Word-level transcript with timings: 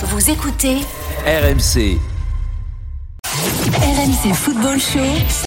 Vous 0.00 0.30
écoutez 0.30 0.76
RMC 1.26 1.98
RMC 3.82 4.32
Football 4.32 4.78
Show. 4.78 5.00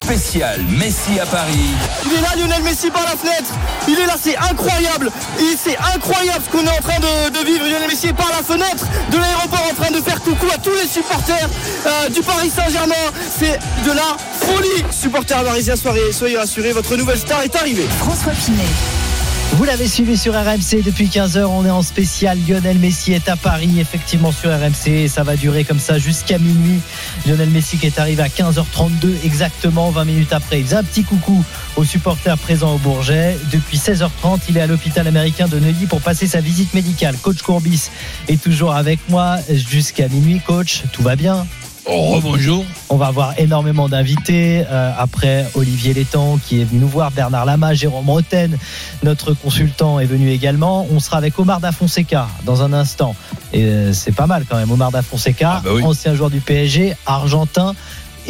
spécial 0.03 0.61
Messi 0.77 1.17
à 1.21 1.25
Paris. 1.25 1.71
Il 2.05 2.11
est 2.11 2.21
là, 2.21 2.35
Lionel 2.37 2.61
Messi 2.63 2.91
par 2.91 3.03
la 3.03 3.15
fenêtre. 3.15 3.53
Il 3.87 3.97
est 3.97 4.05
là, 4.05 4.15
c'est 4.21 4.35
incroyable. 4.35 5.09
C'est 5.57 5.77
incroyable 5.95 6.43
ce 6.45 6.51
qu'on 6.51 6.65
est 6.65 6.69
en 6.69 6.81
train 6.81 6.99
de, 6.99 7.39
de 7.39 7.45
vivre. 7.45 7.63
Lionel 7.65 7.87
Messi 7.89 8.07
est 8.07 8.13
par 8.13 8.29
la 8.29 8.43
fenêtre 8.43 8.85
de 9.09 9.17
l'aéroport 9.17 9.65
en 9.71 9.73
train 9.73 9.91
de 9.91 10.01
faire 10.01 10.21
coucou 10.21 10.47
à 10.53 10.57
tous 10.57 10.75
les 10.75 10.87
supporters 10.87 11.49
euh, 11.85 12.09
du 12.09 12.21
Paris 12.21 12.49
Saint-Germain. 12.53 13.07
C'est 13.39 13.57
de 13.85 13.91
la 13.93 14.17
folie. 14.33 14.83
Supporters 14.91 15.45
parisiens, 15.45 15.77
soyez, 15.77 16.11
soyez 16.11 16.37
rassurés, 16.37 16.73
votre 16.73 16.97
nouvelle 16.97 17.19
star 17.19 17.41
est 17.43 17.55
arrivée. 17.55 17.87
François 17.99 18.33
Pinet. 18.33 19.00
Vous 19.53 19.65
l'avez 19.65 19.87
suivi 19.87 20.17
sur 20.17 20.33
RMC 20.33 20.81
depuis 20.83 21.07
15h, 21.07 21.43
on 21.43 21.65
est 21.65 21.69
en 21.69 21.81
spécial. 21.81 22.37
Lionel 22.47 22.79
Messi 22.79 23.11
est 23.11 23.27
à 23.27 23.35
Paris, 23.35 23.79
effectivement 23.79 24.31
sur 24.31 24.49
RMC, 24.49 25.09
ça 25.09 25.23
va 25.23 25.35
durer 25.35 25.65
comme 25.65 25.79
ça 25.79 25.99
jusqu'à 25.99 26.39
minuit. 26.39 26.79
Lionel 27.27 27.49
Messi 27.49 27.77
qui 27.77 27.85
est 27.85 27.99
arrivé 27.99 28.23
à 28.23 28.27
15h32 28.27 29.25
exactement, 29.25 29.91
20 29.91 30.05
minutes 30.05 30.33
après. 30.33 30.61
Il 30.61 30.65
faisait 30.65 30.77
un 30.77 30.83
petit 30.83 31.03
coucou 31.03 31.43
aux 31.75 31.83
supporters 31.83 32.37
présents 32.37 32.75
au 32.75 32.77
Bourget. 32.77 33.37
Depuis 33.51 33.77
16h30, 33.77 34.39
il 34.49 34.57
est 34.57 34.61
à 34.61 34.67
l'hôpital 34.67 35.05
américain 35.05 35.49
de 35.49 35.59
Neuilly 35.59 35.85
pour 35.85 35.99
passer 36.01 36.27
sa 36.27 36.39
visite 36.39 36.73
médicale. 36.73 37.17
Coach 37.21 37.41
Courbis 37.41 37.89
est 38.29 38.41
toujours 38.41 38.73
avec 38.73 38.99
moi 39.09 39.37
jusqu'à 39.49 40.07
minuit. 40.07 40.39
Coach, 40.39 40.83
tout 40.93 41.03
va 41.03 41.17
bien? 41.17 41.45
Oh, 41.85 42.19
bonjour. 42.21 42.63
On 42.89 42.97
va 42.97 43.07
avoir 43.07 43.39
énormément 43.39 43.89
d'invités. 43.89 44.63
euh, 44.69 44.91
après 44.97 45.47
Olivier 45.55 45.93
Létang 45.93 46.37
qui 46.45 46.61
est 46.61 46.63
venu 46.63 46.79
nous 46.81 46.87
voir, 46.87 47.09
Bernard 47.11 47.45
Lama, 47.45 47.73
Jérôme 47.73 48.07
Roten, 48.09 48.55
notre 49.03 49.33
consultant 49.33 49.99
est 49.99 50.05
venu 50.05 50.29
également. 50.29 50.85
On 50.91 50.99
sera 50.99 51.17
avec 51.17 51.37
Omar 51.39 51.59
Da 51.59 51.71
Fonseca 51.71 52.27
dans 52.45 52.61
un 52.61 52.71
instant. 52.73 53.15
Et 53.51 53.63
euh, 53.65 53.93
c'est 53.93 54.11
pas 54.11 54.27
mal 54.27 54.45
quand 54.47 54.57
même. 54.57 54.69
Omar 54.71 54.91
Da 54.91 55.01
Fonseca, 55.01 55.55
Ah 55.57 55.61
bah 55.63 55.71
oui. 55.73 55.83
ancien 55.83 56.13
joueur 56.13 56.29
du 56.29 56.39
PSG, 56.39 56.95
argentin 57.07 57.73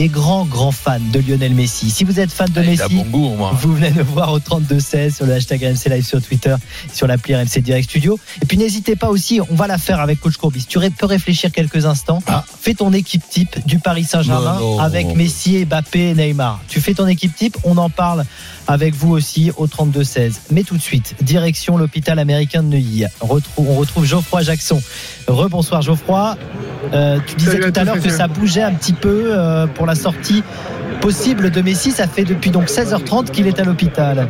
et 0.01 0.07
grand 0.07 0.45
grand 0.45 0.71
fan 0.71 1.11
de 1.11 1.19
Lionel 1.19 1.53
Messi. 1.53 1.91
Si 1.91 2.03
vous 2.03 2.19
êtes 2.19 2.31
fan 2.31 2.49
de 2.49 2.59
Ah, 2.59 2.63
Messi, 2.63 2.95
bon 2.95 3.03
goût, 3.03 3.35
moi. 3.35 3.51
vous 3.61 3.75
venez 3.75 3.91
nous 3.91 4.03
voir 4.03 4.33
au 4.33 4.39
3216 4.39 5.15
sur 5.15 5.27
le 5.27 5.33
hashtag 5.33 5.61
RMC 5.63 5.89
Live 5.93 6.05
sur 6.07 6.19
Twitter, 6.21 6.55
sur 6.91 7.05
l'appli 7.05 7.35
RMC 7.35 7.59
Direct 7.61 7.87
Studio. 7.87 8.19
Et 8.41 8.47
puis 8.47 8.57
n'hésitez 8.57 8.95
pas 8.95 9.09
aussi, 9.09 9.39
on 9.51 9.53
va 9.55 9.67
la 9.67 9.77
faire 9.77 9.99
avec 9.99 10.19
Coach 10.19 10.37
Courbis. 10.37 10.65
Tu 10.67 10.79
peux 10.97 11.05
réfléchir 11.05 11.51
quelques 11.51 11.85
instants. 11.85 12.19
Ah. 12.25 12.43
Fais 12.59 12.73
ton 12.73 12.91
équipe 12.93 13.21
type 13.29 13.63
du 13.67 13.77
Paris 13.77 14.03
Saint-Germain 14.03 14.57
avec 14.79 15.15
Messi, 15.15 15.63
Mbappé, 15.65 16.15
Neymar. 16.15 16.61
Tu 16.67 16.81
fais 16.81 16.95
ton 16.95 17.05
équipe 17.05 17.35
type, 17.35 17.55
on 17.63 17.77
en 17.77 17.89
parle 17.91 18.25
avec 18.67 18.93
vous 18.93 19.11
aussi 19.11 19.51
au 19.57 19.67
3216. 19.67 20.41
Mais 20.51 20.63
tout 20.63 20.75
de 20.77 20.81
suite, 20.81 21.15
direction 21.21 21.77
l'hôpital 21.77 22.19
américain 22.19 22.63
de 22.63 22.67
Neuilly. 22.69 23.05
Retrou- 23.19 23.65
on 23.69 23.75
retrouve 23.75 24.05
Geoffroy 24.05 24.41
Jackson. 24.43 24.81
Rebonsoir 25.27 25.81
Geoffroy. 25.81 26.37
Euh, 26.93 27.19
tu 27.25 27.35
disais 27.35 27.51
Salut 27.51 27.71
tout 27.71 27.79
à 27.79 27.83
l'heure 27.83 27.99
que 27.99 28.09
ça 28.09 28.27
bougeait 28.27 28.61
un 28.63 28.73
petit 28.73 28.93
peu 28.93 29.31
euh, 29.31 29.67
pour 29.67 29.85
la 29.85 29.95
sortie 29.95 30.43
possible 30.99 31.49
de 31.49 31.61
Messi. 31.61 31.91
Ça 31.91 32.07
fait 32.07 32.23
depuis 32.23 32.51
donc 32.51 32.65
16h30 32.65 33.31
qu'il 33.31 33.47
est 33.47 33.59
à 33.59 33.63
l'hôpital. 33.63 34.27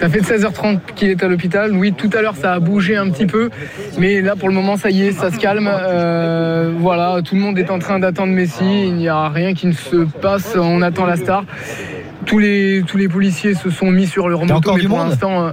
Ça 0.00 0.08
fait 0.08 0.20
16h30 0.20 0.78
qu'il 0.94 1.10
est 1.10 1.22
à 1.22 1.28
l'hôpital. 1.28 1.72
Oui, 1.72 1.92
tout 1.92 2.10
à 2.16 2.22
l'heure, 2.22 2.34
ça 2.40 2.54
a 2.54 2.60
bougé 2.60 2.96
un 2.96 3.10
petit 3.10 3.26
peu. 3.26 3.50
Mais 3.98 4.22
là, 4.22 4.36
pour 4.36 4.48
le 4.48 4.54
moment, 4.54 4.76
ça 4.76 4.90
y 4.90 5.02
est, 5.02 5.12
ça 5.12 5.30
se 5.30 5.36
calme. 5.38 5.68
Euh, 5.70 6.72
voilà, 6.78 7.20
tout 7.22 7.34
le 7.34 7.40
monde 7.42 7.58
est 7.58 7.70
en 7.70 7.78
train 7.78 7.98
d'attendre 7.98 8.32
Messi. 8.32 8.64
Il 8.86 8.94
n'y 8.94 9.08
a 9.08 9.28
rien 9.28 9.52
qui 9.54 9.66
ne 9.66 9.72
se 9.72 10.06
passe. 10.20 10.54
On 10.56 10.80
attend 10.82 11.04
la 11.04 11.16
star. 11.16 11.44
Tous 12.26 12.38
les, 12.38 12.82
tous 12.86 12.96
les 12.96 13.08
policiers 13.08 13.54
se 13.54 13.70
sont 13.70 13.90
mis 13.90 14.06
sur 14.06 14.28
leur 14.28 14.42
Il 14.42 14.48
y 14.48 14.50
a 14.50 14.54
moto. 14.54 14.68
encore 14.68 14.74
mais 14.76 14.82
du 14.82 14.88
pour 14.88 14.98
monde? 14.98 15.10
l'instant, 15.10 15.46
euh, 15.46 15.50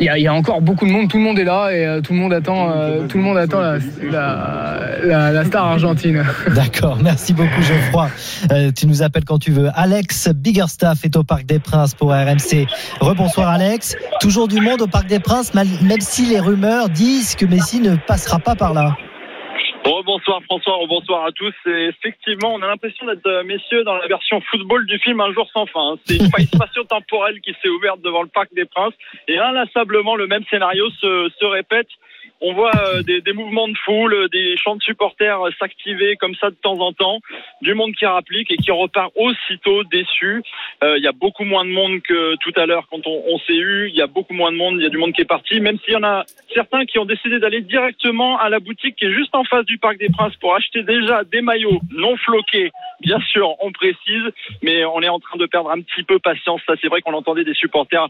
il 0.00 0.06
y, 0.06 0.08
a, 0.08 0.18
il 0.18 0.22
y 0.22 0.26
a 0.26 0.34
encore 0.34 0.60
beaucoup 0.60 0.84
de 0.84 0.90
monde. 0.90 1.08
Tout 1.08 1.16
le 1.18 1.22
monde 1.22 1.38
est 1.38 1.44
là 1.44 1.70
et 1.70 1.86
euh, 1.86 2.00
tout 2.00 2.12
le 2.12 2.18
monde 2.18 2.32
attend, 2.32 2.70
euh, 2.72 3.06
tout 3.06 3.18
le 3.18 3.22
monde 3.22 3.38
attend 3.38 3.60
la, 3.60 3.78
la, 4.10 4.80
la- 5.04 5.32
la 5.32 5.44
star 5.44 5.64
argentine. 5.66 6.24
D'accord, 6.54 6.98
merci 7.02 7.32
beaucoup 7.32 7.62
Geoffroy. 7.62 8.08
Euh, 8.50 8.72
tu 8.76 8.86
nous 8.88 9.02
appelles 9.02 9.24
quand 9.24 9.38
tu 9.38 9.52
veux. 9.52 9.68
Alex 9.74 10.28
Biggerstaff 10.34 11.04
est 11.04 11.16
au 11.16 11.22
Parc 11.22 11.46
des 11.46 11.60
Princes 11.60 11.94
pour 11.94 12.10
RMC. 12.10 12.66
Rebonsoir 13.00 13.48
Alex. 13.50 13.94
Toujours 14.20 14.48
du 14.48 14.60
monde 14.60 14.82
au 14.82 14.86
Parc 14.88 15.06
des 15.06 15.20
Princes, 15.20 15.54
même 15.54 15.68
si 16.00 16.26
les 16.26 16.40
rumeurs 16.40 16.88
disent 16.88 17.36
que 17.36 17.46
Messi 17.46 17.80
ne 17.80 17.94
passera 17.94 18.38
pas 18.40 18.56
par 18.56 18.74
là. 18.74 18.96
Bonsoir 19.88 20.42
François, 20.42 20.78
bonsoir 20.86 21.24
à 21.24 21.32
tous. 21.32 21.54
Et 21.66 21.86
effectivement, 21.86 22.52
on 22.52 22.60
a 22.60 22.66
l'impression 22.66 23.06
d'être, 23.06 23.26
euh, 23.26 23.42
messieurs, 23.42 23.84
dans 23.84 23.96
la 23.96 24.06
version 24.06 24.38
football 24.42 24.84
du 24.84 24.98
film 24.98 25.18
Un 25.20 25.32
jour 25.32 25.48
sans 25.50 25.64
fin. 25.64 25.92
hein. 25.92 25.96
C'est 26.04 26.16
une 26.16 26.28
faille 26.30 26.44
spatio-temporelle 26.54 27.40
qui 27.40 27.54
s'est 27.62 27.70
ouverte 27.70 28.02
devant 28.02 28.20
le 28.22 28.28
Parc 28.28 28.52
des 28.52 28.66
Princes. 28.66 28.92
Et 29.28 29.38
inlassablement, 29.38 30.14
le 30.14 30.26
même 30.26 30.44
scénario 30.50 30.90
se, 31.00 31.30
se 31.40 31.44
répète. 31.46 31.88
On 32.40 32.52
voit 32.52 32.70
euh, 32.76 33.02
des, 33.02 33.32
mouvements 33.32 33.66
de 33.66 33.76
foule, 33.84 34.14
euh, 34.14 34.28
des 34.28 34.56
chants 34.56 34.76
de 34.76 34.82
supporters 34.82 35.46
euh, 35.46 35.50
s'activer 35.58 36.16
comme 36.16 36.36
ça 36.36 36.50
de 36.50 36.54
temps 36.54 36.78
en 36.78 36.92
temps, 36.92 37.18
du 37.62 37.74
monde 37.74 37.92
qui 37.94 38.06
rapplique 38.06 38.50
et 38.52 38.56
qui 38.56 38.70
repart 38.70 39.12
aussitôt 39.16 39.82
déçu. 39.84 40.42
Il 40.82 41.02
y 41.02 41.08
a 41.08 41.12
beaucoup 41.12 41.44
moins 41.44 41.64
de 41.64 41.70
monde 41.70 42.00
que 42.02 42.36
tout 42.36 42.52
à 42.56 42.66
l'heure 42.66 42.86
quand 42.90 43.04
on, 43.06 43.38
s'est 43.40 43.56
eu. 43.56 43.88
Il 43.88 43.94
y 43.94 44.02
a 44.02 44.06
beaucoup 44.06 44.34
moins 44.34 44.52
de 44.52 44.56
monde, 44.56 44.76
il 44.78 44.84
y 44.84 44.86
a 44.86 44.90
du 44.90 44.96
monde 44.96 45.12
qui 45.12 45.22
est 45.22 45.24
parti, 45.24 45.60
même 45.60 45.78
s'il 45.80 45.94
y 45.94 45.96
en 45.96 46.04
a 46.04 46.24
certains 46.54 46.84
qui 46.84 46.98
ont 46.98 47.04
décidé 47.04 47.40
d'aller 47.40 47.62
directement 47.62 48.38
à 48.38 48.48
la 48.48 48.60
boutique 48.60 48.96
qui 48.96 49.06
est 49.06 49.12
juste 49.12 49.34
en 49.34 49.44
face 49.44 49.64
du 49.64 49.78
Parc 49.78 49.98
des 49.98 50.08
Princes 50.08 50.36
pour 50.36 50.54
acheter 50.54 50.82
déjà 50.82 51.24
des 51.24 51.40
maillots 51.40 51.80
non 51.90 52.16
floqués. 52.16 52.70
Bien 53.00 53.18
sûr, 53.20 53.56
on 53.60 53.72
précise, 53.72 54.22
mais 54.62 54.84
on 54.84 55.00
est 55.02 55.08
en 55.08 55.18
train 55.18 55.36
de 55.36 55.46
perdre 55.46 55.70
un 55.70 55.80
petit 55.80 56.04
peu 56.04 56.18
patience. 56.18 56.60
Ça, 56.66 56.74
c'est 56.80 56.88
vrai 56.88 57.00
qu'on 57.00 57.14
entendait 57.14 57.44
des 57.44 57.54
supporters 57.54 58.08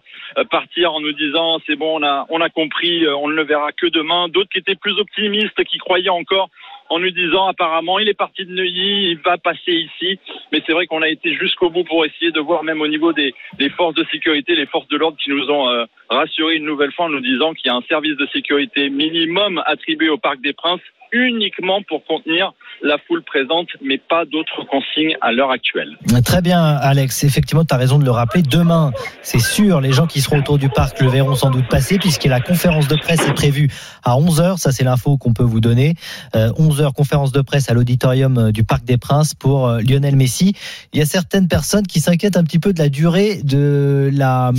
partir 0.50 0.92
en 0.92 1.00
nous 1.00 1.12
disant 1.12 1.58
c'est 1.66 1.76
bon, 1.76 2.00
on 2.00 2.02
a, 2.02 2.26
on 2.28 2.40
a 2.40 2.50
compris, 2.50 3.06
on 3.08 3.28
ne 3.28 3.34
le 3.34 3.44
verra 3.44 3.72
que 3.72 3.86
demain. 3.86 4.17
D'autres 4.26 4.50
qui 4.50 4.58
étaient 4.58 4.74
plus 4.74 4.98
optimistes, 4.98 5.62
qui 5.64 5.78
croyaient 5.78 6.08
encore 6.08 6.50
en 6.90 6.98
nous 6.98 7.10
disant 7.10 7.46
apparemment 7.46 7.98
il 7.98 8.08
est 8.08 8.14
parti 8.14 8.44
de 8.44 8.52
Neuilly, 8.52 9.10
il 9.10 9.18
va 9.18 9.38
passer 9.38 9.72
ici. 9.72 10.18
Mais 10.52 10.62
c'est 10.66 10.72
vrai 10.72 10.86
qu'on 10.86 11.02
a 11.02 11.08
été 11.08 11.34
jusqu'au 11.34 11.70
bout 11.70 11.84
pour 11.84 12.04
essayer 12.04 12.30
de 12.30 12.40
voir 12.40 12.64
même 12.64 12.80
au 12.80 12.88
niveau 12.88 13.12
des, 13.12 13.34
forces 13.76 13.94
de 13.94 14.04
sécurité, 14.10 14.54
les 14.54 14.66
forces 14.66 14.88
de 14.88 14.96
l'ordre 14.96 15.18
qui 15.22 15.30
nous 15.30 15.48
ont 15.50 15.68
euh, 15.68 15.84
rassuré 16.08 16.56
une 16.56 16.64
nouvelle 16.64 16.92
fois 16.92 17.06
en 17.06 17.10
nous 17.10 17.20
disant 17.20 17.52
qu'il 17.54 17.66
y 17.66 17.70
a 17.70 17.76
un 17.76 17.82
service 17.82 18.16
de 18.16 18.26
sécurité 18.32 18.90
minimum 18.90 19.62
attribué 19.66 20.08
au 20.08 20.18
Parc 20.18 20.40
des 20.40 20.52
Princes 20.52 20.80
uniquement 21.12 21.80
pour 21.88 22.04
contenir 22.04 22.52
la 22.82 22.96
foule 23.06 23.22
présente, 23.22 23.68
mais 23.82 23.98
pas 23.98 24.24
d'autres 24.24 24.64
consignes 24.70 25.16
à 25.20 25.32
l'heure 25.32 25.50
actuelle. 25.50 25.96
Très 26.24 26.42
bien 26.42 26.62
Alex, 26.62 27.24
effectivement 27.24 27.64
tu 27.64 27.74
as 27.74 27.78
raison 27.78 27.98
de 27.98 28.04
le 28.04 28.10
rappeler. 28.10 28.42
Demain, 28.42 28.92
c'est 29.22 29.40
sûr, 29.40 29.80
les 29.80 29.92
gens 29.92 30.06
qui 30.06 30.20
seront 30.20 30.38
autour 30.38 30.58
du 30.58 30.68
parc 30.68 31.00
le 31.00 31.08
verront 31.08 31.34
sans 31.34 31.50
doute 31.50 31.66
passer 31.68 31.98
puisque 31.98 32.24
la 32.24 32.40
conférence 32.40 32.88
de 32.88 32.96
presse 32.96 33.26
est 33.26 33.34
prévue 33.34 33.68
à 34.04 34.12
11h. 34.12 34.58
Ça 34.58 34.70
c'est 34.70 34.84
l'info 34.84 35.16
qu'on 35.16 35.32
peut 35.32 35.44
vous 35.44 35.60
donner. 35.60 35.94
Euh, 36.36 36.50
11h 36.78 36.92
conférence 36.92 37.32
de 37.32 37.40
presse 37.40 37.70
à 37.70 37.74
l'auditorium 37.74 38.38
euh, 38.38 38.52
du 38.52 38.64
Parc 38.64 38.84
des 38.84 38.96
Princes 38.96 39.34
pour 39.34 39.66
euh, 39.66 39.80
Lionel 39.80 40.16
Messi. 40.16 40.54
Il 40.92 40.98
y 40.98 41.02
a 41.02 41.06
certaines 41.06 41.48
personnes 41.48 41.86
qui 41.86 42.00
s'inquiètent 42.00 42.36
un 42.36 42.44
petit 42.44 42.58
peu 42.58 42.72
de 42.72 42.78
la 42.78 42.88
durée 42.88 43.40
de 43.42 44.10
la 44.12 44.52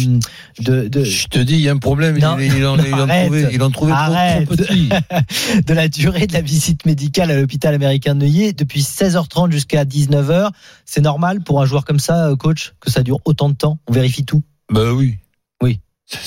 de, 0.60 0.88
de, 0.88 1.04
Je 1.04 1.28
te 1.28 1.40
dis, 1.40 1.54
il 1.56 1.62
y 1.62 1.70
a 1.70 1.72
un 1.72 1.78
problème. 1.78 2.18
Non, 2.20 2.38
il, 2.40 2.54
il 2.54 2.66
en, 2.66 2.78
il 2.78 2.94
en 2.94 3.10
arrête. 3.10 3.26
trouvait, 3.28 3.50
il 3.54 3.64
en 3.64 3.72
trouvait 3.72 3.92
trop, 3.92 4.02
Arrête. 4.02 4.46
trop 4.46 4.56
petit. 4.56 4.90
de 5.66 5.74
la 5.74 5.88
durée 5.88 6.28
de 6.28 6.34
la 6.34 6.42
visite 6.42 6.86
médicale 6.86 7.32
à 7.32 7.40
l'hôpital 7.40 7.74
américain 7.74 8.16
de 8.16 8.20
Neuilly 8.22 8.54
depuis 8.54 8.82
16h30 8.82 9.52
jusqu'à 9.52 9.86
19h. 9.86 10.50
C'est 10.86 11.02
normal 11.02 11.42
pour 11.42 11.62
un 11.62 11.66
joueur 11.66 11.86
comme 11.86 12.00
ça, 12.00 12.28
euh, 12.28 12.36
coach, 12.36 12.74
que 12.80 12.92
ça 12.92 13.04
dure 13.04 13.20
autant 13.26 13.50
de 13.50 13.56
temps? 13.56 13.80
On 13.88 13.94
vérifie 13.94 14.26
tout? 14.26 14.44
Bah 14.72 14.94
oui. 14.94 15.18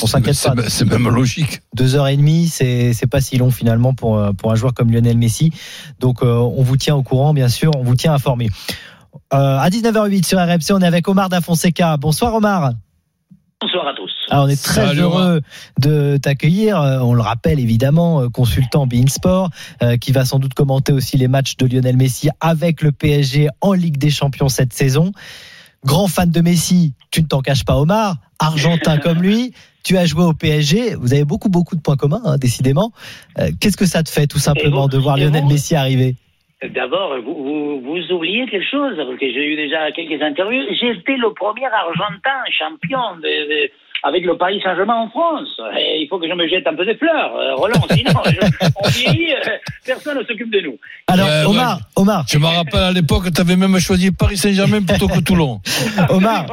On 0.03 0.06
s'inquiète 0.06 0.41
pas. 0.43 0.54
C'est 0.69 0.84
même 0.84 1.09
logique. 1.09 1.62
Deux 1.75 1.97
heures 1.97 2.09
et 2.09 2.16
demie, 2.16 2.47
c'est 2.47 2.93
c'est 2.93 3.06
pas 3.09 3.20
si 3.20 3.37
long 3.37 3.50
finalement 3.50 3.94
pour 3.94 4.16
euh, 4.16 4.32
pour 4.32 4.53
un 4.53 4.54
joueur 4.54 4.75
comme 4.75 4.93
Lionel 4.93 5.19
Messi. 5.19 5.53
Donc 5.98 6.22
euh, 6.22 6.37
on 6.37 6.62
vous 6.62 6.76
tient 6.76 6.94
au 6.94 7.03
courant, 7.03 7.34
bien 7.34 7.48
sûr, 7.48 7.72
on 7.76 7.82
vous 7.82 7.97
tient 7.97 8.15
informé. 8.15 8.48
Euh, 9.34 9.59
à 9.59 9.69
19h08 9.69 10.26
sur 10.26 10.38
RMC, 10.38 10.70
on 10.70 10.81
est 10.81 10.87
avec 10.87 11.09
Omar 11.09 11.28
Da 11.28 11.41
Fonseca. 11.41 11.97
Bonsoir 11.97 12.34
Omar. 12.34 12.72
Bonsoir 13.60 13.87
à 13.87 13.94
tous. 13.94 14.10
Alors, 14.28 14.47
on 14.47 14.48
est 14.48 14.60
très 14.60 14.87
Salut, 14.87 15.00
heureux 15.00 15.41
de 15.78 16.16
t'accueillir. 16.16 16.78
On 16.78 17.14
le 17.14 17.20
rappelle 17.20 17.60
évidemment, 17.60 18.28
consultant 18.28 18.87
Bein 18.88 19.06
Sport, 19.06 19.50
euh, 19.82 19.97
qui 19.97 20.10
va 20.10 20.25
sans 20.25 20.41
doute 20.41 20.54
commenter 20.54 20.93
aussi 20.93 21.16
les 21.16 21.28
matchs 21.28 21.56
de 21.56 21.67
Lionel 21.67 21.96
Messi 21.96 22.29
avec 22.40 22.82
le 22.82 22.90
PSG 22.90 23.49
en 23.61 23.73
Ligue 23.73 23.99
des 23.99 24.11
Champions 24.11 24.49
cette 24.49 24.73
saison. 24.73 25.12
Grand 25.84 26.08
fan 26.08 26.31
de 26.31 26.40
Messi, 26.40 26.94
tu 27.11 27.23
ne 27.23 27.26
t'en 27.26 27.40
caches 27.40 27.64
pas, 27.64 27.76
Omar. 27.76 28.17
Argentin 28.38 28.99
comme 28.99 29.23
lui, 29.23 29.52
tu 29.84 29.96
as 29.96 30.06
joué 30.06 30.25
au 30.25 30.32
PSG. 30.32 30.94
Vous 30.96 31.12
avez 31.14 31.25
beaucoup 31.25 31.49
beaucoup 31.49 31.76
de 31.76 31.81
points 31.81 31.96
communs, 31.96 32.20
hein, 32.25 32.37
décidément. 32.38 32.93
Euh, 33.38 33.49
Qu'est-ce 33.61 33.76
que 33.76 33.87
ça 33.87 34.02
te 34.02 34.11
fait 34.11 34.26
tout 34.26 34.38
simplement 34.38 34.82
vous- 34.82 34.88
de 34.88 34.99
voir 34.99 35.17
Lionel 35.17 35.44
Messi 35.46 35.75
arriver? 35.75 36.14
D'abord, 36.75 37.17
vous, 37.25 37.34
vous, 37.34 37.81
vous 37.81 38.12
oubliez 38.14 38.46
quelque 38.46 38.70
chose, 38.70 38.94
parce 38.96 39.19
que 39.19 39.26
j'ai 39.26 39.52
eu 39.52 39.56
déjà 39.56 39.90
quelques 39.90 40.23
interviews. 40.23 40.62
J'étais 40.81 41.17
le 41.17 41.32
premier 41.34 41.67
Argentin 41.67 42.38
champion 42.56 43.17
de, 43.17 43.23
de- 43.23 43.70
avec 44.02 44.25
le 44.25 44.37
Paris 44.37 44.60
Saint-Germain 44.64 44.94
en 44.96 45.08
France. 45.10 45.49
Et 45.78 46.02
il 46.02 46.08
faut 46.08 46.19
que 46.19 46.28
je 46.28 46.34
me 46.34 46.46
jette 46.49 46.66
un 46.66 46.75
peu 46.75 46.84
de 46.84 46.94
fleurs, 46.94 47.32
euh, 47.37 47.54
Roland, 47.56 47.81
sinon 47.90 48.10
je- 48.26 48.66
on 48.76 48.88
vieillit, 48.88 49.32
euh, 49.32 49.50
personne 49.84 50.19
ne 50.19 50.25
s'occupe 50.25 50.50
de 50.52 50.60
nous. 50.60 50.76
Alors, 51.06 51.26
Ouais, 51.28 51.44
Omar, 51.46 51.81
Omar, 51.96 52.25
Je 52.28 52.38
me 52.38 52.46
rappelle 52.46 52.81
à 52.82 52.93
l'époque, 52.93 53.32
tu 53.34 53.40
avais 53.40 53.56
même 53.56 53.78
choisi 53.78 54.10
Paris 54.10 54.37
Saint-Germain 54.37 54.82
plutôt 54.82 55.08
que 55.08 55.20
Toulon. 55.20 55.60
Omar, 56.10 56.46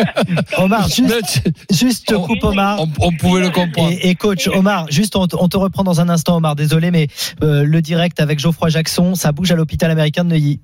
Omar, 0.58 0.88
juste, 0.88 1.42
juste 1.70 2.06
te 2.08 2.14
coupe 2.14 2.42
Omar. 2.44 2.80
On, 2.80 2.88
on 3.00 3.12
pouvait 3.12 3.40
le 3.42 3.50
comprendre. 3.50 3.92
Et, 4.02 4.10
et 4.10 4.14
coach 4.14 4.48
Omar, 4.48 4.86
juste 4.90 5.16
on, 5.16 5.26
te- 5.26 5.36
on 5.38 5.48
te 5.48 5.56
reprend 5.56 5.84
dans 5.84 6.00
un 6.00 6.08
instant 6.08 6.36
Omar, 6.36 6.56
désolé 6.56 6.90
mais 6.90 7.08
euh, 7.42 7.64
le 7.64 7.82
direct 7.82 8.20
avec 8.20 8.38
Geoffroy 8.38 8.68
Jackson, 8.70 9.14
ça 9.14 9.32
bouge 9.32 9.50
à 9.52 9.54
l'hôpital 9.56 9.90
américain 9.90 10.24
de 10.24 10.30
Neuilly. 10.30 10.60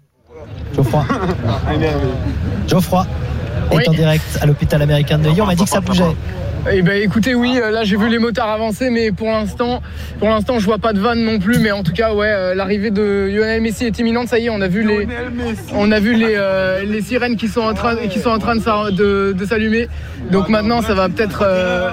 Geoffroy. 0.75 1.05
Geoffroy 2.69 3.05
est 3.71 3.77
Oui. 3.77 3.85
en 3.89 3.93
direct 3.93 4.39
à 4.41 4.47
l'hôpital 4.47 4.83
américain 4.83 5.19
de 5.19 5.25
Neuilly, 5.25 5.41
on 5.43 5.47
m'a 5.47 5.55
dit 5.55 5.65
que 5.65 5.71
ça 5.71 5.81
bougeait. 5.81 6.05
Eh 6.71 6.81
ben 6.83 7.03
écoutez 7.03 7.35
oui 7.35 7.59
euh, 7.61 7.73
là 7.73 7.83
j'ai 7.83 7.97
vu 7.97 8.09
les 8.09 8.21
motards 8.21 8.49
avancer 8.49 8.89
mais 8.89 9.11
pour 9.11 9.27
l'instant 9.27 9.83
pour 10.21 10.29
l'instant 10.29 10.61
je 10.61 10.65
vois 10.65 10.79
pas 10.79 10.93
de 10.93 11.01
vanne 11.01 11.25
non 11.25 11.41
plus 11.41 11.59
mais 11.59 11.73
en 11.73 11.83
tout 11.83 11.93
cas 11.93 12.15
ouais 12.15 12.29
euh, 12.31 12.55
l'arrivée 12.55 12.93
de 12.93 13.29
Lionel 13.35 13.61
Messi 13.61 13.85
est 13.85 13.99
imminente 13.99 14.29
ça 14.29 14.39
y 14.39 14.47
est 14.47 14.51
on 14.51 14.61
a 14.61 14.69
vu 14.69 14.87
les 14.87 15.09
on 15.75 15.91
a 15.91 15.99
vu 15.99 16.15
les, 16.15 16.35
euh, 16.37 16.85
les 16.85 17.03
sirènes 17.03 17.37
qui 17.37 17.49
sont 17.49 17.63
en 17.63 17.75
train 17.75 17.97
qui 17.97 18.21
sont 18.21 18.31
en 18.31 18.39
train 18.39 18.55
de, 18.55 18.61
s'ar- 18.61 18.93
de, 18.93 19.35
de 19.37 19.45
s'allumer 19.45 19.89
donc 20.31 20.49
maintenant 20.49 20.83
ça 20.83 20.95
va 20.95 21.09
peut-être 21.09 21.43
euh, 21.45 21.91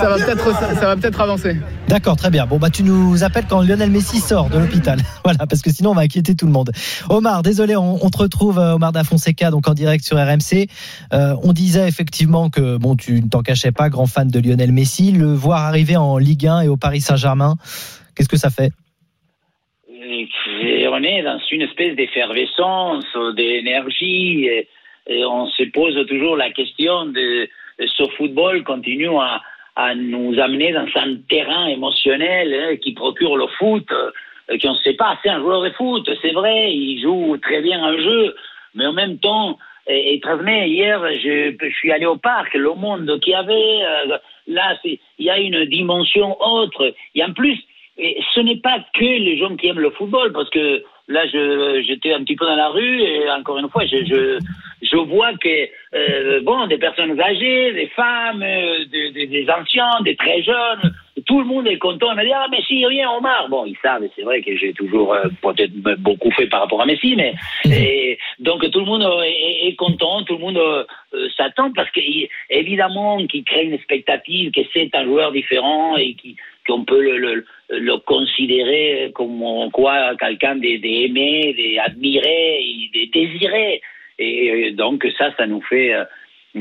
ça 0.00 0.08
va 0.08 0.16
peut-être 0.16 0.52
ça, 0.58 0.74
ça 0.74 0.86
va 0.86 0.96
peut-être 0.96 1.20
avancer. 1.20 1.56
D'accord, 1.88 2.16
très 2.16 2.28
bien. 2.28 2.44
Bon 2.46 2.58
bah 2.58 2.68
tu 2.70 2.82
nous 2.82 3.24
appelles 3.24 3.44
quand 3.48 3.62
Lionel 3.62 3.90
Messi 3.90 4.18
sort 4.20 4.50
de 4.50 4.58
l'hôpital. 4.58 4.98
voilà, 5.24 5.46
parce 5.46 5.62
que 5.62 5.70
sinon 5.70 5.90
on 5.90 5.94
va 5.94 6.02
inquiéter 6.02 6.34
tout 6.34 6.44
le 6.46 6.52
monde. 6.52 6.70
Omar, 7.08 7.42
désolé, 7.42 7.76
on, 7.76 8.04
on 8.04 8.10
te 8.10 8.18
retrouve 8.18 8.58
Omar 8.58 8.92
da 8.92 9.04
Fonseca 9.04 9.50
donc 9.50 9.68
en 9.68 9.74
direct 9.74 10.04
sur 10.04 10.16
RMC. 10.18 10.68
Euh, 11.14 11.34
on 11.42 11.52
disait 11.54 11.88
effectivement 11.88 12.50
que 12.50 12.76
bon 12.76 12.94
tu 12.96 13.20
ne 13.22 13.28
t'en 13.28 13.40
cachais 13.42 13.72
pas, 13.72 13.88
grand 13.88 13.97
fan 14.06 14.28
de 14.28 14.40
Lionel 14.40 14.72
Messi, 14.72 15.12
le 15.12 15.32
voir 15.32 15.64
arriver 15.64 15.96
en 15.96 16.18
Ligue 16.18 16.46
1 16.46 16.62
et 16.62 16.68
au 16.68 16.76
Paris 16.76 17.00
Saint-Germain, 17.00 17.54
qu'est-ce 18.14 18.28
que 18.28 18.36
ça 18.36 18.50
fait? 18.50 18.70
On 19.90 21.02
est 21.04 21.22
dans 21.22 21.38
une 21.52 21.62
espèce 21.62 21.94
d'effervescence, 21.94 23.04
d'énergie, 23.36 24.46
et, 24.46 24.68
on 25.24 25.46
se 25.46 25.62
pose 25.70 25.94
toujours 26.06 26.36
la 26.36 26.50
question 26.50 27.06
de, 27.06 27.48
ce 27.78 28.04
football 28.16 28.64
continue 28.64 29.16
à, 29.16 29.40
à 29.76 29.94
nous 29.94 30.38
amener 30.40 30.72
dans 30.72 30.86
un 30.96 31.16
terrain 31.28 31.66
émotionnel 31.68 32.52
hein, 32.52 32.76
qui 32.82 32.94
procure 32.94 33.36
le 33.36 33.46
foot, 33.58 33.86
euh, 33.92 34.58
qu'on 34.60 34.72
ne 34.72 34.78
sait 34.78 34.94
pas, 34.94 35.16
c'est 35.22 35.28
un 35.28 35.38
joueur 35.38 35.62
de 35.62 35.70
foot, 35.70 36.08
c'est 36.20 36.32
vrai, 36.32 36.72
il 36.72 37.00
joue 37.00 37.36
très 37.38 37.60
bien 37.60 37.82
un 37.82 37.96
jeu, 37.96 38.34
mais 38.74 38.86
en 38.86 38.92
même 38.92 39.18
temps, 39.18 39.56
et, 39.88 40.14
et 40.14 40.20
bien, 40.42 40.64
hier, 40.64 41.00
je, 41.22 41.54
suis 41.78 41.90
allé 41.92 42.06
au 42.06 42.16
parc, 42.16 42.54
le 42.54 42.74
monde 42.74 43.18
qu'il 43.20 43.32
y 43.32 43.36
avait, 43.36 43.52
euh, 43.52 44.18
là, 44.46 44.78
il 44.84 44.98
y 45.18 45.30
a 45.30 45.38
une 45.38 45.64
dimension 45.64 46.36
autre, 46.40 46.94
et 47.14 47.24
en 47.24 47.32
plus, 47.32 47.58
ce 47.96 48.40
n'est 48.40 48.58
pas 48.58 48.78
que 48.94 49.04
les 49.04 49.38
gens 49.38 49.56
qui 49.56 49.66
aiment 49.66 49.80
le 49.80 49.90
football, 49.90 50.32
parce 50.32 50.50
que 50.50 50.84
là, 51.08 51.26
j'étais 51.26 52.12
un 52.12 52.22
petit 52.22 52.36
peu 52.36 52.46
dans 52.46 52.54
la 52.54 52.68
rue 52.68 53.00
et 53.00 53.30
encore 53.30 53.58
une 53.58 53.68
fois, 53.68 53.84
je, 53.86 54.38
je, 54.82 54.96
vois 54.96 55.32
que 55.38 55.68
euh, 55.94 56.40
bon, 56.42 56.66
des 56.66 56.78
personnes 56.78 57.18
âgées, 57.20 57.72
des 57.72 57.88
femmes, 57.88 58.42
euh, 58.42 58.84
des 58.90 59.46
anciens, 59.50 60.00
des 60.04 60.16
très 60.16 60.42
jeunes, 60.42 60.92
tout 61.28 61.38
le 61.38 61.44
monde 61.46 61.68
est 61.68 61.78
content. 61.78 62.10
Il 62.12 62.16
me 62.18 62.24
dit 62.24 62.32
ah 62.34 62.46
Messi, 62.50 62.84
viens 62.90 63.10
Omar. 63.12 63.48
Bon, 63.48 63.64
ils 63.66 63.76
savent, 63.82 64.02
c'est 64.16 64.22
vrai 64.22 64.40
que 64.42 64.56
j'ai 64.56 64.72
toujours 64.72 65.14
euh, 65.14 65.28
peut-être 65.42 65.72
beaucoup 66.00 66.30
fait 66.32 66.46
par 66.48 66.60
rapport 66.62 66.82
à 66.82 66.86
Messi, 66.86 67.14
mais 67.14 67.34
et, 67.70 68.18
donc 68.40 68.68
tout 68.72 68.80
le 68.80 68.86
monde 68.86 69.04
euh, 69.04 69.22
est, 69.22 69.68
est 69.68 69.76
content, 69.76 70.24
tout 70.24 70.34
le 70.38 70.40
monde 70.40 70.56
euh, 70.58 70.84
s'attend 71.36 71.70
parce 71.72 71.90
que 71.90 72.00
il- 72.00 72.28
évidemment 72.50 73.24
qu'il 73.26 73.44
crée 73.44 73.64
une 73.64 73.74
expectative 73.74 74.50
que 74.50 74.62
c'est 74.72 74.90
un 74.94 75.04
joueur 75.04 75.30
différent 75.30 75.96
et 75.96 76.14
qui 76.14 76.34
qu'on 76.66 76.84
peut 76.84 77.00
le, 77.02 77.16
le, 77.18 77.44
le 77.70 77.96
considérer 77.98 79.10
comme 79.14 79.70
quoi 79.72 80.14
quelqu'un 80.16 80.56
d'aimer, 80.56 81.54
d'admirer, 81.76 82.60
de 82.94 83.10
désirer. 83.10 83.80
Et 84.18 84.72
donc 84.72 85.06
ça, 85.16 85.32
ça 85.36 85.46
nous 85.46 85.62
fait 85.62 85.94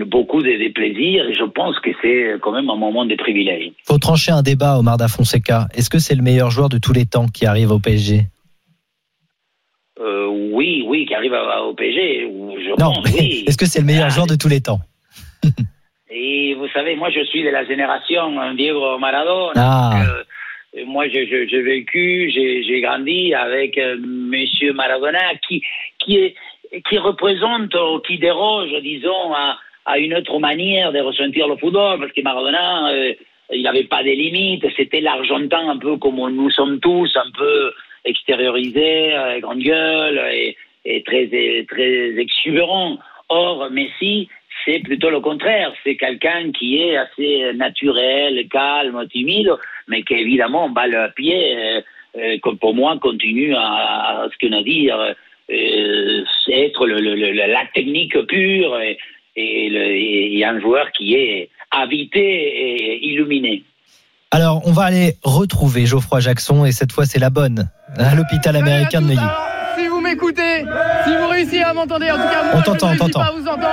beaucoup 0.05 0.41
de, 0.41 0.49
de 0.51 0.71
plaisir 0.73 1.27
et 1.29 1.33
je 1.33 1.43
pense 1.43 1.79
que 1.79 1.89
c'est 2.01 2.35
quand 2.41 2.51
même 2.51 2.69
un 2.69 2.75
moment 2.75 3.05
de 3.05 3.15
privilège. 3.15 3.71
Faut 3.85 3.97
trancher 3.97 4.31
un 4.31 4.41
débat 4.41 4.77
Omar 4.77 4.97
da 4.97 5.07
Fonseca. 5.07 5.67
Est-ce 5.75 5.89
que 5.89 5.99
c'est 5.99 6.15
le 6.15 6.21
meilleur 6.23 6.49
joueur 6.51 6.69
de 6.69 6.77
tous 6.77 6.93
les 6.93 7.05
temps 7.05 7.27
qui 7.27 7.45
arrive 7.45 7.71
au 7.71 7.79
PSG 7.79 8.21
Euh, 9.99 10.27
oui, 10.51 10.83
oui, 10.85 11.05
qui 11.05 11.13
arrive 11.15 11.33
à- 11.33 11.63
au 11.63 11.73
PSG, 11.73 12.21
je 12.21 12.69
Non, 12.79 12.93
pense, 12.93 13.11
oui. 13.13 13.43
est-ce 13.47 13.57
que 13.57 13.65
c'est 13.65 13.79
le 13.79 13.85
meilleur 13.85 14.05
Ah, 14.05 14.09
joueur 14.09 14.27
de 14.27 14.35
tous 14.35 14.47
les 14.49 14.61
temps? 14.61 14.79
Et 16.09 16.53
vous 16.55 16.67
savez, 16.69 16.95
moi, 16.95 17.09
je 17.09 17.23
suis 17.25 17.43
de 17.43 17.49
la 17.49 17.65
génération 17.65 18.39
euh, 18.39 18.53
Diego 18.53 18.97
Maradona. 18.97 19.51
Ah. 19.55 20.03
Euh, 20.03 20.85
moi, 20.85 21.07
j'ai 21.09 21.25
vécu, 21.61 22.29
j'ai 22.33 22.63
j'ai 22.63 22.81
grandi 22.81 23.33
avec 23.33 23.77
euh, 23.77 23.97
Monsieur 23.99 24.71
Maradona, 24.73 25.19
qui 25.47 25.63
qui 25.99 26.17
est 26.17 26.35
qui 26.87 26.97
représente, 26.97 27.73
ou 27.75 27.99
qui 28.05 28.17
déroge, 28.19 28.69
disons, 28.83 29.33
à, 29.33 29.57
à 29.87 29.97
une 29.97 30.13
autre 30.19 30.37
manière 30.39 30.91
de 30.91 30.99
ressentir 30.99 31.47
le 31.47 31.55
football, 31.57 31.99
parce 31.99 32.11
que 32.11 32.21
Maradona, 32.21 32.89
euh, 32.91 33.13
il 33.51 33.63
n'avait 33.63 33.85
pas 33.95 34.03
de 34.03 34.09
limites, 34.23 34.65
c'était 34.75 35.01
l'Argentin 35.01 35.69
un 35.69 35.77
peu 35.77 35.95
comme 35.97 36.17
nous 36.41 36.51
sommes 36.51 36.79
tous, 36.81 37.09
un 37.15 37.31
peu 37.41 37.71
extériorisé, 38.03 39.15
euh, 39.15 39.39
grande 39.39 39.63
gueule 39.71 40.19
et, 40.33 40.55
très 41.05 41.25
très 41.71 42.17
exubérant. 42.25 42.97
Or, 43.29 43.69
Messi, 43.71 44.29
c'est 44.63 44.79
plutôt 44.79 45.09
le 45.09 45.19
contraire. 45.19 45.73
C'est 45.83 45.97
quelqu'un 45.97 46.51
qui 46.57 46.69
est 46.81 46.95
assez 46.97 47.33
naturel, 47.55 48.47
calme, 48.49 49.05
timide, 49.11 49.51
mais 49.89 50.03
qui 50.03 50.13
évidemment, 50.15 50.69
balle 50.69 50.95
à 50.95 51.09
pied, 51.09 51.41
euh, 51.57 51.81
euh, 52.17 52.55
pour 52.61 52.73
moi, 52.73 52.97
continue 53.07 53.53
à, 53.55 54.27
ce 54.31 54.37
qu'on 54.47 54.53
a 54.57 54.63
dit, 54.63 54.89
euh, 54.91 55.13
euh, 55.51 56.23
être 56.51 56.85
le, 56.87 56.97
le- 56.99 57.15
le- 57.15 57.51
la 57.57 57.65
technique 57.73 58.17
pure 58.27 58.77
et, 59.37 59.69
le- 59.69 60.37
et 60.37 60.43
un 60.45 60.59
joueur 60.59 60.87
qui 60.97 61.13
est 61.15 61.49
habité 61.71 62.19
et 62.19 63.05
illuminé. 63.07 63.63
Alors, 64.31 64.61
on 64.65 64.71
va 64.73 64.83
aller 64.83 65.13
retrouver 65.23 65.85
Geoffroy 65.85 66.19
Jackson 66.19 66.65
et 66.65 66.71
cette 66.71 66.91
fois 66.91 67.05
c'est 67.05 67.19
la 67.19 67.29
bonne 67.29 67.69
à 67.97 68.13
l'hôpital 68.15 68.55
américain 68.55 69.01
de 69.01 69.07
Neuilly. 69.07 69.19
Alors, 69.19 69.75
si 69.77 69.87
vous 69.87 70.01
m'écoutez, 70.01 70.65
si 71.05 71.15
vous 71.15 71.27
réussissez 71.29 71.61
à 71.61 71.73
m'entendre, 71.73 72.05
en 72.05 72.15
tout 72.15 72.29
cas 72.29 72.43
moi 72.43 72.51
On 72.55 72.57
je 72.57 72.71
ne 72.71 73.11
pas 73.13 73.23
à 73.25 73.31
vous 73.31 73.47
entendre. 73.47 73.67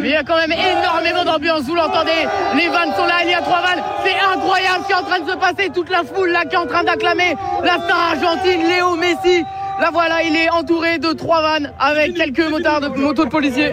Mais 0.00 0.08
il 0.08 0.12
y 0.12 0.16
a 0.16 0.22
quand 0.24 0.36
même 0.36 0.52
énormément 0.52 1.24
d'ambiance, 1.24 1.62
vous 1.62 1.74
l'entendez. 1.74 2.26
Les 2.56 2.68
vannes 2.68 2.92
sont 2.96 3.06
là, 3.06 3.22
il 3.24 3.30
y 3.30 3.34
a 3.34 3.40
trois 3.40 3.60
vannes. 3.62 3.82
C'est 4.04 4.14
incroyable 4.36 4.82
ce 4.82 4.86
qui 4.86 4.92
est 4.92 4.96
en 4.96 5.02
train 5.02 5.20
de 5.20 5.30
se 5.30 5.36
passer. 5.36 5.70
Toute 5.74 5.90
la 5.90 6.02
foule 6.04 6.30
là 6.30 6.44
qui 6.44 6.54
est 6.54 6.58
en 6.58 6.66
train 6.66 6.84
d'acclamer 6.84 7.34
la 7.64 7.74
star 7.74 8.12
argentine, 8.12 8.60
Léo 8.68 8.94
Messi. 8.96 9.42
Là 9.80 9.90
voilà, 9.92 10.22
il 10.22 10.36
est 10.36 10.50
entouré 10.50 10.98
de 10.98 11.12
trois 11.12 11.42
vannes 11.42 11.72
avec 11.78 12.14
quelques 12.14 12.48
motards 12.48 12.80
de 12.80 12.88
motos 12.88 13.24
de 13.24 13.30
policiers. 13.30 13.72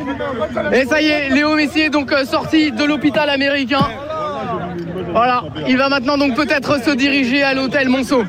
Et 0.71 0.85
ça 0.85 1.01
y 1.01 1.07
est, 1.07 1.29
Léo 1.29 1.55
Messi 1.55 1.81
est 1.81 1.89
donc 1.89 2.11
euh, 2.11 2.25
sorti 2.25 2.71
de 2.71 2.83
l'hôpital 2.83 3.29
américain. 3.29 3.87
Voilà, 5.11 5.43
il 5.67 5.77
va 5.77 5.89
maintenant 5.89 6.17
donc 6.17 6.35
peut-être 6.35 6.83
se 6.83 6.91
diriger 6.91 7.43
à 7.43 7.53
l'hôtel 7.53 7.89
Monceau. 7.89 8.23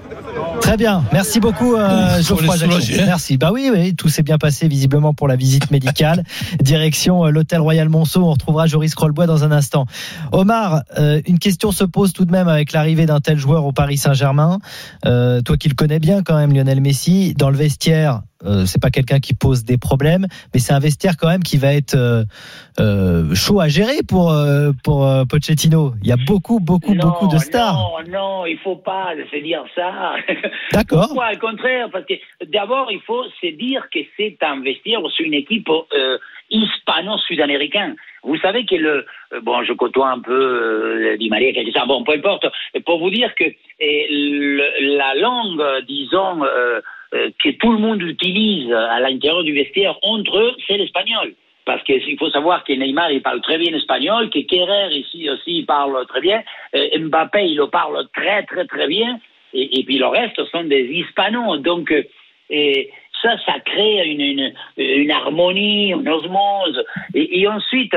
Très 0.60 0.76
bien, 0.76 1.02
merci 1.12 1.40
beaucoup 1.40 1.74
euh, 1.74 2.22
Geoffroy 2.22 2.56
soulager, 2.56 3.00
hein. 3.00 3.04
Merci. 3.06 3.36
Bah 3.36 3.50
oui, 3.52 3.70
oui, 3.72 3.94
tout 3.94 4.08
s'est 4.08 4.22
bien 4.22 4.38
passé 4.38 4.68
visiblement 4.68 5.14
pour 5.14 5.26
la 5.26 5.36
visite 5.36 5.70
médicale. 5.70 6.22
Direction 6.60 7.26
euh, 7.26 7.30
l'hôtel 7.30 7.60
Royal 7.60 7.88
Monceau. 7.88 8.22
On 8.24 8.30
retrouvera 8.30 8.66
Joris 8.66 8.94
Crollbois 8.94 9.26
dans 9.26 9.42
un 9.42 9.50
instant. 9.50 9.86
Omar, 10.32 10.82
euh, 10.98 11.20
une 11.26 11.38
question 11.38 11.72
se 11.72 11.84
pose 11.84 12.12
tout 12.12 12.24
de 12.24 12.30
même 12.30 12.48
avec 12.48 12.72
l'arrivée 12.72 13.06
d'un 13.06 13.20
tel 13.20 13.38
joueur 13.38 13.64
au 13.64 13.72
Paris 13.72 13.96
Saint-Germain. 13.96 14.58
Euh, 15.06 15.40
toi 15.42 15.56
qui 15.56 15.68
le 15.68 15.74
connais 15.74 15.98
bien 15.98 16.22
quand 16.22 16.36
même, 16.36 16.52
Lionel 16.54 16.80
Messi, 16.80 17.34
dans 17.34 17.50
le 17.50 17.56
vestiaire. 17.56 18.22
Euh, 18.44 18.64
c'est 18.64 18.80
pas 18.80 18.90
quelqu'un 18.90 19.18
qui 19.20 19.34
pose 19.34 19.64
des 19.64 19.76
problèmes, 19.76 20.26
mais 20.54 20.60
c'est 20.60 20.72
un 20.72 20.78
vestiaire 20.78 21.16
quand 21.18 21.28
même 21.28 21.42
qui 21.42 21.58
va 21.58 21.74
être 21.74 21.94
euh, 21.94 22.24
euh, 22.80 23.34
chaud 23.34 23.60
à 23.60 23.68
gérer 23.68 23.98
pour 24.08 24.32
pour 24.82 25.06
Pochettino. 25.28 25.92
Il 26.02 26.08
y 26.08 26.12
a 26.12 26.16
beaucoup 26.26 26.58
beaucoup 26.60 26.94
Non, 26.94 27.08
beaucoup 27.08 27.28
de 27.28 27.38
stars. 27.38 27.74
Non, 27.74 28.10
non, 28.10 28.46
il 28.46 28.56
faut 28.58 28.76
pas 28.76 29.08
se 29.30 29.42
dire 29.42 29.62
ça. 29.74 30.14
D'accord. 30.72 31.08
Pourquoi? 31.08 31.28
Au 31.34 31.38
contraire, 31.38 31.88
parce 31.92 32.06
que 32.06 32.14
d'abord, 32.50 32.88
il 32.90 33.00
faut 33.06 33.24
se 33.42 33.48
dire 33.56 33.86
que 33.92 33.98
c'est 34.16 34.38
un 34.42 34.60
vestiaire, 34.62 35.00
c'est 35.16 35.24
une 35.24 35.34
équipe 35.34 35.68
hispano-sud-américaine. 36.50 37.96
Vous 38.22 38.36
savez 38.38 38.66
que 38.66 38.74
le, 38.74 39.06
bon, 39.42 39.62
je 39.64 39.72
côtoie 39.72 40.08
un 40.10 40.20
peu 40.20 41.16
Di 41.18 41.28
Maria, 41.30 41.52
quelque 41.52 41.72
chose, 41.72 41.86
bon, 41.88 42.04
peu 42.04 42.12
importe, 42.14 42.46
pour 42.84 42.98
vous 42.98 43.10
dire 43.10 43.34
que 43.34 43.44
le- 43.80 44.96
la 44.98 45.14
langue, 45.14 45.62
disons, 45.86 46.40
euh, 47.12 47.30
que 47.42 47.50
tout 47.50 47.72
le 47.72 47.78
monde 47.78 48.00
utilise 48.02 48.72
à 48.72 49.00
l'intérieur 49.00 49.42
du 49.42 49.52
vestiaire 49.52 49.98
entre 50.02 50.38
eux, 50.38 50.52
c'est 50.66 50.76
l'espagnol. 50.76 51.34
Parce 51.64 51.82
qu'il 51.82 52.16
faut 52.18 52.30
savoir 52.30 52.62
que 52.62 52.72
Neymar, 52.72 53.10
il 53.10 53.20
parle 53.20 53.40
très 53.40 53.58
bien 53.58 53.74
espagnol, 53.74 54.30
que 54.30 54.38
Kerrer, 54.40 54.94
ici 54.94 55.28
aussi, 55.28 55.64
parle 55.64 56.06
très 56.06 56.20
bien, 56.20 56.42
euh, 56.74 56.98
Mbappé, 56.98 57.46
il 57.46 57.56
le 57.56 57.66
parle 57.66 58.06
très, 58.14 58.44
très, 58.44 58.64
très 58.64 58.86
bien, 58.86 59.18
et, 59.52 59.82
puis 59.84 59.98
le 59.98 60.06
reste 60.06 60.44
sont 60.52 60.64
des 60.64 60.84
hispanos. 60.84 61.60
Donc, 61.62 61.92
euh, 61.92 62.84
ça, 63.20 63.36
ça 63.44 63.58
crée 63.64 64.54
une, 64.76 65.10
harmonie, 65.10 65.90
une 65.90 66.08
osmose. 66.08 66.84
Et, 67.14 67.40
et 67.40 67.48
ensuite, 67.48 67.94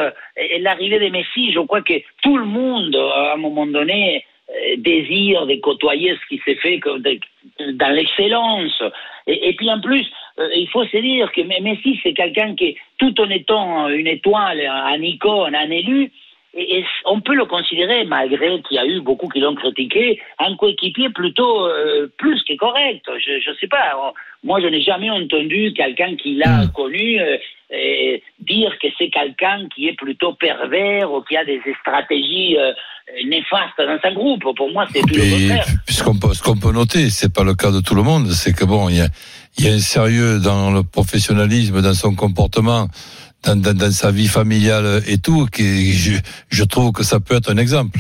l'arrivée 0.60 1.00
de 1.00 1.10
Messi, 1.10 1.52
je 1.52 1.60
crois 1.60 1.82
que 1.82 1.94
tout 2.24 2.38
le 2.38 2.46
monde, 2.46 2.96
à 2.96 3.34
un 3.34 3.38
moment 3.38 3.68
donné, 3.68 4.26
euh, 4.54 4.76
désire 4.78 5.46
de 5.46 5.56
côtoyer 5.56 6.16
ce 6.16 6.28
qui 6.28 6.42
s'est 6.46 6.56
fait 6.56 6.80
dans 7.60 7.90
l'excellence. 7.90 8.84
Et, 9.28 9.50
et 9.50 9.54
puis 9.54 9.70
en 9.70 9.80
plus, 9.82 10.06
euh, 10.40 10.50
il 10.56 10.68
faut 10.70 10.86
se 10.86 10.98
dire 10.98 11.32
que 11.32 11.42
Messi, 11.42 12.00
c'est 12.04 12.14
quelqu'un 12.14 12.56
qui, 12.56 12.78
tout 12.98 13.20
en 13.20 13.30
étant 13.30 13.90
une 13.90 14.08
étoile, 14.08 14.62
un 14.62 15.02
icône, 15.02 15.56
un 15.56 15.70
élu, 15.70 16.12
et, 16.54 16.80
et 16.80 16.86
on 17.06 17.20
peut 17.22 17.36
le 17.36 17.46
considérer, 17.46 18.06
malgré 18.06 18.62
qu'il 18.62 18.76
y 18.78 18.80
a 18.80 18.86
eu 18.86 19.02
beaucoup 19.02 19.28
qui 19.30 19.40
l'ont 19.40 19.56
critiqué, 19.56 20.20
un 20.40 20.56
coéquipier 20.56 21.10
plutôt 21.10 21.66
euh, 21.68 22.08
plus 22.18 22.42
que 22.44 22.56
correct. 22.58 23.06
Je 23.26 23.50
ne 23.50 23.56
sais 23.60 23.68
pas. 23.68 23.94
on- 24.02 24.14
Moi, 24.44 24.60
je 24.62 24.68
n'ai 24.68 24.82
jamais 24.82 25.10
entendu 25.10 25.74
quelqu'un 25.76 26.16
qui 26.16 26.36
l'a 26.36 26.68
connu 26.76 27.20
euh, 27.20 27.38
euh, 27.74 28.18
dire 28.40 28.72
que 28.82 28.88
c'est 28.98 29.10
quelqu'un 29.10 29.68
qui 29.74 29.88
est 29.88 29.96
plutôt 29.98 30.34
pervers 30.34 31.12
ou 31.12 31.22
qui 31.22 31.36
a 31.38 31.44
des 31.46 31.60
stratégies 31.82 32.58
euh, 32.58 32.72
néfastes 33.26 33.78
dans 33.80 33.98
un 34.04 34.14
groupe. 34.14 34.44
Pour 34.56 34.70
moi, 34.72 34.86
c'est 34.94 35.02
tout 35.02 35.16
le 35.16 35.30
contraire. 35.32 35.66
puisqu'on 35.88 36.18
peut, 36.20 36.34
ce 36.34 36.44
qu'on 36.44 36.58
peut 36.58 36.72
noter, 36.72 37.10
c'est 37.10 37.34
pas 37.34 37.44
le 37.44 37.56
cas 37.56 37.72
de 37.72 37.80
tout 37.82 37.96
le 37.96 38.04
monde, 38.04 38.28
c'est 38.32 38.54
que 38.54 38.66
bon, 38.66 38.90
il 38.90 38.98
y 38.98 39.02
a, 39.02 39.08
il 39.58 39.66
y 39.66 39.70
a 39.70 39.74
un 39.74 39.80
sérieux 39.80 40.40
dans 40.40 40.72
le 40.72 40.84
professionnalisme, 40.84 41.82
dans 41.82 41.94
son 41.94 42.14
comportement, 42.16 42.88
dans, 43.44 43.56
dans, 43.56 43.74
dans 43.74 43.92
sa 43.92 44.12
vie 44.12 44.28
familiale 44.28 45.04
et 45.08 45.18
tout, 45.18 45.46
qui, 45.46 45.94
je, 45.94 46.14
je 46.50 46.64
trouve 46.64 46.92
que 46.92 47.04
ça 47.04 47.20
peut 47.20 47.36
être 47.36 47.52
un 47.52 47.58
exemple. 47.58 48.00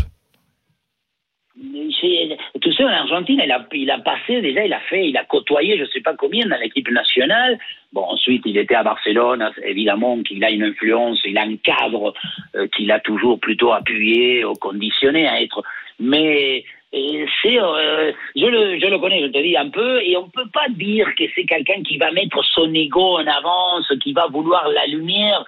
En 2.85 2.89
Argentine, 2.89 3.41
il 3.73 3.91
a, 3.91 3.99
passé 3.99 4.41
déjà, 4.41 4.65
il 4.65 4.73
a 4.73 4.79
fait, 4.81 5.07
il 5.07 5.17
a 5.17 5.23
côtoyé, 5.23 5.77
je 5.77 5.83
ne 5.83 5.87
sais 5.87 6.01
pas 6.01 6.15
combien, 6.15 6.45
dans 6.45 6.57
l'équipe 6.57 6.89
nationale. 6.89 7.57
Bon, 7.91 8.01
ensuite, 8.01 8.43
il 8.45 8.57
était 8.57 8.75
à 8.75 8.83
Barcelone, 8.83 9.51
évidemment 9.63 10.21
qu'il 10.23 10.43
a 10.43 10.49
une 10.49 10.63
influence, 10.63 11.19
il 11.25 11.37
a 11.37 11.43
un 11.43 11.55
cadre 11.57 12.13
euh, 12.55 12.67
qu'il 12.75 12.91
a 12.91 12.99
toujours 12.99 13.39
plutôt 13.39 13.71
appuyé 13.71 14.43
ou 14.45 14.53
conditionné 14.53 15.27
à 15.27 15.41
être. 15.41 15.63
Mais 15.99 16.63
euh, 16.93 17.25
c'est, 17.41 17.59
euh, 17.59 18.11
je, 18.35 18.45
le, 18.45 18.79
je 18.79 18.87
le 18.87 18.99
connais, 18.99 19.21
je 19.21 19.27
te 19.27 19.41
dis 19.41 19.55
un 19.57 19.69
peu, 19.69 20.01
et 20.01 20.17
on 20.17 20.25
ne 20.25 20.31
peut 20.31 20.49
pas 20.51 20.67
dire 20.69 21.07
que 21.15 21.23
c'est 21.35 21.45
quelqu'un 21.45 21.83
qui 21.83 21.97
va 21.97 22.11
mettre 22.11 22.43
son 22.43 22.73
ego 22.73 23.17
en 23.17 23.27
avance, 23.27 23.91
qui 24.01 24.13
va 24.13 24.27
vouloir 24.27 24.67
la 24.69 24.85
lumière. 24.87 25.45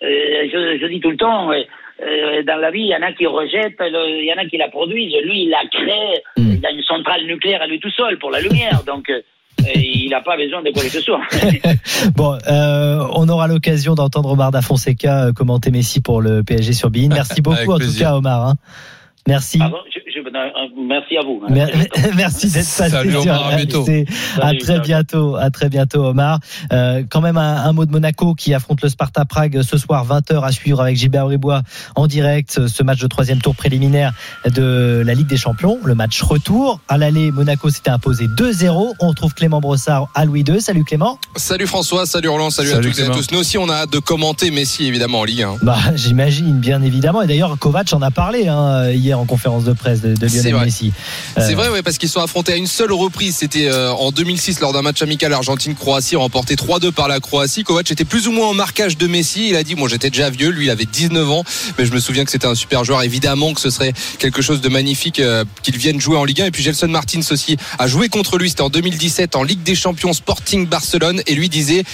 Je 0.00 0.86
dis 0.86 1.00
tout 1.00 1.10
le 1.10 1.16
temps, 1.16 1.50
euh, 2.00 2.04
euh, 2.06 2.42
dans 2.44 2.56
la 2.56 2.70
vie, 2.70 2.82
il 2.82 2.88
y 2.88 2.94
en 2.96 3.02
a 3.02 3.12
qui 3.12 3.26
rejettent, 3.26 3.78
le- 3.80 4.22
il 4.22 4.26
y 4.26 4.32
en 4.32 4.38
a 4.38 4.46
qui 4.46 4.56
la 4.56 4.68
produisent. 4.68 5.14
Lui, 5.24 5.44
il 5.44 5.50
la 5.50 5.62
crée. 5.70 6.22
Il 6.36 6.64
a 6.66 6.70
une 6.70 6.82
centrale 6.82 7.24
nucléaire 7.26 7.62
à 7.62 7.66
lui 7.66 7.78
tout 7.80 7.90
seul 7.90 8.18
pour 8.18 8.30
la 8.30 8.40
lumière. 8.40 8.82
Donc, 8.86 9.08
euh, 9.10 9.20
il 9.74 10.08
n'a 10.10 10.20
pas 10.20 10.36
besoin 10.36 10.62
de 10.62 10.70
quoi 10.70 10.82
que 10.82 10.88
ce 10.90 11.00
soit. 11.00 11.20
Bon, 12.16 12.36
euh, 12.48 13.04
on 13.14 13.28
aura 13.28 13.48
l'occasion 13.48 13.94
d'entendre 13.94 14.30
Omar 14.30 14.50
Da 14.52 14.62
Fonseca 14.62 15.26
euh, 15.26 15.32
commenter 15.32 15.70
Messi 15.70 16.00
pour 16.00 16.20
le 16.20 16.42
PSG 16.44 16.72
sur 16.72 16.90
Bein. 16.90 17.08
Merci 17.12 17.42
beaucoup 17.42 17.72
en 17.72 17.78
tout 17.78 17.92
cas, 17.98 18.14
Omar. 18.14 18.46
hein. 18.46 18.54
Merci. 19.26 19.58
Pardon, 19.58 19.78
je- 19.92 19.97
je- 19.97 19.97
euh, 19.97 19.97
merci 20.76 21.16
à 21.16 21.22
vous. 21.22 21.42
Mer- 21.48 21.68
Merci 22.16 22.46
d'être 22.46 22.64
passé 22.76 22.90
Salut, 22.90 23.16
Omar, 23.16 23.46
à 23.48 23.56
bientôt. 23.56 23.86
À 24.40 24.54
très 24.54 24.80
bientôt, 24.80 25.36
à 25.36 25.50
très 25.50 25.68
bientôt, 25.68 26.04
Omar. 26.06 26.38
Euh, 26.72 27.02
quand 27.08 27.20
même 27.20 27.36
un, 27.36 27.64
un 27.64 27.72
mot 27.72 27.84
de 27.86 27.90
Monaco 27.90 28.34
qui 28.34 28.54
affronte 28.54 28.82
le 28.82 28.88
Sparta 28.88 29.24
Prague 29.24 29.60
ce 29.62 29.76
soir 29.76 30.06
20h 30.06 30.42
à 30.44 30.52
suivre 30.52 30.80
avec 30.80 30.96
Gilbert 30.96 31.26
Bribois 31.26 31.62
en 31.96 32.06
direct. 32.06 32.66
Ce 32.66 32.82
match 32.82 32.98
de 33.00 33.06
troisième 33.06 33.40
tour 33.40 33.54
préliminaire 33.54 34.12
de 34.46 35.02
la 35.04 35.14
Ligue 35.14 35.26
des 35.26 35.36
Champions, 35.36 35.78
le 35.84 35.94
match 35.94 36.20
retour. 36.22 36.80
À 36.88 36.98
l'aller, 36.98 37.30
Monaco 37.30 37.70
s'était 37.70 37.90
imposé 37.90 38.26
2-0. 38.26 38.94
On 39.00 39.08
retrouve 39.08 39.34
Clément 39.34 39.60
Brossard 39.60 40.08
à 40.14 40.24
Louis 40.24 40.44
II. 40.46 40.60
Salut 40.60 40.84
Clément. 40.84 41.18
Salut 41.36 41.66
François, 41.66 42.06
salut 42.06 42.28
Roland, 42.28 42.50
salut, 42.50 42.68
Salut 42.70 42.88
à 42.88 42.90
toutes 42.90 43.00
et 43.00 43.04
à 43.04 43.10
tous. 43.10 43.30
Nous 43.32 43.38
aussi, 43.38 43.58
on 43.58 43.68
a 43.68 43.74
hâte 43.74 43.92
de 43.92 43.98
commenter 43.98 44.50
Messi, 44.50 44.86
évidemment, 44.86 45.20
en 45.20 45.24
Ligue 45.24 45.42
1. 45.42 45.56
Bah, 45.62 45.76
j'imagine, 45.94 46.58
bien 46.58 46.82
évidemment. 46.82 47.22
Et 47.22 47.26
d'ailleurs, 47.26 47.58
Kovac 47.58 47.92
en 47.92 48.02
a 48.02 48.10
parlé 48.10 48.48
hein, 48.48 48.90
hier 48.90 49.18
en 49.18 49.24
conférence 49.26 49.64
de 49.64 49.72
presse 49.72 50.00
de, 50.00 50.07
de 50.14 50.28
C'est 50.28 50.36
Lionel 50.36 50.54
vrai. 50.54 50.64
Messi. 50.66 50.92
Euh, 51.36 51.42
C'est 51.46 51.54
vrai, 51.54 51.68
ouais, 51.68 51.82
parce 51.82 51.98
qu'ils 51.98 52.08
sont 52.08 52.20
affrontés 52.20 52.52
à 52.52 52.56
une 52.56 52.66
seule 52.66 52.92
reprise. 52.92 53.36
C'était 53.36 53.68
euh, 53.68 53.92
en 53.92 54.10
2006 54.12 54.60
lors 54.60 54.72
d'un 54.72 54.82
match 54.82 55.02
amical 55.02 55.32
Argentine-Croatie, 55.32 56.16
remporté 56.16 56.54
3-2 56.54 56.92
par 56.92 57.08
la 57.08 57.20
Croatie. 57.20 57.64
Kovac 57.64 57.90
était 57.90 58.04
plus 58.04 58.28
ou 58.28 58.32
moins 58.32 58.48
en 58.48 58.54
marquage 58.54 58.96
de 58.96 59.06
Messi. 59.06 59.48
Il 59.48 59.56
a 59.56 59.62
dit, 59.62 59.74
moi 59.74 59.88
j'étais 59.88 60.10
déjà 60.10 60.30
vieux, 60.30 60.50
lui 60.50 60.66
il 60.66 60.70
avait 60.70 60.84
19 60.84 61.30
ans, 61.30 61.44
mais 61.78 61.86
je 61.86 61.92
me 61.92 62.00
souviens 62.00 62.24
que 62.24 62.30
c'était 62.30 62.46
un 62.46 62.54
super 62.54 62.84
joueur. 62.84 63.02
Évidemment 63.02 63.54
que 63.54 63.60
ce 63.60 63.70
serait 63.70 63.92
quelque 64.18 64.42
chose 64.42 64.60
de 64.60 64.68
magnifique 64.68 65.20
euh, 65.20 65.44
qu'il 65.62 65.76
vienne 65.76 66.00
jouer 66.00 66.16
en 66.16 66.24
Ligue 66.24 66.42
1. 66.42 66.46
Et 66.46 66.50
puis 66.50 66.62
Gelson 66.62 66.88
Martins 66.88 67.20
aussi 67.30 67.56
a 67.78 67.86
joué 67.86 68.08
contre 68.08 68.38
lui. 68.38 68.50
C'était 68.50 68.62
en 68.62 68.70
2017 68.70 69.36
en 69.36 69.42
Ligue 69.42 69.62
des 69.62 69.74
Champions 69.74 70.12
Sporting 70.12 70.66
Barcelone. 70.66 71.22
Et 71.26 71.34
lui 71.34 71.48
disait, 71.48 71.84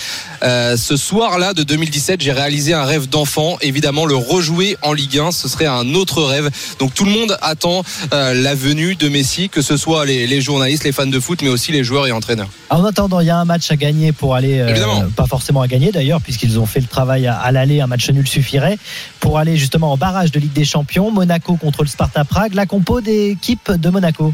euh, 0.42 0.76
ce 0.76 0.96
soir-là 0.96 1.54
de 1.54 1.62
2017, 1.62 2.20
j'ai 2.20 2.32
réalisé 2.32 2.74
un 2.74 2.84
rêve 2.84 3.08
d'enfant. 3.08 3.56
Évidemment, 3.60 4.06
le 4.06 4.16
rejouer 4.16 4.76
en 4.82 4.92
Ligue 4.92 5.18
1, 5.18 5.32
ce 5.32 5.48
serait 5.48 5.66
un 5.66 5.94
autre 5.94 6.22
rêve. 6.22 6.50
Donc 6.78 6.94
tout 6.94 7.04
le 7.04 7.10
monde 7.10 7.36
attend 7.42 7.80
euh, 7.80 8.03
la 8.12 8.54
venue 8.54 8.94
de 8.94 9.08
Messi, 9.08 9.48
que 9.48 9.62
ce 9.62 9.76
soit 9.76 10.04
les, 10.04 10.26
les 10.26 10.40
journalistes, 10.40 10.84
les 10.84 10.92
fans 10.92 11.06
de 11.06 11.20
foot, 11.20 11.40
mais 11.42 11.48
aussi 11.48 11.72
les 11.72 11.84
joueurs 11.84 12.06
et 12.06 12.12
entraîneurs. 12.12 12.48
En 12.70 12.84
attendant, 12.84 13.20
il 13.20 13.26
y 13.26 13.30
a 13.30 13.36
un 13.36 13.44
match 13.44 13.70
à 13.70 13.76
gagner 13.76 14.12
pour 14.12 14.34
aller, 14.34 14.60
euh, 14.60 15.08
pas 15.16 15.26
forcément 15.26 15.62
à 15.62 15.68
gagner 15.68 15.92
d'ailleurs, 15.92 16.20
puisqu'ils 16.20 16.58
ont 16.58 16.66
fait 16.66 16.80
le 16.80 16.86
travail 16.86 17.26
à, 17.26 17.36
à 17.36 17.52
l'aller, 17.52 17.80
un 17.80 17.86
match 17.86 18.08
nul 18.10 18.26
suffirait, 18.26 18.78
pour 19.20 19.38
aller 19.38 19.56
justement 19.56 19.92
en 19.92 19.96
barrage 19.96 20.30
de 20.32 20.40
Ligue 20.40 20.52
des 20.52 20.64
Champions, 20.64 21.10
Monaco 21.10 21.56
contre 21.56 21.82
le 21.82 21.88
Sparta 21.88 22.24
Prague, 22.24 22.54
la 22.54 22.66
compo 22.66 23.00
d'équipe 23.00 23.70
de 23.70 23.90
Monaco. 23.90 24.32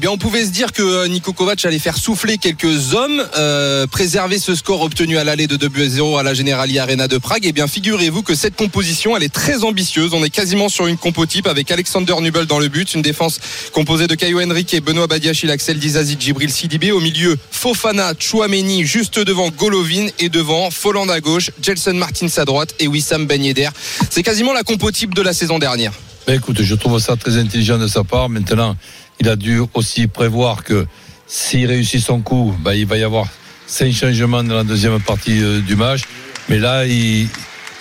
Eh 0.00 0.06
on 0.06 0.16
pouvait 0.16 0.44
se 0.44 0.50
dire 0.50 0.72
que 0.72 0.82
euh, 0.82 1.08
Nico 1.08 1.32
Kovac 1.32 1.64
allait 1.64 1.80
faire 1.80 1.96
souffler 1.96 2.38
quelques 2.38 2.94
hommes, 2.94 3.20
euh, 3.36 3.88
préserver 3.88 4.38
ce 4.38 4.54
score 4.54 4.82
obtenu 4.82 5.18
à 5.18 5.24
l'aller 5.24 5.48
de 5.48 5.56
2 5.56 5.68
buts 5.68 5.82
à 5.82 5.88
0 5.88 6.18
à 6.18 6.22
la 6.22 6.34
Generali 6.34 6.78
Arena 6.78 7.08
de 7.08 7.18
Prague. 7.18 7.42
Eh 7.42 7.50
bien, 7.50 7.66
figurez-vous 7.66 8.22
que 8.22 8.36
cette 8.36 8.54
composition, 8.54 9.16
elle 9.16 9.24
est 9.24 9.32
très 9.32 9.64
ambitieuse. 9.64 10.14
On 10.14 10.22
est 10.22 10.30
quasiment 10.30 10.68
sur 10.68 10.86
une 10.86 10.96
compo 10.96 11.26
type 11.26 11.48
avec 11.48 11.72
Alexander 11.72 12.14
Nubel 12.20 12.46
dans 12.46 12.60
le 12.60 12.68
but, 12.68 12.94
une 12.94 13.02
défense 13.02 13.40
composée 13.72 14.06
de 14.06 14.14
Caio 14.14 14.40
Henrique, 14.40 14.76
Benoît 14.84 15.08
Badiachil, 15.08 15.50
Axel 15.50 15.80
Dizazi, 15.80 16.16
Djibril 16.18 16.52
Sidibé. 16.52 16.92
Au 16.92 17.00
milieu, 17.00 17.36
Fofana, 17.50 18.12
Chouameni, 18.16 18.84
juste 18.84 19.18
devant 19.18 19.50
Golovin 19.50 20.06
et 20.20 20.28
devant 20.28 20.70
Folland 20.70 21.08
à 21.08 21.18
gauche, 21.20 21.50
Jelson 21.60 21.94
Martins 21.94 22.28
à 22.36 22.44
droite 22.44 22.72
et 22.78 22.86
Wissam 22.86 23.26
Ben 23.26 23.42
Yedder. 23.42 23.70
C'est 24.10 24.22
quasiment 24.22 24.52
la 24.52 24.62
compo 24.62 24.92
type 24.92 25.14
de 25.14 25.22
la 25.22 25.32
saison 25.32 25.58
dernière. 25.58 25.92
Ben, 26.28 26.34
écoute, 26.34 26.60
je 26.62 26.74
trouve 26.74 26.98
ça 26.98 27.16
très 27.16 27.38
intelligent 27.38 27.78
de 27.78 27.88
sa 27.88 28.04
part. 28.04 28.28
Maintenant, 28.28 28.76
il 29.20 29.28
a 29.28 29.36
dû 29.36 29.60
aussi 29.74 30.06
prévoir 30.06 30.64
que 30.64 30.86
s'il 31.26 31.66
réussit 31.66 32.02
son 32.02 32.20
coup, 32.20 32.54
ben, 32.60 32.72
il 32.72 32.86
va 32.86 32.96
y 32.96 33.02
avoir 33.02 33.26
cinq 33.66 33.92
changements 33.92 34.42
dans 34.42 34.54
la 34.54 34.64
deuxième 34.64 34.98
partie 35.00 35.42
euh, 35.42 35.60
du 35.60 35.76
match. 35.76 36.02
Mais 36.48 36.58
là, 36.58 36.86
il, 36.86 37.28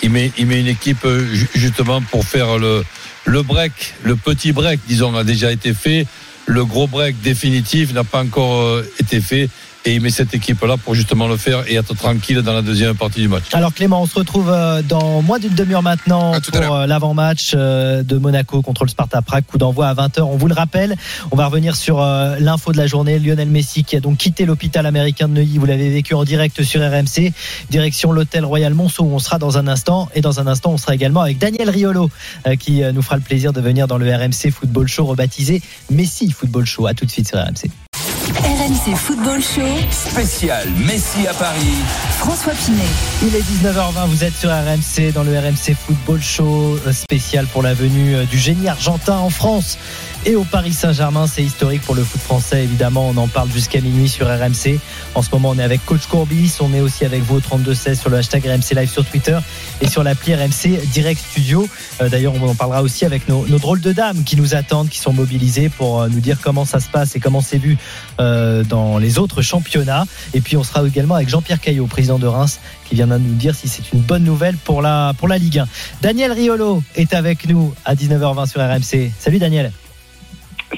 met, 0.10 0.32
une 0.38 0.68
équipe 0.68 1.06
euh, 1.06 1.26
ju- 1.34 1.50
justement 1.56 2.02
pour 2.02 2.26
faire 2.26 2.58
le, 2.58 2.84
le 3.26 3.42
break, 3.44 3.94
le 4.04 4.16
petit 4.16 4.52
break, 4.52 4.82
disons, 4.88 5.16
a 5.16 5.24
déjà 5.24 5.52
été 5.52 5.74
fait. 5.74 6.06
Le 6.46 6.66
gros 6.66 6.88
break 6.88 7.22
définitif 7.22 7.94
n'a 7.94 8.04
pas 8.04 8.22
encore 8.24 8.62
euh, 8.62 8.90
été 9.00 9.22
fait. 9.22 9.50
Et 9.88 9.96
il 9.96 10.02
met 10.02 10.10
cette 10.10 10.34
équipe-là 10.34 10.76
pour 10.76 10.96
justement 10.96 11.30
le 11.30 11.38
faire 11.38 11.64
et 11.66 11.76
être 11.76 11.96
tranquille 11.96 12.42
dans 12.42 12.52
la 12.52 12.62
deuxième 12.62 12.94
partie 12.94 13.22
du 13.22 13.30
match. 13.30 13.46
Alors 13.54 13.74
Clément, 13.74 14.02
on 14.02 14.06
se 14.06 14.16
retrouve 14.16 14.50
euh, 14.50 14.82
dans 14.82 15.22
moins 15.22 15.40
d'une 15.40 15.56
demi-heure 15.56 15.82
maintenant 15.82 16.34
À 16.34 16.42
pour 16.42 16.76
euh, 16.76 16.88
l'avant-match 16.88 17.54
euh, 17.56 18.04
de 18.04 18.18
Monaco 18.18 18.62
contre 18.62 18.84
le 18.84 18.90
Sparta 18.90 19.22
Prague, 19.22 19.46
coup 19.46 19.58
d'envoi 19.58 19.88
à 19.88 19.94
20h. 19.94 20.24
On 20.24 20.36
vous 20.36 20.50
le 20.50 20.54
rappelle, 20.54 20.98
on 21.32 21.38
va 21.38 21.46
revenir 21.46 21.78
sur 21.78 22.02
l'info 22.02 22.74
de 22.74 22.78
la 22.78 22.86
journée. 22.86 23.18
Lionel 23.18 23.48
Messi 23.48 23.86
qui 23.86 23.96
a 23.96 24.02
donc 24.02 24.18
quitté 24.18 24.46
l'hôpital 24.46 24.86
américain 24.86 25.30
de 25.30 25.36
Neuilly, 25.36 25.58
vous 25.58 25.66
l'avez 25.66 25.90
vécu 25.90 26.14
en 26.16 26.26
direct 26.26 26.62
sur 26.64 26.82
RMC, 26.82 27.32
direction 27.70 28.12
l'hôtel 28.12 28.44
Royal 28.44 28.74
Monceau 28.74 29.04
où 29.06 29.14
on 29.14 29.20
sera 29.20 29.40
dans 29.40 29.58
un 29.58 29.70
instant. 29.70 30.10
Et 30.14 30.20
dans 30.20 30.42
un 30.42 30.48
instant, 30.48 30.72
on 30.74 30.78
sera 30.78 30.96
également 30.96 31.22
avec 31.22 31.38
Daniel 31.38 31.70
Riolo 31.70 32.10
qui 32.60 32.82
nous 32.94 33.02
fera 33.02 33.16
le 33.16 33.22
plaisir 33.22 33.54
de 33.54 33.62
venir 33.62 33.88
dans 33.88 33.98
le 33.98 34.14
RMC 34.14 34.52
Football 34.52 34.90
Show 34.90 35.06
rebaptisé 35.06 35.62
Messi 35.90 36.30
Football 36.30 36.66
Show. 36.66 36.88
À 36.88 36.94
tout 36.94 37.06
de 37.06 37.12
suite 37.12 37.30
sur 37.30 37.38
RMC. 37.38 37.87
RMC 38.36 38.96
Football 38.98 39.42
Show. 39.42 39.62
Spécial 39.90 40.68
Messi 40.86 41.26
à 41.28 41.34
Paris. 41.34 41.78
François 42.18 42.52
Pinet. 42.54 42.84
Il 43.24 43.34
est 43.34 43.42
19h20, 43.42 44.08
vous 44.08 44.24
êtes 44.26 44.36
sur 44.36 44.50
RMC 44.50 45.14
dans 45.14 45.24
le 45.24 45.38
RMC 45.40 45.76
Football 45.86 46.22
Show 46.22 46.78
euh, 46.86 46.92
spécial 46.92 47.46
pour 47.48 47.64
la 47.64 47.74
venue 47.74 48.16
euh, 48.16 48.26
du 48.26 48.38
génie 48.38 48.68
argentin 48.68 49.18
en 49.18 49.30
France 49.30 49.78
et 50.28 50.36
au 50.36 50.44
Paris 50.44 50.74
Saint-Germain. 50.74 51.26
C'est 51.26 51.42
historique 51.42 51.82
pour 51.82 51.96
le 51.96 52.04
foot 52.04 52.22
français, 52.22 52.64
évidemment. 52.64 53.08
On 53.08 53.18
en 53.18 53.28
parle 53.28 53.50
jusqu'à 53.50 53.80
minuit 53.80 54.10
sur 54.10 54.28
RMC. 54.28 54.78
En 55.16 55.22
ce 55.22 55.30
moment, 55.32 55.50
on 55.50 55.58
est 55.58 55.64
avec 55.64 55.84
Coach 55.86 56.06
Courbis. 56.08 56.58
On 56.60 56.74
est 56.74 56.82
aussi 56.82 57.06
avec 57.06 57.24
vous 57.24 57.38
au 57.38 57.40
3216 57.40 58.00
sur 58.00 58.10
le 58.10 58.18
hashtag 58.18 58.46
RMC 58.46 58.76
Live 58.76 58.90
sur 58.90 59.06
Twitter 59.06 59.38
et 59.80 59.88
sur 59.88 60.04
l'appli 60.04 60.36
RMC 60.36 60.86
Direct 60.92 61.22
Studio. 61.32 61.68
Euh, 62.02 62.10
D'ailleurs, 62.10 62.34
on 62.36 62.46
en 62.46 62.56
parlera 62.56 62.84
aussi 62.84 63.06
avec 63.06 63.30
nos, 63.30 63.46
drôles 63.46 63.80
de 63.80 63.94
dames 63.94 64.24
qui 64.26 64.36
nous 64.36 64.54
attendent, 64.54 64.90
qui 64.90 65.00
sont 65.00 65.14
mobilisées 65.14 65.70
pour 65.70 66.02
euh, 66.02 66.10
nous 66.10 66.20
dire 66.20 66.40
comment 66.42 66.66
ça 66.66 66.82
se 66.82 66.90
passe 66.90 67.16
et 67.16 67.22
comment 67.22 67.42
c'est 67.42 67.58
vu 67.58 67.78
euh, 68.20 68.66
dans 68.66 68.98
les 68.98 69.20
autres 69.20 69.42
championnats. 69.42 70.04
Et 70.34 70.42
puis, 70.42 70.58
on 70.58 70.64
sera 70.64 70.86
également 70.86 71.16
avec 71.16 71.30
Jean-Pierre 71.30 71.62
Caillot, 71.62 71.88
président 71.88 72.20
de 72.20 72.28
Reims, 72.28 72.60
qui 72.84 72.96
viendra 72.96 73.18
nous 73.18 73.34
dire 73.34 73.56
si 73.56 73.70
c'est 73.70 73.94
une 73.94 74.02
bonne 74.02 74.26
nouvelle 74.26 74.58
pour 74.58 74.82
la, 74.82 75.14
pour 75.18 75.30
la 75.30 75.38
Ligue 75.38 75.60
1. 75.60 75.68
Daniel 76.02 76.34
Riolo 76.34 76.84
est 76.96 77.14
avec 77.14 77.48
nous 77.48 77.74
à 77.86 77.96
19h20 77.96 78.50
sur 78.50 78.60
RMC. 78.60 79.12
Salut 79.18 79.40
Daniel. 79.40 79.72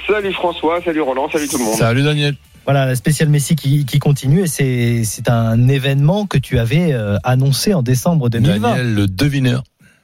Salut 0.07 0.33
François, 0.33 0.81
salut 0.83 1.01
Roland, 1.01 1.29
salut 1.31 1.47
tout 1.47 1.57
le 1.57 1.63
monde. 1.63 1.75
Salut 1.75 2.03
Daniel. 2.03 2.35
Voilà, 2.65 2.85
la 2.85 2.95
spéciale 2.95 3.29
Messi 3.29 3.55
qui, 3.55 3.85
qui 3.85 3.97
continue 3.99 4.41
et 4.43 4.47
c'est 4.47 5.03
c'est 5.03 5.29
un 5.29 5.67
événement 5.67 6.27
que 6.27 6.37
tu 6.37 6.59
avais 6.59 6.93
euh, 6.93 7.17
annoncé 7.23 7.73
en 7.73 7.81
décembre 7.81 8.29
2020. 8.29 8.59
Daniel, 8.69 8.93
le 8.93 9.07
devineur. 9.07 9.63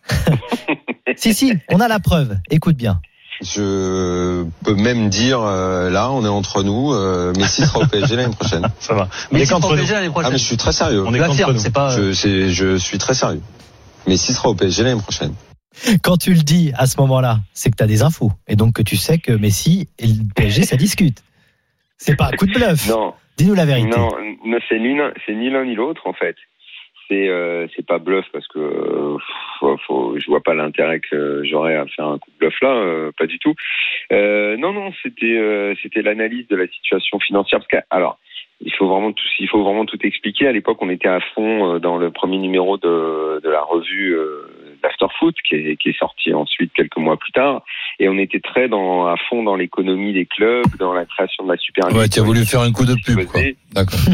Si, 1.18 1.34
si, 1.34 1.54
on 1.72 1.80
a 1.80 1.88
la 1.88 2.00
preuve. 2.00 2.36
Écoute 2.50 2.76
bien. 2.76 3.00
Je 3.42 4.44
peux 4.66 4.76
même 4.76 5.08
dire, 5.10 5.40
euh, 5.42 5.90
là, 5.90 6.12
on 6.12 6.26
est 6.26 6.28
entre 6.28 6.62
nous, 6.62 6.92
euh, 6.94 7.32
Messi 7.38 7.66
sera 7.66 7.80
au 7.80 7.86
PSG 7.88 8.18
l'année 8.18 8.34
prochaine. 8.36 8.68
Ça 8.80 8.94
va. 8.96 9.08
Mais 9.32 9.40
Mais 9.40 9.46
c'est 9.46 9.54
contre 9.54 9.68
pour 9.68 9.76
nous. 9.78 9.82
déjà 9.82 9.94
l'année 9.96 10.08
Ah, 10.10 10.12
prochaine. 10.12 10.32
mais 10.34 10.38
je 10.38 10.44
suis 10.44 10.58
très 10.58 10.74
sérieux. 10.74 11.06
On 11.08 11.14
est 11.14 11.20
contre 11.20 11.54
nous. 11.54 11.60
c'est 11.60 11.70
pas. 11.72 11.96
Je, 11.96 12.12
c'est- 12.12 12.50
je 12.50 12.76
suis 12.76 12.98
très 12.98 13.14
sérieux. 13.14 13.42
Messi 14.08 14.34
sera 14.34 14.50
au 14.50 14.56
PSG 14.56 14.84
l'année 14.84 15.00
prochaine. 15.02 15.34
Quand 16.04 16.18
tu 16.18 16.32
le 16.32 16.42
dis 16.42 16.72
à 16.78 16.86
ce 16.88 17.00
moment-là, 17.02 17.38
c'est 17.54 17.70
que 17.70 17.76
tu 17.76 17.84
as 17.84 17.88
des 17.88 18.02
infos 18.04 18.32
et 18.48 18.56
donc 18.56 18.74
que 18.76 18.82
tu 18.82 18.96
sais 18.96 19.18
que 19.20 19.32
Messi 19.32 19.88
et 20.00 20.08
le 20.08 20.34
PSG 20.36 20.64
ça 20.64 20.76
discute. 20.78 21.24
C'est 21.98 22.16
pas 22.16 22.28
un 22.28 22.32
coup 22.38 22.46
de 22.46 22.54
bluff. 22.54 22.88
Non, 22.90 23.14
Dis-nous 23.38 23.56
la 23.56 23.66
vérité. 23.66 23.90
non, 23.90 24.10
non, 24.46 24.58
c'est 24.70 24.80
ni 24.80 24.96
l'un, 25.50 25.66
ni 25.66 25.76
l'autre 25.76 26.08
en 26.08 26.14
fait. 26.14 26.36
C'est, 27.08 27.28
euh, 27.30 27.68
c'est 27.76 27.86
pas 27.86 28.00
bluff 28.00 28.26
parce 28.34 28.48
que 28.48 28.58
euh, 28.58 29.18
faut, 29.60 29.78
faut- 29.86 30.18
je 30.20 30.26
vois 30.26 30.42
pas 30.42 30.56
l'intérêt 30.56 31.00
que 31.00 31.44
j'aurais 31.44 31.76
à 31.76 31.86
faire 31.86 32.08
un 32.08 32.18
coup 32.18 32.32
de 32.32 32.38
bluff 32.40 32.56
là, 32.62 32.70
euh, 32.74 33.12
pas 33.18 33.28
du 33.28 33.38
tout. 33.38 33.54
Euh, 34.12 34.58
non, 34.58 34.74
non, 34.74 34.92
c'était, 35.04 35.38
euh, 35.38 35.76
c'était 35.84 36.02
l'analyse 36.02 36.48
de 36.48 36.56
la 36.56 36.68
situation 36.68 37.20
financière 37.20 37.60
parce 37.60 37.70
que 37.84 37.88
alors. 37.90 38.18
Il 38.62 38.72
faut 38.74 38.88
vraiment 38.88 39.12
tout, 39.12 39.26
il 39.40 39.50
faut 39.50 39.62
vraiment 39.66 39.86
tout 39.86 40.00
expliquer. 40.04 40.48
À 40.48 40.54
l'époque, 40.54 40.78
on 40.80 40.90
était 40.90 41.10
à 41.10 41.20
fond 41.36 41.78
dans 41.80 41.98
le 41.98 42.10
premier 42.10 42.38
numéro 42.38 42.78
de, 42.78 43.42
de 43.44 43.50
la 43.50 43.62
revue 43.62 44.16
euh, 44.86 44.88
d'Afterfoot, 44.88 45.36
qui 45.48 45.56
est, 45.56 45.78
qui 45.78 45.90
est 45.90 45.98
sorti 46.00 46.34
ensuite 46.34 46.72
quelques 46.74 46.98
mois 46.98 47.18
plus 47.18 47.32
tard, 47.32 47.64
et 48.00 48.08
on 48.10 48.18
était 48.18 48.40
très 48.40 48.68
dans, 48.68 49.08
à 49.08 49.16
fond 49.30 49.44
dans 49.44 49.56
l'économie 49.56 50.14
des 50.14 50.26
clubs, 50.26 50.66
dans 50.80 50.94
la 50.94 51.06
création 51.06 51.46
de 51.46 51.52
la 51.52 51.58
Super 51.58 51.88
League. 51.90 51.98
Ouais, 51.98 52.08
tu 52.08 52.20
as 52.20 52.24
voulu 52.24 52.46
faire 52.46 52.62
un 52.62 52.72
coup 52.72 52.86
de 52.86 52.96
pub, 53.06 53.26
quoi. 53.26 53.42
D'accord. 53.74 54.00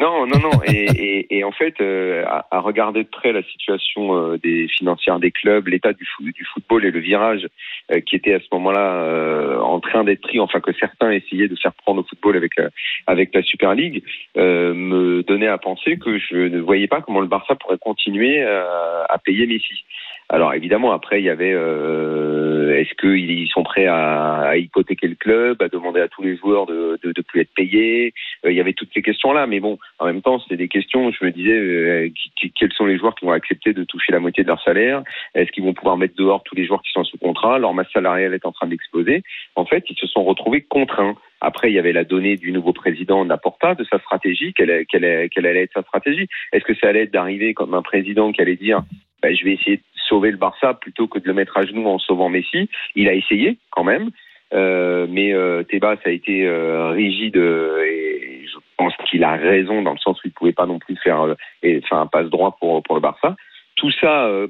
Non, 0.00 0.26
non, 0.28 0.38
non. 0.38 0.60
Et, 0.64 0.84
et, 0.84 1.38
et 1.38 1.44
en 1.44 1.50
fait, 1.50 1.74
euh, 1.80 2.24
à, 2.26 2.46
à 2.52 2.60
regarder 2.60 3.02
de 3.02 3.08
près 3.08 3.32
la 3.32 3.42
situation 3.42 4.14
euh, 4.16 4.38
des 4.38 4.68
financières 4.68 5.18
des 5.18 5.32
clubs, 5.32 5.66
l'état 5.66 5.92
du, 5.92 6.04
fo- 6.04 6.32
du 6.32 6.44
football 6.54 6.84
et 6.84 6.92
le 6.92 7.00
virage 7.00 7.48
euh, 7.90 8.00
qui 8.00 8.14
était 8.14 8.32
à 8.34 8.38
ce 8.38 8.46
moment-là 8.52 8.92
euh, 9.02 9.58
en 9.58 9.80
train 9.80 10.04
d'être 10.04 10.20
pris, 10.20 10.38
enfin 10.38 10.60
que 10.60 10.72
certains 10.78 11.10
essayaient 11.10 11.48
de 11.48 11.56
faire 11.56 11.72
prendre 11.72 12.00
au 12.02 12.04
football 12.04 12.36
avec 12.36 12.52
la, 12.56 12.68
avec 13.08 13.34
la 13.34 13.42
Super 13.42 13.74
League, 13.74 14.04
me 14.36 15.22
donnait 15.24 15.48
à 15.48 15.58
penser 15.58 15.98
que 15.98 16.18
je 16.18 16.36
ne 16.36 16.60
voyais 16.60 16.86
pas 16.86 17.00
comment 17.00 17.20
le 17.20 17.26
Barça 17.26 17.56
pourrait 17.56 17.78
continuer 17.78 18.40
à 18.44 19.18
payer 19.24 19.46
Messi. 19.46 19.84
Alors 20.30 20.52
évidemment, 20.52 20.92
après, 20.92 21.20
il 21.20 21.24
y 21.24 21.30
avait 21.30 21.54
euh, 21.54 22.78
est-ce 22.78 22.94
qu'ils 22.94 23.48
sont 23.48 23.62
prêts 23.62 23.86
à, 23.86 24.56
hypothéquer 24.56 25.08
le 25.08 25.14
club, 25.14 25.62
à 25.62 25.68
demander 25.68 26.00
à 26.00 26.08
tous 26.08 26.22
les 26.22 26.36
joueurs 26.36 26.66
de 26.66 26.98
de 27.02 27.22
plus 27.22 27.40
être 27.40 27.54
payés? 27.54 28.12
Euh, 28.44 28.50
il 28.50 28.56
y 28.56 28.60
avait 28.60 28.74
toutes 28.74 28.92
ces 28.92 29.00
questions-là, 29.00 29.46
mais 29.46 29.58
bon, 29.58 29.78
en 29.98 30.04
même 30.04 30.20
temps, 30.20 30.38
c'était 30.38 30.58
des 30.58 30.68
questions. 30.68 31.10
Je 31.10 31.24
me 31.24 31.30
disais, 31.30 31.52
euh, 31.52 32.10
quels 32.54 32.72
sont 32.74 32.84
les 32.84 32.98
joueurs 32.98 33.14
qui 33.14 33.24
vont 33.24 33.32
accepter 33.32 33.72
de 33.72 33.84
toucher 33.84 34.12
la 34.12 34.20
moitié 34.20 34.42
de 34.42 34.48
leur 34.48 34.62
salaire? 34.62 35.02
Est-ce 35.34 35.50
qu'ils 35.50 35.64
vont 35.64 35.72
pouvoir 35.72 35.96
mettre 35.96 36.16
dehors 36.16 36.42
tous 36.44 36.54
les 36.54 36.66
joueurs 36.66 36.82
qui 36.82 36.90
sont 36.92 37.04
sous 37.04 37.16
contrat? 37.16 37.58
Leur 37.58 37.72
masse 37.72 37.90
salariale 37.92 38.34
est 38.34 38.44
en 38.44 38.52
train 38.52 38.66
d'exploser. 38.66 39.22
En 39.56 39.64
fait, 39.64 39.84
ils 39.88 39.96
se 39.96 40.06
sont 40.06 40.24
retrouvés 40.24 40.60
contraints. 40.60 41.16
Après, 41.40 41.70
il 41.70 41.74
y 41.74 41.78
avait 41.78 41.92
la 41.92 42.04
donnée 42.04 42.36
du 42.36 42.52
nouveau 42.52 42.72
président 42.72 43.24
Laporta, 43.24 43.74
de 43.74 43.84
sa 43.84 43.98
stratégie, 43.98 44.52
quelle, 44.52 44.84
quelle, 44.86 45.28
quelle 45.30 45.46
allait 45.46 45.62
être 45.62 45.74
sa 45.74 45.82
stratégie. 45.82 46.28
Est-ce 46.52 46.64
que 46.64 46.74
ça 46.74 46.88
allait 46.88 47.04
être 47.04 47.12
d'arriver 47.12 47.54
comme 47.54 47.74
un 47.74 47.82
président 47.82 48.32
qui 48.32 48.42
allait 48.42 48.56
dire, 48.56 48.82
ben, 49.22 49.34
je 49.34 49.44
vais 49.44 49.54
essayer 49.54 49.76
de 49.76 49.82
sauver 50.08 50.30
le 50.30 50.36
Barça 50.36 50.74
plutôt 50.74 51.06
que 51.06 51.18
de 51.18 51.26
le 51.26 51.34
mettre 51.34 51.56
à 51.56 51.66
genoux 51.66 51.86
en 51.86 51.98
sauvant 51.98 52.28
Messi 52.28 52.68
Il 52.94 53.08
a 53.08 53.14
essayé 53.14 53.58
quand 53.70 53.84
même. 53.84 54.10
Euh, 54.54 55.06
mais 55.10 55.34
euh, 55.34 55.62
Tebas 55.62 55.98
a 56.06 56.10
été 56.10 56.46
euh, 56.46 56.90
rigide 56.90 57.36
euh, 57.36 57.84
et 57.84 58.46
je 58.46 58.58
pense 58.78 58.94
qu'il 59.10 59.22
a 59.22 59.36
raison 59.36 59.82
dans 59.82 59.92
le 59.92 59.98
sens 59.98 60.16
où 60.18 60.28
il 60.28 60.32
pouvait 60.32 60.54
pas 60.54 60.64
non 60.64 60.78
plus 60.78 60.96
faire 60.96 61.20
euh, 61.20 61.34
et, 61.62 61.82
enfin 61.84 62.00
un 62.00 62.06
passe 62.06 62.30
droit 62.30 62.56
pour 62.58 62.82
pour 62.82 62.94
le 62.94 63.02
Barça. 63.02 63.36
Tout 63.76 63.90
ça 63.90 64.24
euh, 64.24 64.48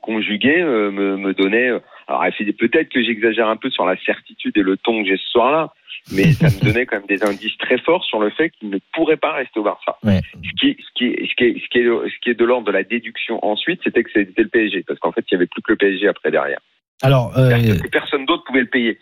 conjugué 0.00 0.62
me, 0.62 1.16
me 1.16 1.34
donnait. 1.34 1.70
Euh, 2.10 2.14
alors 2.14 2.32
peut-être 2.58 2.88
que 2.88 3.02
j'exagère 3.02 3.48
un 3.48 3.56
peu 3.56 3.70
sur 3.70 3.84
la 3.86 3.96
certitude 4.04 4.56
et 4.56 4.62
le 4.62 4.76
ton 4.76 5.02
que 5.02 5.08
j'ai 5.08 5.16
ce 5.16 5.28
soir-là, 5.30 5.72
mais 6.12 6.32
ça 6.32 6.46
me 6.46 6.60
donnait 6.64 6.86
quand 6.86 6.96
même 6.96 7.06
des 7.08 7.22
indices 7.24 7.56
très 7.58 7.78
forts 7.78 8.04
sur 8.04 8.18
le 8.20 8.30
fait 8.30 8.50
qu'il 8.50 8.70
ne 8.70 8.78
pourrait 8.92 9.16
pas 9.16 9.32
rester 9.32 9.60
au 9.60 9.62
Barça. 9.62 9.96
Ouais. 10.02 10.20
Ce 10.34 10.50
qui, 10.60 10.76
ce 10.82 10.88
qui, 10.94 11.04
est- 11.06 11.26
ce 11.28 11.34
qui, 11.36 11.44
est, 11.44 11.54
ce 11.60 11.68
qui 11.70 11.78
est, 11.78 11.84
ce 11.84 12.18
qui 12.22 12.30
est 12.30 12.34
de 12.38 12.44
l'ordre 12.44 12.66
de 12.66 12.72
la 12.72 12.82
déduction 12.82 13.38
ensuite, 13.44 13.80
c'était 13.84 14.02
que 14.02 14.10
c'était 14.12 14.42
le 14.42 14.48
PSG, 14.48 14.84
parce 14.86 14.98
qu'en 15.00 15.12
fait, 15.12 15.24
il 15.30 15.34
y 15.34 15.36
avait 15.36 15.46
plus 15.46 15.62
que 15.62 15.72
le 15.72 15.76
PSG 15.76 16.08
après 16.08 16.30
derrière. 16.30 16.58
Alors, 17.02 17.36
euh, 17.36 17.50
que 17.58 17.88
personne 17.88 18.24
d'autre 18.26 18.44
pouvait 18.44 18.60
le 18.60 18.66
payer. 18.66 18.98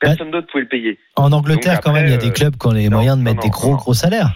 Personne 0.00 0.30
d'autre 0.30 0.46
pouvait 0.46 0.62
le 0.62 0.68
payer. 0.68 0.98
en 1.16 1.30
Angleterre, 1.32 1.80
quand 1.82 1.92
même, 1.92 2.06
il 2.06 2.10
y 2.12 2.14
a 2.14 2.18
des 2.18 2.32
clubs 2.32 2.56
qui 2.56 2.66
ont 2.66 2.72
les 2.72 2.88
moyens 2.88 3.18
de 3.18 3.22
mettre 3.22 3.36
non, 3.36 3.42
des 3.42 3.50
gros, 3.50 3.76
gros 3.76 3.92
salaires. 3.94 4.34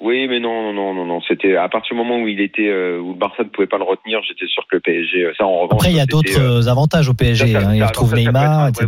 Oui, 0.00 0.28
mais 0.28 0.38
non, 0.38 0.62
non, 0.62 0.72
non, 0.72 0.94
non, 0.94 1.04
non. 1.06 1.20
C'était 1.26 1.56
à 1.56 1.68
partir 1.68 1.96
du 1.96 1.98
moment 2.02 2.22
où 2.22 2.28
il 2.28 2.40
était, 2.40 2.68
euh, 2.68 3.00
où 3.00 3.14
le 3.14 3.18
Barça 3.18 3.42
ne 3.42 3.48
pouvait 3.48 3.66
pas 3.66 3.78
le 3.78 3.84
retenir, 3.84 4.22
j'étais 4.22 4.46
sûr 4.46 4.64
que 4.70 4.76
le 4.76 4.80
PSG. 4.80 5.24
euh, 5.24 5.32
Ça, 5.36 5.44
en 5.44 5.62
revanche. 5.62 5.80
Après, 5.80 5.90
il 5.90 5.96
y 5.96 6.00
a 6.00 6.06
d'autres 6.06 6.38
euh, 6.40 6.70
avantages 6.70 7.08
au 7.08 7.14
PSG. 7.14 7.56
hein. 7.56 7.74
Il 7.74 7.82
retrouve 7.82 8.14
Neymar, 8.14 8.68
etc. 8.68 8.86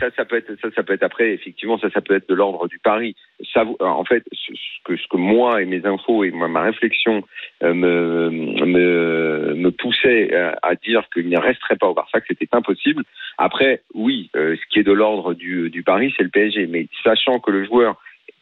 Ça, 0.00 0.06
ça 0.14 0.24
peut 0.26 0.36
être, 0.36 0.52
ça, 0.60 0.68
ça 0.76 0.82
peut 0.82 0.92
être 0.92 1.02
après. 1.02 1.32
Effectivement, 1.32 1.78
ça, 1.78 1.88
ça 1.94 2.02
peut 2.02 2.14
être 2.14 2.28
de 2.28 2.34
l'ordre 2.34 2.68
du 2.68 2.78
pari. 2.78 3.16
Ça, 3.54 3.64
en 3.80 4.04
fait, 4.04 4.22
ce 4.32 4.52
que, 4.84 4.96
ce 4.98 5.08
que 5.08 5.16
moi 5.16 5.62
et 5.62 5.64
mes 5.64 5.84
infos 5.86 6.24
et 6.24 6.30
ma, 6.30 6.62
réflexion 6.62 7.22
euh, 7.62 7.72
me, 7.72 8.28
me, 8.30 9.54
me 9.54 9.70
poussaient 9.70 10.30
à 10.62 10.74
dire 10.74 11.04
qu'il 11.12 11.30
ne 11.30 11.38
resterait 11.38 11.76
pas 11.76 11.86
au 11.88 11.94
Barça, 11.94 12.20
que 12.20 12.26
c'était 12.28 12.48
impossible. 12.52 13.02
Après, 13.38 13.80
oui, 13.94 14.30
euh, 14.36 14.56
ce 14.56 14.72
qui 14.72 14.78
est 14.80 14.84
de 14.84 14.92
l'ordre 14.92 15.32
du, 15.32 15.70
du 15.70 15.82
pari, 15.82 16.12
c'est 16.18 16.22
le 16.22 16.28
PSG. 16.28 16.66
Mais 16.66 16.86
sachant 17.02 17.38
que 17.40 17.50
le 17.50 17.64
joueur 17.64 17.96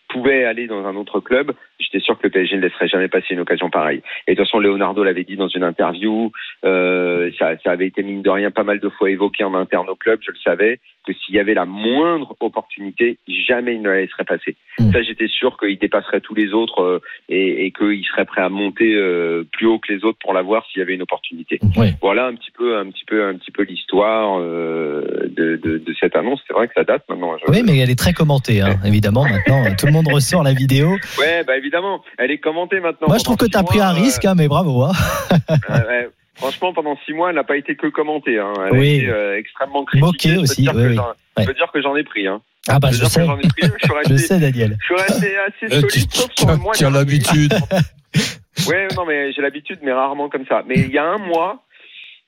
pouvait 0.09 0.45
aller 0.45 0.67
dans 0.67 0.85
un 0.87 0.95
autre 0.95 1.21
club, 1.21 1.53
j'étais 1.83 2.01
sûr 2.05 2.17
que 2.19 2.25
le 2.25 2.31
PSG 2.31 2.57
ne 2.57 2.63
laisserait 2.63 2.89
jamais 2.89 3.09
passer 3.09 3.35
une 3.35 3.41
occasion 3.41 3.69
pareille. 3.71 4.03
Et 4.27 4.33
de 4.33 4.37
toute 4.37 4.47
façon, 4.47 4.59
Leonardo 4.59 5.03
l'avait 5.05 5.25
dit 5.25 5.37
dans 5.37 5.49
une 5.49 5.65
interview, 5.65 6.31
euh, 6.65 7.31
ça, 7.39 7.53
ça 7.65 7.71
avait 7.73 7.87
été 7.87 8.03
mine 8.03 8.23
de 8.23 8.31
rien 8.31 8.51
pas 8.51 8.63
mal 8.65 8.81
de 8.81 8.89
fois 8.89 9.11
évoqué 9.11 9.45
en 9.45 9.55
interne 9.55 9.89
au 9.89 9.97
club, 9.97 10.21
je 10.25 10.31
le 10.31 10.39
savais, 10.43 10.79
que 11.07 11.13
s'il 11.13 11.35
y 11.35 11.41
avait 11.41 11.55
la 11.55 11.65
moindre 11.65 12.37
opportunité, 12.41 13.19
jamais 13.49 13.75
il 13.75 13.83
ne 13.83 13.89
la 13.91 14.01
laisserait 14.03 14.25
passer. 14.25 14.57
Mm. 14.79 14.93
Ça, 14.93 15.03
j'étais 15.03 15.27
sûr 15.29 15.57
qu'il 15.59 15.79
dépasserait 15.79 16.21
tous 16.21 16.35
les 16.35 16.53
autres 16.53 16.81
euh, 16.83 16.99
et, 17.29 17.67
et 17.67 17.73
qu'il 17.73 18.05
serait 18.05 18.25
prêt 18.25 18.43
à 18.43 18.49
monter 18.49 18.95
euh, 18.95 19.43
plus 19.53 19.67
haut 19.67 19.79
que 19.81 19.93
les 19.93 20.05
autres 20.05 20.19
pour 20.23 20.33
l'avoir 20.33 20.65
s'il 20.67 20.79
y 20.79 20.83
avait 20.83 20.95
une 20.95 21.03
opportunité. 21.03 21.59
Ouais. 21.77 21.95
Voilà 22.01 22.27
un 22.27 22.35
petit 22.35 22.53
peu, 22.53 22.77
un 22.77 22.89
petit 22.91 23.05
peu, 23.05 23.25
un 23.25 23.35
petit 23.35 23.51
peu 23.51 23.65
l'histoire 23.65 24.39
euh, 24.41 25.03
de, 25.37 25.57
de, 25.57 25.79
de 25.79 25.95
cette 25.99 26.15
annonce. 26.15 26.41
C'est 26.47 26.53
vrai 26.55 26.69
que 26.69 26.75
ça 26.75 26.85
date 26.85 27.03
maintenant. 27.09 27.37
Je- 27.39 27.51
Oui, 27.53 27.63
mais 27.67 27.79
elle 27.79 27.91
est 27.91 27.99
très 27.99 28.13
commentée, 28.13 28.61
hein, 28.61 28.77
évidemment. 28.87 29.25
Maintenant, 29.25 29.65
tout 29.77 29.87
le 29.87 29.93
monde 29.93 30.07
ressort 30.13 30.43
la 30.45 30.53
vidéo. 30.53 30.91
Ouais, 31.19 31.43
bah 31.45 31.57
évidemment, 31.57 31.72
elle 32.19 32.31
est 32.31 32.39
commentée 32.39 32.81
maintenant. 32.81 33.09
Moi, 33.09 33.19
je 33.19 33.25
trouve 33.25 33.37
que 33.37 33.47
tu 33.47 33.57
as 33.57 33.63
pris 33.63 33.81
un 33.81 33.93
risque, 33.93 34.25
hein, 34.25 34.35
mais 34.37 34.49
bravo. 34.49 34.83
Hein. 34.83 34.93
euh, 35.51 35.57
euh, 35.71 35.89
ouais, 35.89 36.09
franchement, 36.37 36.73
pendant 36.73 36.97
six 37.05 37.13
mois, 37.13 37.31
elle 37.31 37.37
n'a 37.37 37.45
pas 37.45 37.57
été 37.57 37.77
que 37.77 37.87
commentée. 37.89 38.39
Hein. 38.39 38.53
Elle 38.67 38.73
Oui. 38.79 38.91
a 38.91 38.95
été 38.97 39.09
euh, 39.09 39.39
extrêmement 39.39 39.85
critiquée. 39.85 40.07
Moquée 40.07 40.29
Je 40.31 40.35
peux 40.37 40.41
aussi, 40.43 40.63
dire 40.63 40.73
oui, 40.75 40.83
que 40.83 40.89
oui. 40.89 40.95
j'en- 40.97 41.07
Ouais. 41.39 41.45
Je 41.45 41.49
peux 41.49 41.55
dire 41.55 41.73
que 41.73 41.81
j'en 41.81 41.97
ai 41.97 42.05
pris. 42.05 42.27
Hein. 42.27 42.43
Ah 42.69 42.79
bah, 42.79 42.89
je 42.93 43.01
que 43.01 43.07
sais. 43.07 43.25
pris. 43.25 43.49
Je 43.63 44.09
Je 44.11 44.17
sais, 44.17 44.39
Daniel. 44.39 44.77
je 44.81 44.85
suis 44.85 44.95
resté 44.95 45.37
assez 45.39 45.67
Euh, 45.77 45.81
solide, 45.81 45.91
tu- 45.91 46.01
sauf 46.19 46.29
tu 46.29 46.43
sur 46.43 46.47
le 46.49 46.53
as- 46.53 46.57
mois 46.59 46.75
tu 46.75 46.85
as 46.85 46.91
l'habitude. 46.91 47.55
Ouais, 48.69 48.87
non, 48.97 49.07
mais 49.07 49.33
j'ai 49.33 49.41
l'habitude, 49.43 49.79
mais 49.83 49.93
rarement 49.93 50.29
comme 50.29 50.45
ça. 50.47 50.63
Mais 50.67 50.75
il 50.77 50.91
y 50.93 50.99
a 50.99 51.05
un 51.05 51.17
mois, 51.19 51.65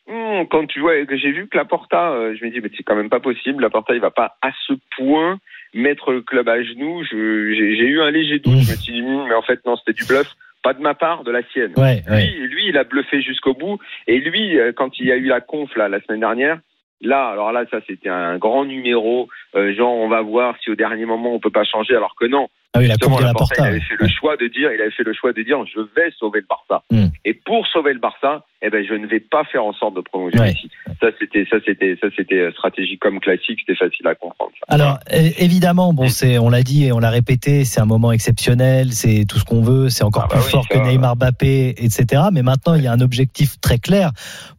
hmm, 0.08 0.44
quand 0.50 0.66
tu 0.66 0.80
vois 0.80 1.04
que 1.04 1.16
j'ai 1.18 1.30
vu 1.32 1.46
que 1.48 1.56
la 1.56 1.64
Porta, 1.66 2.10
euh, 2.12 2.34
je 2.38 2.44
me 2.44 2.50
dis, 2.50 2.60
mais 2.60 2.70
c'est 2.76 2.82
quand 2.82 2.96
même 2.96 3.10
pas 3.10 3.20
possible. 3.20 3.62
La 3.62 3.70
Porta, 3.70 3.94
il 3.94 4.00
va 4.00 4.10
pas 4.10 4.36
à 4.42 4.50
ce 4.66 4.72
point 4.96 5.38
mettre 5.74 6.12
le 6.12 6.22
club 6.22 6.48
à 6.48 6.62
genoux. 6.62 7.02
J'ai 7.10 7.16
eu 7.16 8.00
un 8.00 8.10
léger 8.10 8.38
doute. 8.38 8.60
Je 8.60 8.70
me 8.70 8.76
suis 8.76 8.92
dit, 8.92 9.02
hmm, 9.02 9.26
mais 9.28 9.34
en 9.34 9.42
fait, 9.42 9.64
non, 9.66 9.76
c'était 9.76 9.92
du 9.92 10.06
bluff. 10.06 10.28
Pas 10.62 10.72
de 10.72 10.80
ma 10.80 10.94
part, 10.94 11.24
de 11.24 11.30
la 11.30 11.42
sienne. 11.52 11.72
Ouais, 11.76 12.02
ouais. 12.08 12.26
Lui, 12.26 12.48
lui, 12.48 12.68
il 12.68 12.78
a 12.78 12.84
bluffé 12.84 13.20
jusqu'au 13.20 13.52
bout. 13.52 13.78
Et 14.06 14.18
lui, 14.18 14.58
euh, 14.58 14.72
quand 14.74 14.98
il 14.98 15.06
y 15.06 15.12
a 15.12 15.16
eu 15.16 15.26
la 15.26 15.42
conf 15.42 15.74
là, 15.76 15.88
la 15.88 16.00
semaine 16.00 16.20
dernière, 16.20 16.58
là, 17.02 17.28
alors 17.28 17.52
là, 17.52 17.64
ça 17.70 17.80
c'était 17.86 18.08
un 18.08 18.38
grand 18.38 18.64
numéro. 18.64 19.28
euh, 19.56 19.74
genre, 19.74 19.92
on 19.94 20.08
va 20.08 20.22
voir 20.22 20.56
si 20.62 20.70
au 20.70 20.74
dernier 20.74 21.04
moment 21.04 21.34
on 21.34 21.38
peut 21.40 21.50
pas 21.50 21.64
changer, 21.64 21.94
alors 21.94 22.14
que 22.18 22.24
non. 22.24 22.48
Ah 22.74 22.80
oui, 22.80 22.88
la 22.88 22.96
coupe 22.96 23.16
de 23.16 23.22
la 23.22 23.32
Porta. 23.32 23.54
il 23.56 23.62
avait 23.62 23.74
ouais. 23.74 23.80
fait 23.80 23.96
le 24.00 24.08
choix 24.08 24.36
de 24.36 24.48
dire, 24.48 24.72
il 24.72 24.80
avait 24.80 24.90
fait 24.90 25.04
le 25.04 25.14
choix 25.14 25.32
de 25.32 25.42
dire, 25.42 25.58
je 25.72 25.80
vais 25.94 26.10
sauver 26.18 26.40
le 26.40 26.46
Barça. 26.48 26.82
Mm. 26.90 27.06
Et 27.24 27.34
pour 27.34 27.64
sauver 27.68 27.92
le 27.92 28.00
Barça, 28.00 28.44
eh 28.62 28.70
ben, 28.70 28.84
je 28.84 28.94
ne 28.94 29.06
vais 29.06 29.20
pas 29.20 29.44
faire 29.44 29.64
en 29.64 29.72
sorte 29.72 29.94
de 29.94 30.00
prolonger 30.00 30.38
Ouais. 30.38 30.48
Messi. 30.48 30.68
Ça, 31.00 31.06
c'était, 31.20 31.46
ça, 31.48 31.58
c'était, 31.64 31.96
ça, 32.00 32.08
c'était 32.16 32.40
euh, 32.40 32.50
stratégie 32.50 32.98
comme 32.98 33.20
classique, 33.20 33.60
c'était 33.60 33.76
facile 33.78 34.08
à 34.08 34.16
comprendre. 34.16 34.50
Alors 34.68 34.98
évidemment, 35.38 35.92
bon, 35.92 36.08
c'est, 36.08 36.38
on 36.38 36.50
l'a 36.50 36.62
dit 36.62 36.86
et 36.86 36.92
on 36.92 36.98
l'a 36.98 37.10
répété, 37.10 37.64
c'est 37.64 37.80
un 37.80 37.86
moment 37.86 38.10
exceptionnel, 38.10 38.92
c'est 38.92 39.24
tout 39.28 39.38
ce 39.38 39.44
qu'on 39.44 39.62
veut, 39.62 39.88
c'est 39.88 40.02
encore 40.02 40.24
Ah 40.24 40.34
bah 40.34 40.40
plus 40.40 40.46
oui, 40.46 40.50
fort 40.50 40.66
ça, 40.68 40.78
que 40.78 40.84
Neymar, 40.84 41.16
Mbappé, 41.16 41.74
etc. 41.78 42.22
Mais 42.32 42.42
maintenant, 42.42 42.74
il 42.74 42.82
y 42.82 42.88
a 42.88 42.92
un 42.92 43.00
objectif 43.00 43.60
très 43.60 43.78
clair 43.78 44.10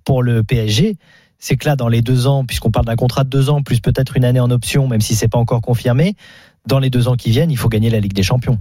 pour 0.06 0.24
le 0.24 0.42
PSG. 0.44 0.96
C'est 1.38 1.58
que 1.58 1.68
là, 1.68 1.76
dans 1.76 1.90
les 1.90 2.02
deux 2.02 2.28
ans, 2.28 2.46
puisqu'on 2.46 2.72
parle 2.72 2.86
d'un 2.86 2.96
contrat 2.96 3.24
de 3.24 3.30
deux 3.30 3.50
ans 3.50 3.62
plus 3.62 3.82
peut-être 3.82 4.16
une 4.16 4.24
année 4.24 4.40
en 4.40 4.52
option, 4.52 4.88
même 4.88 5.02
si 5.02 5.16
c'est 5.16 5.28
pas 5.28 5.38
encore 5.38 5.62
confirmé, 5.62 6.14
dans 6.68 6.80
les 6.80 6.90
deux 6.90 7.08
ans 7.08 7.16
qui 7.16 7.30
viennent, 7.32 7.52
il 7.52 7.58
faut 7.58 7.70
gagner 7.70 7.90
la 7.90 8.00
Ligue 8.00 8.14
des 8.14 8.24
Champions. 8.24 8.58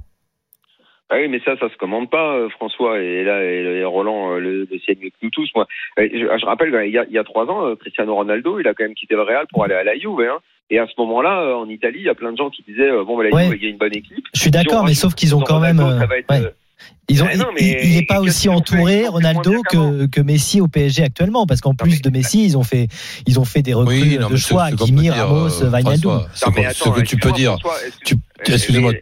Ah 1.10 1.16
oui, 1.20 1.28
mais 1.28 1.40
ça, 1.44 1.56
ça 1.58 1.68
se 1.68 1.76
commande 1.76 2.08
pas, 2.08 2.34
euh, 2.34 2.48
François. 2.48 2.98
Et 3.00 3.24
là, 3.24 3.42
et, 3.44 3.84
Roland 3.84 4.32
euh, 4.32 4.38
le, 4.38 4.66
le 4.70 4.78
sait 4.86 4.96
mieux 5.00 5.10
que 5.10 5.16
nous 5.22 5.30
tous. 5.30 5.48
Moi, 5.54 5.66
je, 5.98 6.04
je 6.06 6.46
rappelle, 6.46 6.74
il 6.86 6.92
y, 6.92 6.98
a, 6.98 7.04
il 7.04 7.12
y 7.12 7.18
a 7.18 7.24
trois 7.24 7.46
ans, 7.46 7.66
euh, 7.66 7.76
Cristiano 7.76 8.14
Ronaldo, 8.14 8.58
il 8.58 8.66
a 8.66 8.74
quand 8.74 8.84
même 8.84 8.94
quitté 8.94 9.14
le 9.14 9.22
Real 9.22 9.46
pour 9.52 9.64
aller 9.64 9.74
à 9.74 9.84
la 9.84 9.94
Juve. 9.96 10.20
Hein. 10.20 10.38
Et 10.70 10.78
à 10.78 10.86
ce 10.86 10.92
moment-là, 10.98 11.56
en 11.58 11.68
Italie, 11.68 11.98
il 12.00 12.06
y 12.06 12.08
a 12.08 12.14
plein 12.14 12.32
de 12.32 12.38
gens 12.38 12.48
qui 12.48 12.64
disaient 12.66 12.90
bon, 13.04 13.18
bah, 13.18 13.24
la 13.24 13.36
Ouais. 13.36 13.44
Juve, 13.44 13.56
il 13.56 13.64
y 13.64 13.66
a 13.66 13.70
une 13.70 13.76
bonne 13.76 13.94
équipe. 13.94 14.26
Je 14.34 14.40
suis 14.40 14.50
d'accord, 14.50 14.80
Si 14.80 14.86
mais 14.86 14.94
sauf 14.94 15.14
qu'ils 15.14 15.36
ont 15.36 15.40
quand 15.40 15.60
même. 15.60 15.78
Ronaldo, 15.78 16.00
ça 16.00 16.06
va 16.06 16.18
être, 16.18 16.30
ouais. 16.30 16.50
Euh, 16.80 16.94
Ils 17.08 17.22
ont, 17.22 17.26
non, 17.36 17.46
mais- 17.54 17.80
il- 17.84 17.94
n'est 17.96 18.06
pas 18.06 18.20
aussi 18.20 18.48
entouré, 18.48 19.06
Ronaldo, 19.08 19.62
que, 19.70 20.06
que 20.06 20.20
Messi 20.20 20.60
au 20.60 20.68
PSG 20.68 21.02
actuellement, 21.02 21.46
parce 21.46 21.60
qu'en 21.60 21.74
plus 21.74 22.00
de 22.02 22.10
Messi, 22.10 22.44
ils 22.44 22.56
ont 22.56 22.62
fait, 22.62 22.88
ils 23.26 23.38
ont 23.38 23.44
fait 23.44 23.62
des 23.62 23.74
recrues 23.74 24.00
Oui, 24.00 24.18
non, 24.18 24.28
de 24.30 24.36
choix, 24.36 24.70
dire, 24.70 25.14
Ramos, 25.14 25.62
euh, 25.62 25.70
Wijnaldum. 25.70 26.26
François, 26.34 26.72
ce 26.72 26.88
que 26.90 27.00
tu 27.02 27.16
peux 27.18 27.32
dire, 27.32 27.58
François, 27.60 27.76
excuse- 27.86 28.18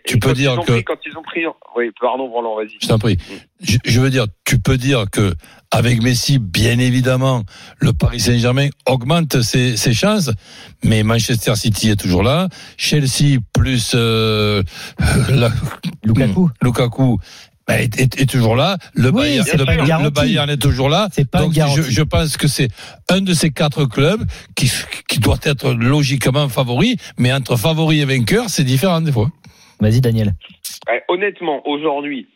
tu- 0.05 0.19
peux 0.19 0.33
dire 0.35 0.57
que- 0.67 0.81
quand 0.83 0.95
ils 1.07 1.17
ont 1.17 1.23
pris, 1.23 1.43
oui, 1.77 1.91
pardon, 2.01 2.29
Roland, 2.29 2.57
vas-y. 2.57 2.77
Je 2.81 2.87
t'en 2.89 2.99
prie. 2.99 3.19
Je, 3.61 3.79
je 3.85 4.01
veux 4.01 4.11
dire, 4.11 4.27
tu 4.45 4.59
peux 4.59 4.77
dire 4.77 5.05
que 5.11 5.35
avec 5.71 6.03
Messi, 6.03 6.39
bien 6.39 6.79
évidemment, 6.81 7.45
le 7.79 7.93
Paris 7.93 8.21
Saint-Germain 8.21 8.69
augmente 8.87 9.41
ses, 9.43 9.77
ses 9.77 9.95
chances, 9.95 10.31
mais 10.85 11.03
Manchester 11.05 11.55
City 11.57 11.91
est 11.91 11.97
toujours 11.97 12.23
là, 12.25 12.49
Chelsea 12.77 13.39
plus 13.55 13.93
euh, 13.95 14.63
la- 15.31 15.51
Lukaku. 16.05 16.51
Lukaku 16.61 17.19
bah, 17.19 17.25
est, 17.81 18.01
est- 18.01 18.21
est 18.21 18.31
toujours 18.31 18.57
là, 18.57 18.77
le, 18.95 19.09
Oui, 19.11 19.23
Bayern, 19.23 19.45
c'est 19.47 19.57
le. 19.57 20.11
Bayern 20.11 20.51
est 20.51 20.61
toujours 20.61 20.89
là. 20.89 21.09
Pas 21.31 21.39
Donc 21.41 21.53
je, 21.55 21.83
je 21.83 22.03
pense 22.03 22.37
que 22.37 22.49
c'est 22.49 22.69
un 23.11 23.21
de 23.21 23.33
ces 23.35 23.51
quatre 23.51 23.85
clubs 23.87 24.23
qui, 24.57 24.71
qui 25.09 25.19
doit 25.21 25.39
être 25.45 25.73
logiquement 25.73 26.49
favori, 26.49 26.97
mais 27.19 27.33
entre 27.33 27.57
favori 27.57 28.01
et 28.01 28.05
vainqueur, 28.05 28.45
c'est 28.49 28.65
différent 28.65 29.01
des 29.01 29.13
fois. 29.13 29.29
Vas-y, 29.81 30.01
Daniel. 30.01 30.33
Ouais, 30.89 31.03
honnêtement, 31.09 31.67
aujourd'hui, 31.69 32.29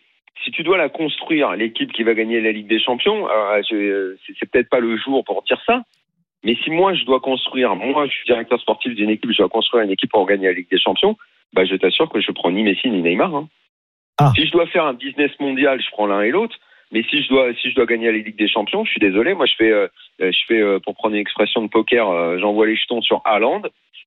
si 0.44 0.50
tu 0.50 0.62
dois 0.62 0.78
la 0.78 0.88
construire, 0.88 1.52
l'équipe 1.52 1.92
qui 1.92 2.02
va 2.02 2.14
gagner 2.14 2.40
la 2.40 2.52
Ligue 2.52 2.68
des 2.68 2.80
Champions, 2.80 3.26
euh, 3.28 3.62
je- 3.68 3.74
euh, 3.76 4.18
c'est 4.26 4.32
c'est 4.38 4.50
peut-être 4.50 4.68
pas 4.68 4.80
le 4.80 4.96
jour 4.98 5.24
pour 5.24 5.42
dire 5.48 5.60
ça. 5.66 5.82
Mais 6.44 6.56
si 6.62 6.70
moi 6.70 6.94
je 6.94 7.04
dois 7.04 7.20
construire, 7.20 7.74
moi 7.74 8.06
je 8.06 8.12
suis 8.12 8.24
directeur 8.26 8.60
sportif 8.60 8.94
d'une 8.94 9.10
équipe, 9.10 9.30
je 9.32 9.38
dois 9.38 9.48
construire 9.48 9.82
une 9.84 9.90
équipe 9.90 10.10
pour 10.10 10.26
gagner 10.26 10.46
la 10.46 10.52
Ligue 10.52 10.70
des 10.70 10.78
Champions, 10.78 11.16
bah 11.52 11.64
je 11.64 11.74
t'assure 11.74 12.08
que 12.08 12.20
je 12.20 12.30
prends 12.32 12.50
ni 12.52 12.62
Messi 12.62 12.88
ni 12.90 13.02
Neymar. 13.02 13.34
hein. 13.34 13.48
Ah. 14.18 14.32
Si 14.34 14.46
je 14.46 14.52
dois 14.52 14.66
faire 14.66 14.84
un 14.86 14.94
business 14.94 15.30
mondial, 15.40 15.80
je 15.80 15.90
prends 15.90 16.06
l'un 16.06 16.22
et 16.22 16.30
l'autre. 16.30 16.56
Mais 16.92 17.02
si 17.10 17.22
je 17.22 17.28
dois 17.28 17.52
si 17.54 17.70
je 17.70 17.74
dois 17.74 17.86
gagner 17.86 18.06
la 18.06 18.18
Ligue 18.18 18.38
des 18.38 18.48
Champions, 18.48 18.84
je 18.84 18.90
suis 18.90 19.00
désolé, 19.00 19.34
moi 19.34 19.46
je 19.46 19.54
fais 19.56 19.72
euh, 19.72 19.88
euh, 20.22 20.30
je 20.30 20.38
fais 20.46 20.60
euh, 20.60 20.78
pour 20.78 20.94
prendre 20.94 21.14
une 21.16 21.20
expression 21.20 21.62
de 21.62 21.68
poker, 21.68 22.08
euh, 22.08 22.38
j'envoie 22.38 22.66
les 22.66 22.76
jetons 22.76 23.02
sur 23.02 23.22
Haaland, 23.24 23.62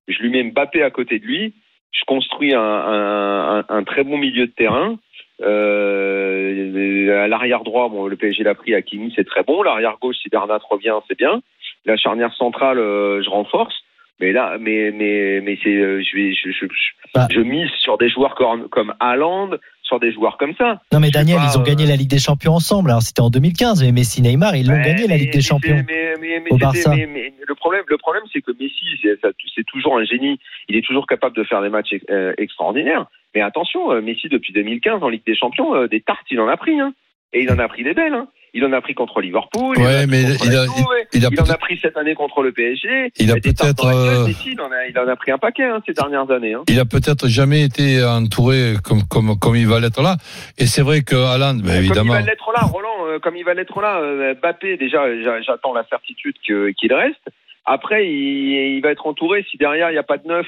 je 0.07 0.17
lui 0.19 0.29
mets 0.29 0.43
Mbappé 0.43 0.81
à 0.81 0.89
côté 0.89 1.19
de 1.19 1.25
lui, 1.25 1.53
je 1.91 2.05
construis 2.05 2.53
un, 2.53 2.61
un, 2.61 3.59
un, 3.59 3.65
un 3.67 3.83
très 3.83 4.03
bon 4.05 4.17
milieu 4.17 4.47
de 4.47 4.51
terrain. 4.51 4.97
Euh, 5.41 7.23
à 7.23 7.27
l'arrière 7.27 7.63
droit, 7.63 7.89
bon, 7.89 8.07
le 8.07 8.15
PSG 8.15 8.43
l'a 8.43 8.55
pris, 8.55 8.73
Hakimi, 8.75 9.13
c'est 9.15 9.25
très 9.25 9.43
bon. 9.43 9.61
L'arrière 9.63 9.97
gauche, 10.01 10.17
si 10.21 10.29
Bernat 10.29 10.59
revient, 10.69 10.95
c'est 11.07 11.17
bien. 11.17 11.41
La 11.85 11.95
charnière 11.97 12.33
centrale, 12.33 12.77
euh, 12.77 13.21
je 13.23 13.29
renforce. 13.29 13.75
Mais 14.19 14.33
là, 14.33 14.57
mais 14.59 14.91
mais 14.91 15.39
mais 15.41 15.57
c'est, 15.63 15.73
euh, 15.75 16.01
je 16.03 16.15
vais, 16.17 16.33
je, 16.33 16.51
je, 16.51 16.65
je, 16.65 16.91
Bah. 17.15 17.27
je 17.31 17.39
mise 17.39 17.69
sur 17.79 17.97
des 17.97 18.09
joueurs 18.09 18.35
comme 18.35 18.67
comme 18.67 18.93
Haaland, 18.99 19.51
sur 19.89 19.99
des 19.99 20.13
joueurs 20.13 20.38
comme 20.38 20.54
ça. 20.56 20.80
Non, 20.93 21.02
mais 21.02 21.10
Daniel, 21.10 21.38
pas, 21.38 21.49
ils 21.52 21.58
ont 21.58 21.62
euh, 21.62 21.65
gagné 21.65 21.86
la 21.86 21.97
Ligue 21.97 22.10
des 22.10 22.19
Champions 22.19 22.54
ensemble. 22.54 22.91
Alors, 22.91 23.02
c'était 23.02 23.21
en 23.21 23.30
2015, 23.30 23.84
mais 23.84 23.91
Messi, 23.91 24.21
Neymar, 24.21 24.56
ils 24.56 24.67
l'ont 24.67 24.82
gagné 24.82 25.08
la 25.08 25.17
Ligue 25.17 25.34
des 25.34 25.41
Champions. 25.41 25.84
Mais, 25.86 26.13
mais, 26.21 26.39
mais 26.39 26.52
au 26.52 26.58
Barça. 26.58 26.95
le 26.95 27.56
problème, 27.56 27.84
le 27.88 27.97
problème, 27.97 28.23
c'est 28.32 28.41
que 28.41 28.52
Messi, 28.58 28.86
c'est 29.04 29.65
toujours 29.65 29.97
un 29.97 30.06
génie. 30.06 30.39
Il 30.69 30.78
est 30.78 30.86
toujours 30.86 31.08
capable 31.08 31.36
de 31.36 31.43
faire 31.43 31.62
des 31.62 31.69
matchs 31.69 31.95
euh, 32.10 32.34
extraordinaires. 32.38 33.08
Mais 33.36 33.41
attention, 33.41 33.91
euh, 33.91 34.02
Messi 34.02 34.30
depuis 34.30 34.54
2015 34.54 35.04
en 35.04 35.10
Ligue 35.10 35.25
des 35.25 35.36
Champions, 35.36 35.75
euh, 35.75 35.88
des 35.88 36.02
tartes, 36.02 36.25
il 36.32 36.39
en 36.39 36.47
a 36.47 36.58
pris, 36.58 36.80
hein. 36.80 36.93
Et 37.34 37.43
il 37.43 37.52
en 37.52 37.60
a 37.60 37.67
pris 37.67 37.84
des 37.84 37.93
belles, 37.93 38.13
hein. 38.13 38.28
Il 38.53 38.65
en 38.65 38.73
a 38.73 38.81
pris 38.81 38.93
contre 38.95 39.21
Liverpool. 39.21 39.75
il 39.77 39.81
en 39.81 39.85
Ouais, 39.85 39.95
a 39.95 39.97
pris 39.99 40.07
mais 40.07 40.21
il 40.21 40.55
a- 40.55 40.65
il 41.13 41.25
a 41.25 41.29
il 41.31 41.39
en 41.41 41.49
a 41.49 41.57
pris 41.57 41.77
cette 41.81 41.97
année 41.97 42.15
contre 42.15 42.41
le 42.41 42.51
PSG. 42.51 43.12
Il 43.19 43.31
a 43.31 43.35
peut-être, 43.35 43.85
euh, 43.85 44.27
il 44.45 44.62
en 44.62 44.71
a, 44.71 44.85
il 45.12 45.15
pris 45.17 45.31
un 45.31 45.38
paquet 45.38 45.63
hein, 45.65 45.81
ces 45.85 45.93
dernières 45.93 46.29
années. 46.31 46.53
Hein. 46.53 46.63
Il 46.67 46.79
a 46.79 46.85
peut-être 46.85 47.27
jamais 47.27 47.63
été 47.63 48.03
entouré 48.03 48.73
comme, 48.83 49.03
comme, 49.09 49.38
comme 49.39 49.55
il 49.55 49.67
va 49.67 49.79
l'être 49.79 50.01
là. 50.01 50.15
Et 50.57 50.65
c'est 50.65 50.81
vrai 50.81 51.01
que 51.01 51.15
Haaland, 51.15 51.55
ben, 51.63 51.75
évidemment. 51.77 52.13
Comme 52.13 52.21
il 52.21 52.25
va 52.25 52.31
l'être 52.31 52.51
là, 52.51 52.62
Roland, 52.65 53.05
euh, 53.07 53.19
comme 53.19 53.35
il 53.38 53.43
va 53.45 53.53
l'être 53.53 53.79
là, 53.81 53.99
euh, 53.99 54.33
Mbappé, 54.35 54.77
déjà, 54.77 55.03
j'a- 55.23 55.41
j'attends 55.41 55.73
la 55.73 55.83
certitude 55.89 56.35
qu'il 56.43 56.93
reste. 56.93 57.21
Après, 57.65 58.07
il, 58.07 58.75
il 58.77 58.81
va 58.81 58.89
être 58.91 59.05
entouré 59.05 59.45
si 59.51 59.57
derrière 59.57 59.89
il 59.89 59.93
n'y 59.93 59.99
a 59.99 60.03
pas 60.03 60.17
de 60.17 60.27
neuf. 60.27 60.47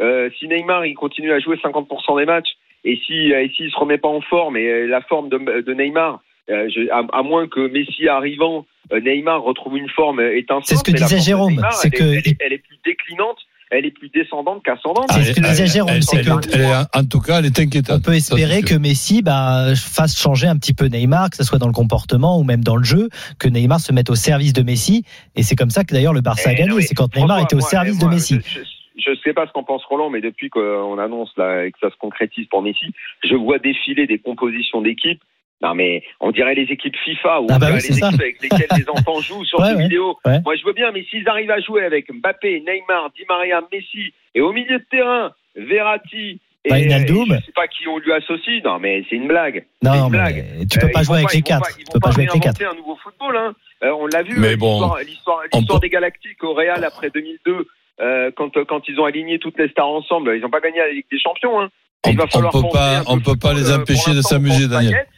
Euh, 0.00 0.30
si 0.38 0.48
Neymar 0.48 0.86
il 0.86 0.94
continue 0.94 1.32
à 1.32 1.38
jouer 1.38 1.58
50% 1.62 2.16
des 2.18 2.24
matchs 2.24 2.48
et 2.84 2.98
si 3.06 3.30
et 3.32 3.50
s'il 3.54 3.70
se 3.70 3.76
remet 3.76 3.98
pas 3.98 4.08
en 4.08 4.22
forme 4.22 4.56
et 4.56 4.66
euh, 4.66 4.86
la 4.86 5.02
forme 5.02 5.28
de, 5.28 5.60
de 5.60 5.74
Neymar, 5.74 6.20
euh, 6.50 6.68
je- 6.74 6.90
à, 6.90 7.02
à 7.18 7.22
moins 7.22 7.46
que 7.48 7.68
Messi 7.68 8.08
arrivant, 8.08 8.66
euh, 8.92 9.00
Neymar 9.00 9.42
retrouve 9.42 9.76
une 9.76 9.88
forme 9.88 10.20
euh, 10.20 10.36
étincelante. 10.36 10.64
C'est 10.66 10.76
ce 10.76 10.84
que 10.84 10.90
disait 10.92 11.20
Jérôme, 11.20 11.52
Neymar, 11.54 11.72
c'est 11.74 11.88
elle, 11.92 11.98
que- 11.98 12.04
est, 12.04 12.16
elle, 12.24 12.28
est, 12.32 12.36
elle 12.46 12.52
est 12.54 12.58
plus 12.58 12.78
déclinante, 12.84 13.36
elle 13.70 13.86
est 13.86 13.90
plus 13.90 14.10
descendante 14.10 14.62
qu'ascendante. 14.64 15.06
C'est 15.12 15.22
ce 15.22 15.32
que 15.32 15.40
Elle- 15.40 15.50
disait 15.50 15.66
Jérôme, 15.66 15.92
elle- 15.94 16.02
c'est 16.02 16.16
elle- 16.18 16.24
que- 16.26 16.54
elle 16.54 16.60
est- 16.62 16.96
en 16.98 17.04
tout 17.04 17.20
cas, 17.20 17.38
elle 17.38 17.46
est 17.46 17.58
inquiétante. 17.58 17.98
On 17.98 18.02
peut 18.02 18.14
espérer 18.14 18.62
que. 18.62 18.74
Messi 18.74 19.22
bah, 19.22 19.74
fasse 19.76 20.20
changer 20.20 20.46
un 20.48 20.56
petit 20.56 20.74
peu 20.74 20.86
Neymar, 20.86 21.30
que 21.30 21.36
ce 21.36 21.44
soit 21.44 21.58
dans 21.58 21.68
le 21.68 21.72
comportement 21.72 22.38
ou 22.38 22.42
même 22.44 22.62
dans 22.64 22.76
le 22.76 22.84
jeu, 22.84 23.08
que 23.38 23.48
Neymar 23.48 23.80
se 23.80 23.92
mette 23.92 24.10
au 24.10 24.14
service 24.16 24.52
de 24.52 24.62
Messi. 24.62 25.04
Et 25.36 25.42
c'est 25.42 25.56
comme 25.56 25.70
ça 25.70 25.84
que 25.84 25.94
d'ailleurs 25.94 26.12
le 26.14 26.20
Barça 26.20 26.50
a 26.50 26.52
Eh, 26.52 26.60
non, 26.62 26.66
gagné. 26.74 26.82
C'est 26.82 26.94
quand 26.94 27.14
Neymar 27.16 27.40
était 27.40 27.54
au 27.54 27.58
moi, 27.60 27.68
service 27.68 28.00
moi, 28.00 28.08
de 28.10 28.14
Messi. 28.14 28.40
Je, 28.44 28.58
je, 28.60 28.64
je 28.98 29.20
sais 29.24 29.32
pas 29.32 29.46
ce 29.46 29.52
qu'en 29.52 29.62
pense 29.64 29.82
Roland, 29.84 30.10
mais 30.10 30.20
depuis 30.20 30.50
qu'on 30.50 30.98
annonce 30.98 31.30
là, 31.38 31.64
et 31.64 31.70
que 31.72 31.78
ça 31.80 31.88
se 31.90 31.96
concrétise 31.96 32.46
pour 32.48 32.60
Messi, 32.62 32.86
je 33.24 33.34
vois 33.36 33.58
défiler 33.58 34.06
des 34.06 34.18
compositions 34.18 34.82
d'équipes. 34.82 35.22
Non 35.62 35.74
mais 35.74 36.02
on 36.20 36.32
dirait 36.32 36.54
les 36.54 36.62
équipes 36.70 36.96
FIFA 37.04 37.40
ou 37.42 37.46
Ah 37.50 37.54
on 37.54 37.58
bah 37.58 37.66
oui, 37.68 37.74
les 37.74 37.80
ça. 37.80 38.08
équipes 38.08 38.20
avec 38.20 38.42
lesquelles 38.42 38.66
les 38.78 38.88
enfants 38.88 39.20
jouent 39.20 39.44
sur 39.44 39.58
Ouais, 39.60 39.70
des 39.70 39.76
ouais, 39.76 39.82
vidéos. 39.84 40.18
ouais. 40.26 40.40
Moi 40.44 40.56
je 40.56 40.64
veux 40.64 40.72
bien, 40.72 40.90
mais 40.92 41.04
s'ils 41.04 41.28
arrivent 41.28 41.50
à 41.52 41.60
jouer 41.60 41.84
avec 41.84 42.12
Mbappé, 42.12 42.60
Neymar, 42.66 43.10
Di 43.16 43.22
Maria, 43.28 43.60
Messi 43.72 44.12
et 44.34 44.40
au 44.40 44.52
milieu 44.52 44.78
de 44.78 44.84
terrain, 44.90 45.32
Verratti 45.56 46.40
et, 46.64 46.72
Wijnaldum. 46.72 47.32
et 47.32 47.38
je 47.40 47.46
sais 47.46 47.52
pas 47.52 47.66
qui 47.68 47.86
on 47.88 47.98
lui 47.98 48.12
associe. 48.12 48.62
Non 48.64 48.78
mais 48.78 49.04
c'est 49.08 49.16
une 49.16 49.28
blague. 49.28 49.64
Non, 49.82 49.94
une 49.94 50.02
mais 50.12 50.18
blague. 50.18 50.44
tu 50.70 50.78
peux 50.78 50.86
Euh, 50.86 50.90
pas 50.92 51.02
jouer 51.02 51.18
avec 51.18 51.32
les 51.34 51.42
quatre. 51.42 51.68
ils 51.78 51.84
Tu 51.84 51.84
vont 51.86 51.92
peux 51.94 52.00
pas 52.00 52.10
jouer 52.12 52.22
avec 52.24 52.34
les 52.34 52.40
quatre. 52.40 52.58
réinventer 52.58 52.76
un 52.76 52.80
nouveau 52.80 52.96
football. 53.02 53.36
Hein. 53.36 53.54
Euh, 53.84 53.90
on 53.98 54.06
l'a 54.06 54.22
vu. 54.22 54.38
Mais 54.38 54.52
euh, 54.54 54.56
bon, 54.56 54.94
l'histoire- 55.06 55.42
peut- 55.50 55.78
des 55.80 55.88
Galactiques 55.90 56.42
au 56.44 56.54
Real 56.54 56.84
après 56.84 57.10
2002, 57.10 57.66
euh, 58.00 58.30
quand 58.36 58.50
quand 58.66 58.88
ils 58.88 58.98
ont 59.00 59.04
aligné 59.04 59.38
toutes 59.38 59.58
les 59.58 59.68
stars 59.68 59.88
ensemble, 59.88 60.34
ils 60.36 60.40
n'ont 60.42 60.50
pas 60.50 60.60
gagné 60.60 60.78
la 60.78 60.88
Ligue 60.90 61.06
des 61.10 61.18
Champions. 61.20 61.60
Hein. 61.60 61.68
On- 62.04 62.10
Il 62.10 62.16
va 62.16 62.24
on 62.24 62.28
falloir 62.28 62.52
peut 62.52 62.62
pas- 62.72 63.02
on 63.06 63.20
peut 63.20 63.36
pas 63.40 63.52
les 63.54 63.72
empêcher 63.72 64.12
de 64.14 64.22
s'amuser, 64.22 64.66
Daniel. 64.68 64.92
baguette. 64.92 65.08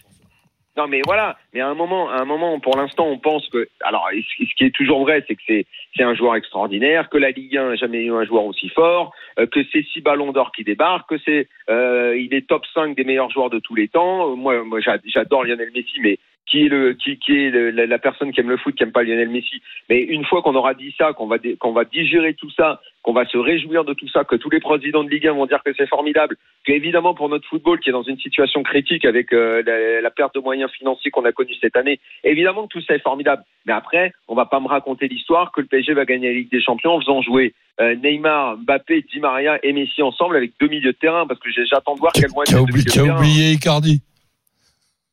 Non 0.77 0.89
mais 0.89 1.03
voilà, 1.05 1.37
mais 1.53 1.61
à 1.61 1.69
un 1.69 1.75
moment, 1.75 2.11
à 2.11 2.21
un 2.21 2.25
moment, 2.25 2.59
pour 2.59 2.77
l'instant, 2.77 3.07
on 3.07 3.17
pense 3.19 3.49
que, 3.49 3.69
alors, 3.85 4.09
ce 4.13 4.55
qui 4.57 4.65
est 4.65 4.75
toujours 4.75 5.03
vrai, 5.03 5.25
c'est 5.29 5.37
que 5.37 5.43
c'est 5.47 5.67
c'est 5.97 6.03
un 6.03 6.15
joueur 6.17 6.35
extraordinaire, 6.35 7.09
que 7.11 7.17
la 7.19 7.31
Ligue 7.31 7.57
1 7.57 7.69
n'a 7.69 7.77
jamais 7.77 8.03
eu 8.03 8.13
un 8.13 8.25
joueur 8.25 8.45
aussi 8.45 8.69
fort, 8.71 9.13
euh, 9.39 9.47
que 9.47 9.61
c'est 9.73 9.85
six 9.93 10.01
ballons 10.01 10.33
d'or 10.33 10.51
qui 10.51 10.65
débarquent, 10.65 11.09
que 11.11 11.19
c'est, 11.25 11.47
euh, 11.71 12.17
il 12.19 12.35
est 12.35 12.49
top 12.49 12.67
5 12.75 12.97
des 12.97 13.05
meilleurs 13.05 13.31
joueurs 13.31 13.51
de 13.51 13.61
tous 13.61 13.77
les 13.77 13.87
temps. 13.87 14.33
Euh, 14.33 14.35
Moi, 14.35 14.65
moi, 14.65 14.81
j'a- 14.81 14.99
j'adore 15.05 15.45
Lionel 15.45 15.71
Messi, 15.73 16.01
mais 16.01 16.19
qui 16.47 16.67
est 16.67 16.69
le, 16.69 16.93
qui, 16.93 17.19
qui 17.19 17.33
est 17.33 17.51
le- 17.51 17.71
la, 17.71 17.87
la 17.87 17.99
personne 17.99 18.33
qui 18.33 18.41
aime 18.41 18.51
le 18.51 18.57
foot, 18.59 18.75
qui 18.75 18.83
aime 18.83 18.93
pas 18.93 19.03
Lionel 19.03 19.29
Messi. 19.31 19.63
Mais 19.89 20.01
une 20.01 20.25
fois 20.25 20.43
qu'on 20.43 20.55
aura 20.55 20.75
dit 20.75 20.95
ça, 20.99 21.13
qu'on 21.13 21.27
va, 21.27 21.37
qu'on 21.59 21.73
va 21.73 21.85
digérer 21.85 22.35
tout 22.35 22.51
ça, 22.51 22.81
qu'on 23.03 23.13
va 23.13 23.27
se 23.27 23.37
réjouir 23.39 23.85
de 23.85 23.93
tout 23.95 24.09
ça, 24.09 24.25
que 24.25 24.37
tous 24.37 24.51
les 24.51 24.61
présidents 24.61 25.05
de 25.05 25.11
Ligue 25.11 25.27
1 25.27 25.33
vont 25.33 25.47
dire 25.47 25.63
que 25.65 25.73
c'est 25.77 25.89
formidable, 25.89 26.37
que 26.65 26.73
évidemment 26.73 27.15
pour 27.15 27.29
notre 27.29 27.47
football 27.49 27.81
qui 27.81 27.89
est 27.91 27.93
dans 27.93 28.03
une 28.03 28.19
situation 28.19 28.63
critique 28.63 29.05
avec 29.05 29.33
euh, 29.33 29.63
la, 29.67 30.01
la 30.01 30.11
perte 30.11 30.35
de 30.35 30.41
moyens 30.41 30.71
financiers 30.73 31.11
qu'on 31.11 31.25
a 31.25 31.33
connue 31.33 31.55
cette 31.61 31.77
année, 31.77 31.99
évidemment 32.25 32.67
que 32.67 32.73
tout 32.79 32.83
ça 32.83 32.95
est 32.95 33.03
formidable. 33.03 33.43
Mais 33.67 33.73
après, 33.73 34.13
on 34.29 34.35
va 34.35 34.47
pas 34.47 34.61
me 34.61 34.69
raconter 34.69 35.09
l'histoire 35.09 35.51
que 35.53 35.61
le 35.61 35.67
PSG 35.67 35.95
va 35.95 36.05
gagner 36.05 36.29
la 36.29 36.35
Ligue 36.35 36.51
des 36.51 36.63
Champions 36.63 36.93
en 36.93 37.01
faisant 37.01 37.21
jouer 37.23 37.55
euh, 37.81 37.95
Neymar, 37.97 38.59
Mbappé, 38.59 39.05
Di 39.13 39.19
Maria 39.21 39.59
et 39.63 39.73
Messi 39.73 40.03
ensemble 40.03 40.37
avec 40.37 40.53
deux 40.61 40.69
milieux 40.69 40.93
de 40.93 40.97
terrain, 40.99 41.27
parce 41.27 41.41
que 41.41 41.49
j'attends 41.69 41.95
de 41.95 42.01
voir 42.01 42.13
Tu 42.13 42.25
as 42.25 42.29
les 42.29 42.65
deux 42.65 42.71
oublié, 42.71 42.85
de 42.85 42.91
terrain. 42.91 43.25
Icardi. 43.53 44.03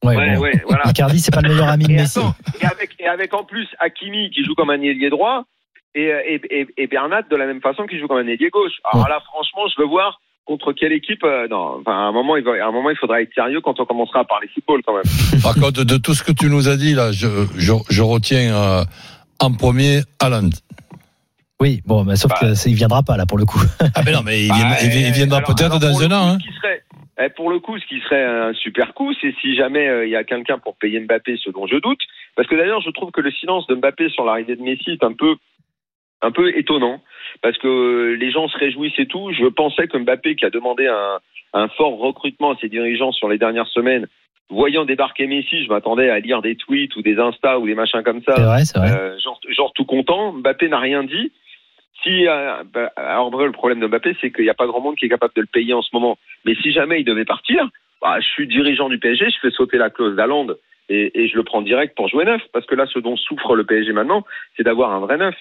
Ouais, 0.03 0.15
Ouais, 0.15 0.35
bon. 0.35 0.41
ouais, 0.41 0.61
voilà. 0.67 0.83
Icardi, 0.89 1.19
c'est 1.19 1.33
pas 1.33 1.41
le 1.41 1.49
meilleur 1.49 1.69
ami 1.69 1.85
de 1.85 1.91
Et, 1.91 1.95
Messi. 1.95 2.19
attends, 2.19 2.35
et, 2.61 2.65
avec, 2.65 2.89
et 2.99 3.07
avec 3.07 3.33
en 3.33 3.43
plus 3.43 3.67
Hakimi 3.79 4.31
qui 4.31 4.43
joue 4.43 4.55
comme 4.55 4.69
un 4.71 4.81
ailier 4.81 5.09
droit 5.09 5.43
et, 5.93 6.05
et, 6.25 6.41
et, 6.61 6.67
et 6.77 6.87
Bernat 6.87 7.23
de 7.29 7.35
la 7.35 7.45
même 7.45 7.61
façon 7.61 7.85
qui 7.85 7.99
joue 7.99 8.07
comme 8.07 8.17
un 8.17 8.27
ailier 8.27 8.49
gauche. 8.49 8.73
Alors 8.91 9.07
là, 9.09 9.19
franchement, 9.25 9.61
je 9.75 9.81
veux 9.81 9.87
voir 9.87 10.19
contre 10.45 10.73
quelle 10.73 10.91
équipe. 10.93 11.23
euh, 11.23 11.47
non, 11.49 11.77
enfin, 11.81 11.91
à 11.91 12.01
un 12.07 12.11
moment, 12.11 12.35
il 12.35 12.43
va, 12.43 12.53
à 12.53 12.67
un 12.67 12.71
moment, 12.71 12.89
il 12.89 12.97
faudra 12.97 13.21
être 13.21 13.33
sérieux 13.35 13.61
quand 13.61 13.79
on 13.79 13.85
commencera 13.85 14.21
à 14.21 14.23
parler 14.23 14.47
football 14.53 14.81
quand 14.85 14.95
même. 14.95 15.03
Par 15.43 15.53
contre, 15.53 15.83
de 15.83 15.97
tout 15.97 16.13
ce 16.15 16.23
que 16.23 16.31
tu 16.31 16.47
nous 16.49 16.67
as 16.67 16.77
dit, 16.77 16.93
là, 16.95 17.11
je, 17.11 17.27
je, 17.57 17.73
je 17.89 18.01
retiens 18.01 18.55
euh, 18.55 18.83
en 19.39 19.51
premier 19.53 19.99
Haaland. 20.19 20.49
Oui, 21.62 21.80
bon, 21.86 22.04
mais 22.04 22.15
sauf 22.17 22.32
Bah. 22.32 22.38
que 22.41 22.54
c'est- 22.56 22.69
il 22.69 22.76
viendra 22.76 23.04
pas 23.04 23.15
là 23.15 23.26
pour 23.26 23.38
le 23.38 23.45
coup. 23.45 23.62
Ah, 23.95 24.02
mais 24.06 24.12
non, 24.12 24.21
mais 24.26 24.41
il, 24.41 24.50
Bah, 24.50 24.56
vient- 24.56 24.76
il- 24.91 25.08
il 25.08 25.12
viendra 25.13 25.41
peut-être 25.41 25.80
dans 25.80 25.88
le 25.88 25.93
un 25.93 26.08
coup, 26.10 26.13
an. 26.13 26.28
Hein. 26.34 26.38
ce 26.41 26.47
qui 26.50 26.54
serait- 26.58 26.82
eh, 27.24 27.30
pour 27.30 27.50
le 27.52 27.60
coup, 27.60 27.78
ce 27.80 27.86
qui 27.86 28.00
serait 28.02 28.24
un 28.26 28.54
super 28.54 28.93
coup, 28.93 29.13
c'est 29.21 29.34
si 29.41 29.56
jamais 29.56 29.88
euh, 29.88 30.06
il 30.06 30.12
y 30.12 30.15
a 30.15 30.24
quelqu'un 30.24 30.58
pour 30.58 30.76
payer 30.76 31.00
Mbappé, 31.00 31.38
ce 31.41 31.52
dont 31.52 31.67
je 31.67 31.78
doute. 31.78 32.02
Parce 32.36 32.47
que 32.50 32.56
d'ailleurs, 32.56 32.82
je 32.82 32.89
trouve 32.89 33.12
que 33.12 33.21
le 33.21 33.32
silence 33.32 33.67
de 33.67 33.76
Mbappé 33.76 34.10
sur 34.10 34.26
l'arrivée 34.26 34.56
de 34.56 34.62
Messi 34.63 34.89
est 34.91 35.04
un 35.04 35.13
peu, 35.13 35.36
un 36.24 36.32
peu 36.32 36.58
étonnant. 36.58 37.00
Parce 37.43 37.58
que 37.60 37.67
euh, 37.67 38.15
les 38.15 38.32
gens 38.32 38.47
se 38.50 38.58
réjouissent 38.58 38.97
et 38.97 39.06
tout. 39.06 39.32
Je 39.32 39.45
pensais 39.47 39.88
que 39.88 39.97
Mbappé, 39.97 40.36
qui 40.36 40.45
a 40.45 40.50
demandé 40.50 40.88
un, 40.88 41.19
un 41.54 41.67
fort 41.69 41.97
recrutement 42.00 42.52
à 42.54 42.58
ses 42.60 42.69
dirigeants 42.69 43.12
sur 43.12 43.30
les 43.30 43.38
dernières 43.38 43.67
semaines, 43.67 44.08
voyant 44.50 44.84
débarquer 44.86 45.28
Messi, 45.28 45.63
je 45.63 45.69
m'attendais 45.69 46.10
à 46.10 46.19
lire 46.19 46.41
des 46.41 46.56
tweets 46.56 46.95
ou 46.95 47.02
des 47.04 47.19
Insta 47.19 47.60
ou 47.60 47.67
des 47.67 47.76
machins 47.76 48.02
comme 48.04 48.21
ça. 48.24 48.36
C'est 48.36 48.41
vrai, 48.43 48.65
c'est 48.65 48.78
vrai. 48.80 48.91
Euh, 48.91 49.19
genre, 49.19 49.39
genre 49.56 49.71
tout 49.74 49.86
content. 49.86 50.34
Mbappé 50.34 50.67
n'a 50.69 50.80
rien 50.80 51.04
dit. 51.04 51.32
Si 52.03 52.27
euh, 52.27 52.63
bah, 52.73 52.91
alors 52.95 53.29
vrai, 53.31 53.45
le 53.45 53.51
problème 53.51 53.79
de 53.79 53.87
Mbappé, 53.87 54.15
c'est 54.21 54.31
qu'il 54.31 54.43
n'y 54.43 54.49
a 54.49 54.53
pas 54.53 54.67
grand 54.67 54.81
monde 54.81 54.95
qui 54.95 55.05
est 55.05 55.09
capable 55.09 55.33
de 55.35 55.41
le 55.41 55.47
payer 55.47 55.73
en 55.73 55.81
ce 55.81 55.89
moment. 55.93 56.17
Mais 56.45 56.55
si 56.55 56.71
jamais 56.71 56.99
il 57.01 57.05
devait 57.05 57.25
partir, 57.25 57.69
bah, 58.01 58.19
je 58.19 58.25
suis 58.25 58.47
dirigeant 58.47 58.89
du 58.89 58.97
PSG, 58.99 59.29
je 59.29 59.37
fais 59.41 59.51
sauter 59.51 59.77
la 59.77 59.89
clause 59.89 60.15
d'Alande 60.15 60.57
et, 60.89 61.11
et 61.21 61.27
je 61.27 61.35
le 61.35 61.43
prends 61.43 61.61
direct 61.61 61.95
pour 61.95 62.07
jouer 62.09 62.25
neuf. 62.25 62.41
Parce 62.53 62.65
que 62.65 62.75
là, 62.75 62.85
ce 62.91 62.99
dont 62.99 63.15
souffre 63.17 63.55
le 63.55 63.63
PSG 63.65 63.93
maintenant, 63.93 64.23
c'est 64.57 64.63
d'avoir 64.63 64.91
un 64.91 64.99
vrai 64.99 65.17
neuf. 65.17 65.35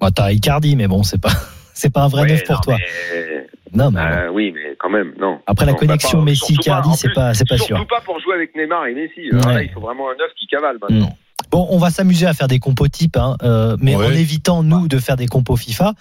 Bon, 0.00 0.08
T'as 0.14 0.32
Icardi, 0.32 0.76
mais 0.76 0.88
bon, 0.88 1.02
c'est 1.02 1.20
pas, 1.20 1.28
c'est 1.74 1.92
pas 1.92 2.02
un 2.04 2.08
vrai 2.08 2.22
Ouais, 2.22 2.28
neuf 2.28 2.44
pour 2.44 2.56
non, 2.56 2.60
toi. 2.62 2.76
mais- 2.78 3.46
Non, 3.72 3.90
mais 3.92 4.00
Euh, 4.00 4.30
oui, 4.30 4.50
mais 4.52 4.74
quand 4.78 4.90
même, 4.90 5.14
non. 5.18 5.40
Après, 5.46 5.64
la 5.66 5.72
Non, 5.72 5.78
bah, 5.78 5.86
connexion 5.86 6.18
pas- 6.18 6.24
Messi- 6.24 6.54
surtout 6.54 6.54
pas- 6.56 6.62
Icardi, 6.80 6.90
c'est 6.96 7.12
pas- 7.12 7.34
c'est 7.34 7.48
pas 7.48 7.56
surtout 7.56 7.76
sûr. 7.76 7.86
pas 7.86 8.00
pour 8.00 8.18
jouer 8.20 8.34
avec 8.34 8.56
Neymar 8.56 8.86
et 8.86 8.94
Messi. 8.94 9.28
Alors 9.32 9.46
Ouais. 9.46 9.54
là, 9.54 9.62
il 9.62 9.70
faut 9.70 9.80
vraiment 9.80 10.10
un 10.10 10.14
neuf 10.16 10.32
qui 10.36 10.46
cavale 10.46 10.78
maintenant. 10.80 11.16
Bon, 11.50 11.66
on 11.70 11.78
va 11.78 11.90
s'amuser 11.90 12.26
à 12.26 12.32
faire 12.34 12.46
des 12.48 12.58
compos 12.60 12.88
types, 12.88 13.16
hein, 13.16 13.36
euh, 13.42 13.76
mais 13.80 13.96
Ouais. 13.96 14.06
en 14.06 14.10
évitant 14.12 14.62
nous 14.62 14.86
de 14.88 14.98
faire 14.98 15.16
des 15.16 15.26
compos 15.26 15.56
FIFA. 15.56 15.94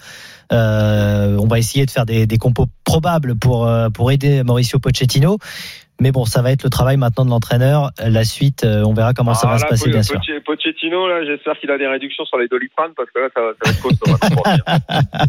Euh, 0.52 1.38
on 1.40 1.48
va 1.48 1.60
essayer 1.60 1.86
de 1.86 1.92
faire 1.92 2.06
des, 2.06 2.26
des 2.28 2.38
compos 2.38 2.68
probables 2.84 3.36
pour 3.36 3.66
euh, 3.68 3.90
pour 3.90 4.12
aider 4.12 4.44
Mauricio 4.44 4.80
Pochettino. 4.80 5.38
Mais 6.02 6.12
bon, 6.12 6.26
ça 6.26 6.42
va 6.42 6.52
être 6.52 6.64
le 6.64 6.70
travail 6.70 6.98
maintenant 6.98 7.26
de 7.26 7.30
l'entraîneur. 7.30 7.92
La 8.04 8.24
suite, 8.24 8.64
euh, 8.64 8.84
on 8.86 8.94
verra 8.94 9.14
comment 9.14 9.34
ça 9.34 9.48
Ah, 9.50 9.54
va 9.54 9.54
là, 9.58 9.60
se 9.60 9.66
passer, 9.70 9.90
bien 9.90 10.02
sûr. 10.04 10.16
Poche- 10.20 10.44
Pochettino, 10.46 11.08
là, 11.08 11.26
j'espère 11.26 11.60
qu'il 11.60 11.70
a 11.72 11.78
des 11.78 11.88
réductions 11.88 12.26
sur 12.26 12.38
les 12.38 12.48
doliprane 12.48 12.92
parce 12.96 13.10
que 13.12 13.20
là, 13.20 13.28
ça 13.36 13.42
va, 13.42 13.50
ça 13.52 13.66
va 13.66 13.72
être 13.72 13.82
costaud. 13.82 15.20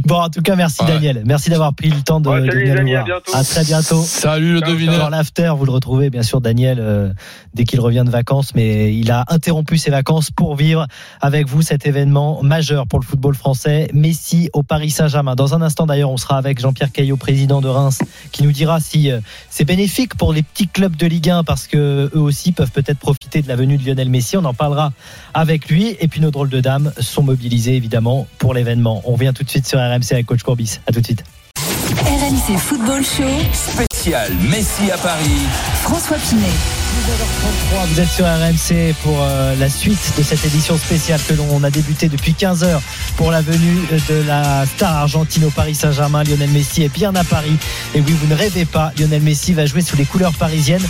Bon, 0.06 0.16
en 0.16 0.28
tout 0.30 0.42
cas, 0.42 0.54
merci 0.56 0.82
Ouais. 0.82 0.88
Daniel. 0.88 1.22
Merci 1.26 1.50
d'avoir 1.50 1.74
pris 1.74 1.88
le 1.90 2.00
temps 2.02 2.20
de, 2.20 2.28
Ouais, 2.28 2.40
de 2.42 2.46
salut, 2.46 2.60
venir 2.60 2.74
les 2.74 2.80
nous 2.80 2.80
amis, 2.80 2.94
à 2.94 3.02
voir. 3.04 3.20
bientôt. 3.22 3.34
À 3.36 3.44
très 3.44 3.64
bientôt. 3.64 4.02
Salut 4.02 4.54
le 4.54 4.60
devineur. 4.60 4.98
Dans 4.98 5.08
l'after, 5.10 5.52
vous 5.56 5.64
le 5.64 5.72
retrouvez 5.72 6.10
bien 6.10 6.22
sûr 6.22 6.40
Daniel 6.40 6.78
euh, 6.80 7.10
dès 7.54 7.64
qu'il 7.64 7.80
revient 7.80 8.02
de 8.04 8.10
vacances, 8.10 8.54
mais 8.54 8.94
il 8.94 9.10
a 9.10 9.24
interrompu 9.28 9.78
ses 9.78 9.90
vacances 9.90 10.30
pour 10.30 10.54
vivre 10.56 10.86
avec 11.20 11.46
vous 11.46 11.62
cet 11.62 11.86
événement 11.86 12.42
majeur 12.42 12.86
pour 12.86 13.00
le 13.00 13.04
football 13.04 13.34
français. 13.34 13.88
Messi 13.92 14.50
au 14.52 14.62
Paris 14.62 14.90
Saint-Germain. 14.90 15.34
Dans 15.34 15.54
un 15.54 15.62
instant 15.62 15.86
d'ailleurs, 15.86 16.10
on 16.10 16.16
sera 16.16 16.36
avec 16.38 16.60
Jean-Pierre 16.60 16.92
Caillot, 16.92 17.16
président 17.16 17.60
de 17.60 17.68
Reims, 17.68 17.98
qui 18.32 18.42
nous 18.44 18.52
dira 18.52 18.80
si 18.80 19.10
euh, 19.10 19.20
c'est 19.50 19.64
bénéfique 19.64 20.05
pour 20.14 20.32
les 20.32 20.42
petits 20.42 20.68
clubs 20.68 20.94
de 20.96 21.06
Ligue 21.06 21.30
1 21.30 21.44
parce 21.44 21.66
que 21.66 22.10
eux 22.14 22.20
aussi 22.20 22.52
peuvent 22.52 22.70
peut-être 22.70 22.98
profiter 22.98 23.42
de 23.42 23.48
la 23.48 23.56
venue 23.56 23.76
de 23.76 23.86
Lionel 23.86 24.08
Messi. 24.08 24.36
On 24.36 24.44
en 24.44 24.54
parlera 24.54 24.92
avec 25.34 25.68
lui. 25.68 25.96
Et 26.00 26.08
puis 26.08 26.20
nos 26.20 26.30
drôles 26.30 26.50
de 26.50 26.60
dames 26.60 26.92
sont 26.98 27.22
mobilisés 27.22 27.76
évidemment 27.76 28.26
pour 28.38 28.54
l'événement. 28.54 29.02
On 29.04 29.12
revient 29.12 29.32
tout 29.34 29.44
de 29.44 29.50
suite 29.50 29.66
sur 29.66 29.78
RMC 29.78 30.12
avec 30.12 30.26
Coach 30.26 30.42
Courbis. 30.42 30.80
À 30.86 30.92
tout 30.92 31.00
de 31.00 31.06
suite. 31.06 31.24
RMC 31.56 32.58
Football 32.58 33.04
Show. 33.04 33.24
Spécial 33.52 34.32
Messi 34.50 34.90
à 34.90 34.98
Paris. 34.98 35.42
François 35.82 36.18
Pinet. 36.18 36.75
19h33, 36.96 37.86
vous 37.88 38.00
êtes 38.00 38.08
sur 38.08 38.24
RMC 38.24 38.94
pour 39.02 39.18
euh, 39.20 39.54
la 39.56 39.68
suite 39.68 40.14
de 40.16 40.22
cette 40.22 40.42
édition 40.46 40.78
spéciale 40.78 41.20
que 41.28 41.34
l'on 41.34 41.62
a 41.62 41.70
débuté 41.70 42.08
depuis 42.08 42.32
15h 42.32 42.80
pour 43.18 43.30
la 43.30 43.42
venue 43.42 43.86
de 44.08 44.22
la 44.26 44.64
star 44.64 44.96
argentine 44.96 45.44
au 45.44 45.50
Paris 45.50 45.74
Saint-Germain. 45.74 46.24
Lionel 46.24 46.48
Messi 46.50 46.84
est 46.84 46.88
bien 46.88 47.14
à 47.14 47.22
Paris. 47.22 47.56
Et 47.94 48.00
oui, 48.00 48.12
vous 48.18 48.26
ne 48.26 48.34
rêvez 48.34 48.64
pas, 48.64 48.92
Lionel 48.98 49.20
Messi 49.20 49.52
va 49.52 49.66
jouer 49.66 49.82
sous 49.82 49.96
les 49.96 50.06
couleurs 50.06 50.32
parisiennes 50.32 50.84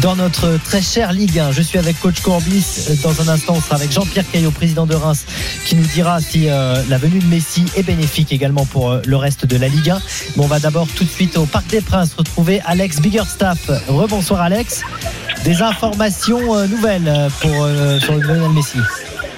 dans 0.00 0.16
notre 0.16 0.58
très 0.64 0.82
chère 0.82 1.12
Ligue 1.12 1.38
1. 1.38 1.52
Je 1.52 1.62
suis 1.62 1.78
avec 1.78 2.00
coach 2.00 2.20
Courbis. 2.22 2.88
Dans 3.04 3.20
un 3.22 3.28
instant, 3.28 3.54
on 3.56 3.60
sera 3.60 3.76
avec 3.76 3.92
Jean-Pierre 3.92 4.28
Caillot, 4.32 4.50
président 4.50 4.86
de 4.86 4.96
Reims, 4.96 5.24
qui 5.64 5.76
nous 5.76 5.86
dira 5.86 6.20
si 6.20 6.48
euh, 6.48 6.82
la 6.88 6.98
venue 6.98 7.20
de 7.20 7.26
Messi 7.26 7.64
est 7.76 7.84
bénéfique 7.84 8.32
également 8.32 8.66
pour 8.66 8.90
euh, 8.90 9.00
le 9.06 9.16
reste 9.16 9.46
de 9.46 9.56
la 9.56 9.68
Ligue 9.68 9.90
1. 9.90 10.02
Mais 10.36 10.44
on 10.44 10.48
va 10.48 10.58
d'abord 10.58 10.88
tout 10.88 11.04
de 11.04 11.10
suite 11.10 11.36
au 11.36 11.46
Parc 11.46 11.68
des 11.68 11.82
Princes 11.82 12.14
retrouver 12.18 12.60
Alex 12.64 13.00
Biggerstaff. 13.00 13.70
Rebonsoir 13.86 14.40
Alex. 14.40 14.82
Des 15.44 15.60
informations 15.60 16.54
euh, 16.54 16.68
nouvelles 16.68 17.08
euh, 17.08 17.28
pour 17.40 17.64
euh, 17.64 17.98
sur 17.98 18.14
Lionel 18.14 18.50
Messi. 18.50 18.78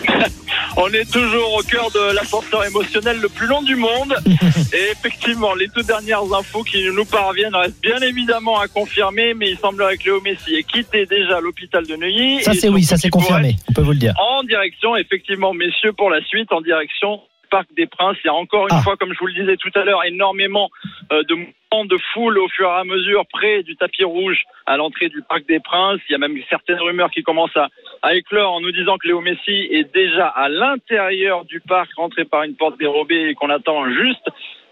On 0.76 0.88
est 0.88 1.10
toujours 1.10 1.54
au 1.54 1.62
cœur 1.62 1.90
de 1.92 2.14
l'ascenseur 2.14 2.62
émotionnel 2.66 3.20
le 3.22 3.28
plus 3.30 3.46
long 3.46 3.62
du 3.62 3.74
monde. 3.74 4.14
Et 4.26 4.90
effectivement, 4.92 5.54
les 5.54 5.66
toutes 5.68 5.86
dernières 5.86 6.24
infos 6.38 6.62
qui 6.62 6.84
nous 6.94 7.06
parviennent 7.06 7.54
restent 7.54 7.80
bien 7.80 7.98
évidemment 8.00 8.60
à 8.60 8.68
confirmer, 8.68 9.32
mais 9.32 9.52
il 9.52 9.58
semblerait 9.58 9.96
que 9.96 10.04
Léo 10.04 10.20
Messi 10.20 10.56
ait 10.56 10.62
quitté 10.62 11.06
déjà 11.06 11.40
l'hôpital 11.40 11.86
de 11.86 11.96
Neuilly. 11.96 12.42
Ça 12.42 12.52
c'est 12.52 12.68
oui, 12.68 12.84
ça 12.84 12.98
c'est 12.98 13.08
confirmé. 13.08 13.56
On 13.70 13.72
peut 13.72 13.82
vous 13.82 13.92
le 13.92 13.98
dire. 13.98 14.12
en 14.18 14.42
direction, 14.42 14.96
effectivement, 14.96 15.54
messieurs, 15.54 15.94
pour 15.94 16.10
la 16.10 16.22
suite, 16.24 16.52
en 16.52 16.60
direction 16.60 17.20
Parc 17.54 17.72
des 17.76 17.86
Princes. 17.86 18.16
Il 18.24 18.26
y 18.26 18.30
a 18.30 18.34
encore 18.34 18.64
une 18.66 18.78
Ah. 18.78 18.82
fois, 18.82 18.96
comme 18.96 19.12
je 19.14 19.18
vous 19.20 19.28
le 19.28 19.32
disais 19.40 19.56
tout 19.56 19.70
à 19.76 19.84
l'heure, 19.84 20.02
énormément 20.04 20.70
euh, 21.12 21.22
de 21.22 21.34
mouvements 21.36 21.84
de 21.84 21.96
foule 22.12 22.36
au 22.38 22.48
fur 22.48 22.66
et 22.68 22.80
à 22.80 22.82
mesure 22.82 23.24
près 23.30 23.62
du 23.62 23.76
tapis 23.76 24.02
rouge 24.02 24.40
à 24.66 24.76
l'entrée 24.76 25.08
du 25.08 25.22
Parc 25.22 25.46
des 25.46 25.60
Princes. 25.60 26.00
Il 26.08 26.12
y 26.12 26.14
a 26.16 26.18
même 26.18 26.36
certaines 26.50 26.80
rumeurs 26.80 27.12
qui 27.12 27.22
commencent 27.22 27.56
à, 27.56 27.68
à 28.02 28.16
éclore 28.16 28.54
en 28.54 28.60
nous 28.60 28.72
disant 28.72 28.98
que 28.98 29.06
Léo 29.06 29.20
Messi 29.20 29.68
est 29.70 29.88
déjà 29.94 30.26
à 30.26 30.48
l'intérieur 30.48 31.44
du 31.44 31.60
parc, 31.60 31.90
rentré 31.96 32.24
par 32.24 32.42
une 32.42 32.56
porte 32.56 32.76
dérobée 32.76 33.28
et 33.28 33.34
qu'on 33.34 33.50
attend 33.50 33.88
juste 33.88 34.26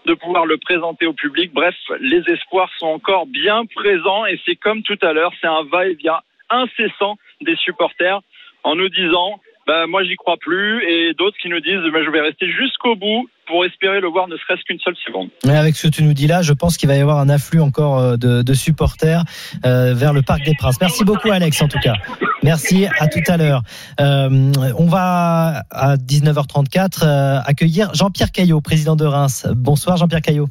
de 0.05 0.13
pouvoir 0.15 0.45
le 0.45 0.57
présenter 0.57 1.05
au 1.05 1.13
public. 1.13 1.53
Bref, 1.53 1.75
les 2.01 2.21
espoirs 2.35 2.69
sont 2.79 2.87
encore 2.87 3.27
bien 3.27 3.63
présents 3.65 4.25
et 4.25 4.37
c'est 4.45 4.57
comme 4.57 4.83
tout 4.83 4.99
à 5.01 5.13
l'heure, 5.13 5.31
c'est 5.39 5.47
un 5.47 5.63
va-et-vient 5.63 6.19
incessant 6.49 7.15
des 7.39 7.55
supporters 7.55 8.19
en 8.63 8.75
nous 8.75 8.89
disant 8.89 9.39
bah, 9.67 9.87
moi 9.87 10.03
j'y 10.03 10.15
crois 10.15 10.37
plus 10.37 10.83
et 10.83 11.13
d'autres 11.13 11.37
qui 11.41 11.49
nous 11.49 11.59
disent 11.59 11.81
bah, 11.91 11.99
je 12.05 12.09
vais 12.11 12.21
rester 12.21 12.47
jusqu'au 12.51 12.95
bout 12.95 13.29
pour 13.47 13.65
espérer 13.65 13.99
le 13.99 14.07
voir 14.07 14.27
ne 14.27 14.37
serait-ce 14.37 14.63
qu'une 14.63 14.79
seule 14.79 14.95
seconde. 15.05 15.29
Mais 15.45 15.55
avec 15.55 15.75
ce 15.75 15.87
que 15.87 15.93
tu 15.93 16.03
nous 16.03 16.13
dis 16.13 16.27
là, 16.27 16.41
je 16.41 16.53
pense 16.53 16.77
qu'il 16.77 16.87
va 16.89 16.95
y 16.95 17.01
avoir 17.01 17.19
un 17.19 17.29
afflux 17.29 17.59
encore 17.59 17.99
euh, 17.99 18.17
de, 18.17 18.41
de 18.41 18.53
supporters 18.53 19.23
euh, 19.65 19.93
vers 19.93 20.13
le 20.13 20.21
Parc 20.21 20.43
des 20.43 20.55
Princes. 20.55 20.79
Merci 20.79 21.03
beaucoup 21.03 21.31
Alex 21.31 21.61
en 21.61 21.67
tout 21.67 21.79
cas. 21.79 21.95
Merci, 22.43 22.85
à 22.99 23.07
tout 23.07 23.21
à 23.27 23.37
l'heure. 23.37 23.61
Euh, 24.01 24.51
on 24.77 24.85
va 24.85 25.63
à 25.71 25.95
19h34 25.95 27.03
euh, 27.03 27.39
accueillir 27.45 27.93
Jean-Pierre 27.93 28.33
Caillot, 28.33 28.59
président 28.59 28.97
de 28.97 29.05
Reims. 29.05 29.47
Bonsoir 29.55 29.95
Jean-Pierre 29.95 30.21
Caillot. 30.21 30.47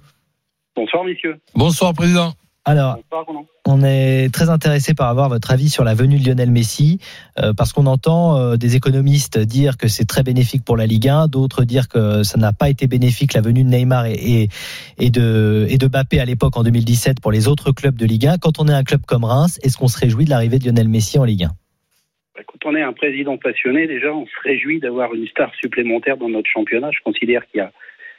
Bonsoir, 0.75 1.05
messieurs. 1.05 1.39
Bonsoir 1.55 1.93
président. 1.93 2.33
Alors. 2.65 2.99
On 3.65 3.85
est 3.85 4.33
très 4.35 4.51
intéressé 4.51 4.93
par 4.93 5.09
avoir 5.09 5.29
votre 5.29 5.53
avis 5.53 5.69
sur 5.69 5.85
la 5.85 5.95
venue 5.95 6.19
de 6.19 6.27
Lionel 6.27 6.51
Messi, 6.51 6.99
euh, 7.39 7.53
parce 7.57 7.73
qu'on 7.73 7.87
entend 7.87 8.37
euh, 8.37 8.57
des 8.57 8.75
économistes 8.75 9.39
dire 9.39 9.77
que 9.77 9.87
c'est 9.87 10.05
très 10.05 10.25
bénéfique 10.25 10.65
pour 10.65 10.77
la 10.77 10.85
Ligue 10.85 11.09
1, 11.09 11.29
d'autres 11.29 11.63
dire 11.63 11.89
que 11.89 12.25
ça 12.25 12.39
n'a 12.39 12.53
pas 12.53 12.69
été 12.69 12.89
bénéfique 12.89 13.35
la 13.35 13.41
venue 13.41 13.63
de 13.63 13.69
Neymar 13.69 14.07
et, 14.07 14.15
et, 14.15 14.49
et 14.99 15.11
de, 15.11 15.67
et 15.71 15.79
de 15.79 15.87
Mbappé 15.87 16.19
à 16.19 16.25
l'époque 16.25 16.57
en 16.57 16.65
2017 16.65 17.21
pour 17.21 17.31
les 17.31 17.47
autres 17.47 17.71
clubs 17.71 17.95
de 17.95 18.05
Ligue 18.05 18.27
1. 18.27 18.39
Quand 18.39 18.59
on 18.59 18.67
est 18.67 18.75
un 18.75 18.83
club 18.83 19.03
comme 19.07 19.25
Reims, 19.25 19.61
est-ce 19.63 19.79
qu'on 19.79 19.87
se 19.87 19.99
réjouit 19.99 20.25
de 20.25 20.31
l'arrivée 20.31 20.59
de 20.59 20.65
Lionel 20.65 20.89
Messi 20.89 21.21
en 21.21 21.25
Ligue 21.25 21.45
1 21.45 21.47
Bah, 22.35 22.43
Quand 22.45 22.69
on 22.69 22.75
est 22.75 22.83
un 22.83 22.93
président 22.93 23.39
passionné, 23.39 23.87
déjà, 23.87 24.13
on 24.13 24.27
se 24.27 24.41
réjouit 24.43 24.81
d'avoir 24.81 25.15
une 25.15 25.29
star 25.29 25.55
supplémentaire 25.55 26.17
dans 26.17 26.29
notre 26.29 26.51
championnat. 26.51 26.91
Je 26.91 27.01
considère 27.05 27.47
qu'il 27.47 27.59
y 27.59 27.63
a, 27.63 27.71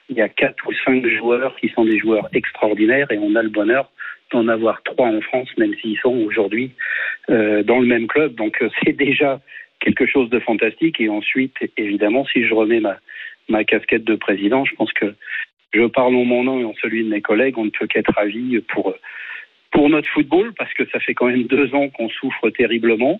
il 0.08 0.16
y 0.16 0.22
a 0.22 0.30
quatre 0.30 0.66
ou 0.68 0.72
cinq 0.86 1.06
joueurs 1.20 1.54
qui 1.58 1.68
sont 1.76 1.84
des 1.84 2.00
joueurs 2.00 2.30
extraordinaires 2.34 3.12
et 3.12 3.20
on 3.20 3.36
a 3.36 3.44
le 3.44 3.50
bonheur 3.50 3.90
d'en 4.34 4.48
avoir 4.48 4.84
trois 4.84 5.08
en 5.08 5.22
France, 5.22 5.50
même 5.58 5.74
s'ils 5.76 5.98
sont 6.00 6.16
aujourd'hui 6.26 6.72
euh, 7.30 7.64
dans 7.64 7.80
le 7.80 7.88
même 7.88 8.08
club. 8.08 8.36
Donc 8.36 8.62
euh, 8.62 8.70
c'est 8.84 8.96
déjà 8.98 9.40
quelque 9.80 10.06
chose 10.06 10.30
de 10.30 10.40
fantastique. 10.40 11.00
Et 11.00 11.10
ensuite, 11.10 11.56
évidemment, 11.78 12.26
si 12.26 12.46
je 12.46 12.54
remets 12.54 12.80
ma, 12.80 12.98
ma 13.50 13.64
casquette 13.64 14.04
de 14.04 14.16
président, 14.16 14.66
je 14.66 14.76
pense 14.76 14.92
que 14.94 15.14
je 15.74 15.86
parle 15.86 16.16
en 16.16 16.26
mon 16.26 16.44
nom 16.44 16.60
et 16.60 16.66
en 16.66 16.74
celui 16.82 17.04
de 17.04 17.10
mes 17.10 17.22
collègues, 17.22 17.58
on 17.58 17.66
ne 17.66 17.72
peut 17.72 17.88
qu'être 17.88 18.14
ravis 18.14 18.60
pour, 18.70 18.94
pour 19.72 19.90
notre 19.90 20.10
football, 20.10 20.54
parce 20.58 20.74
que 20.74 20.86
ça 20.90 21.00
fait 21.00 21.14
quand 21.14 21.28
même 21.28 21.44
deux 21.44 21.74
ans 21.74 21.90
qu'on 21.90 22.10
souffre 22.10 22.50
terriblement. 22.52 23.20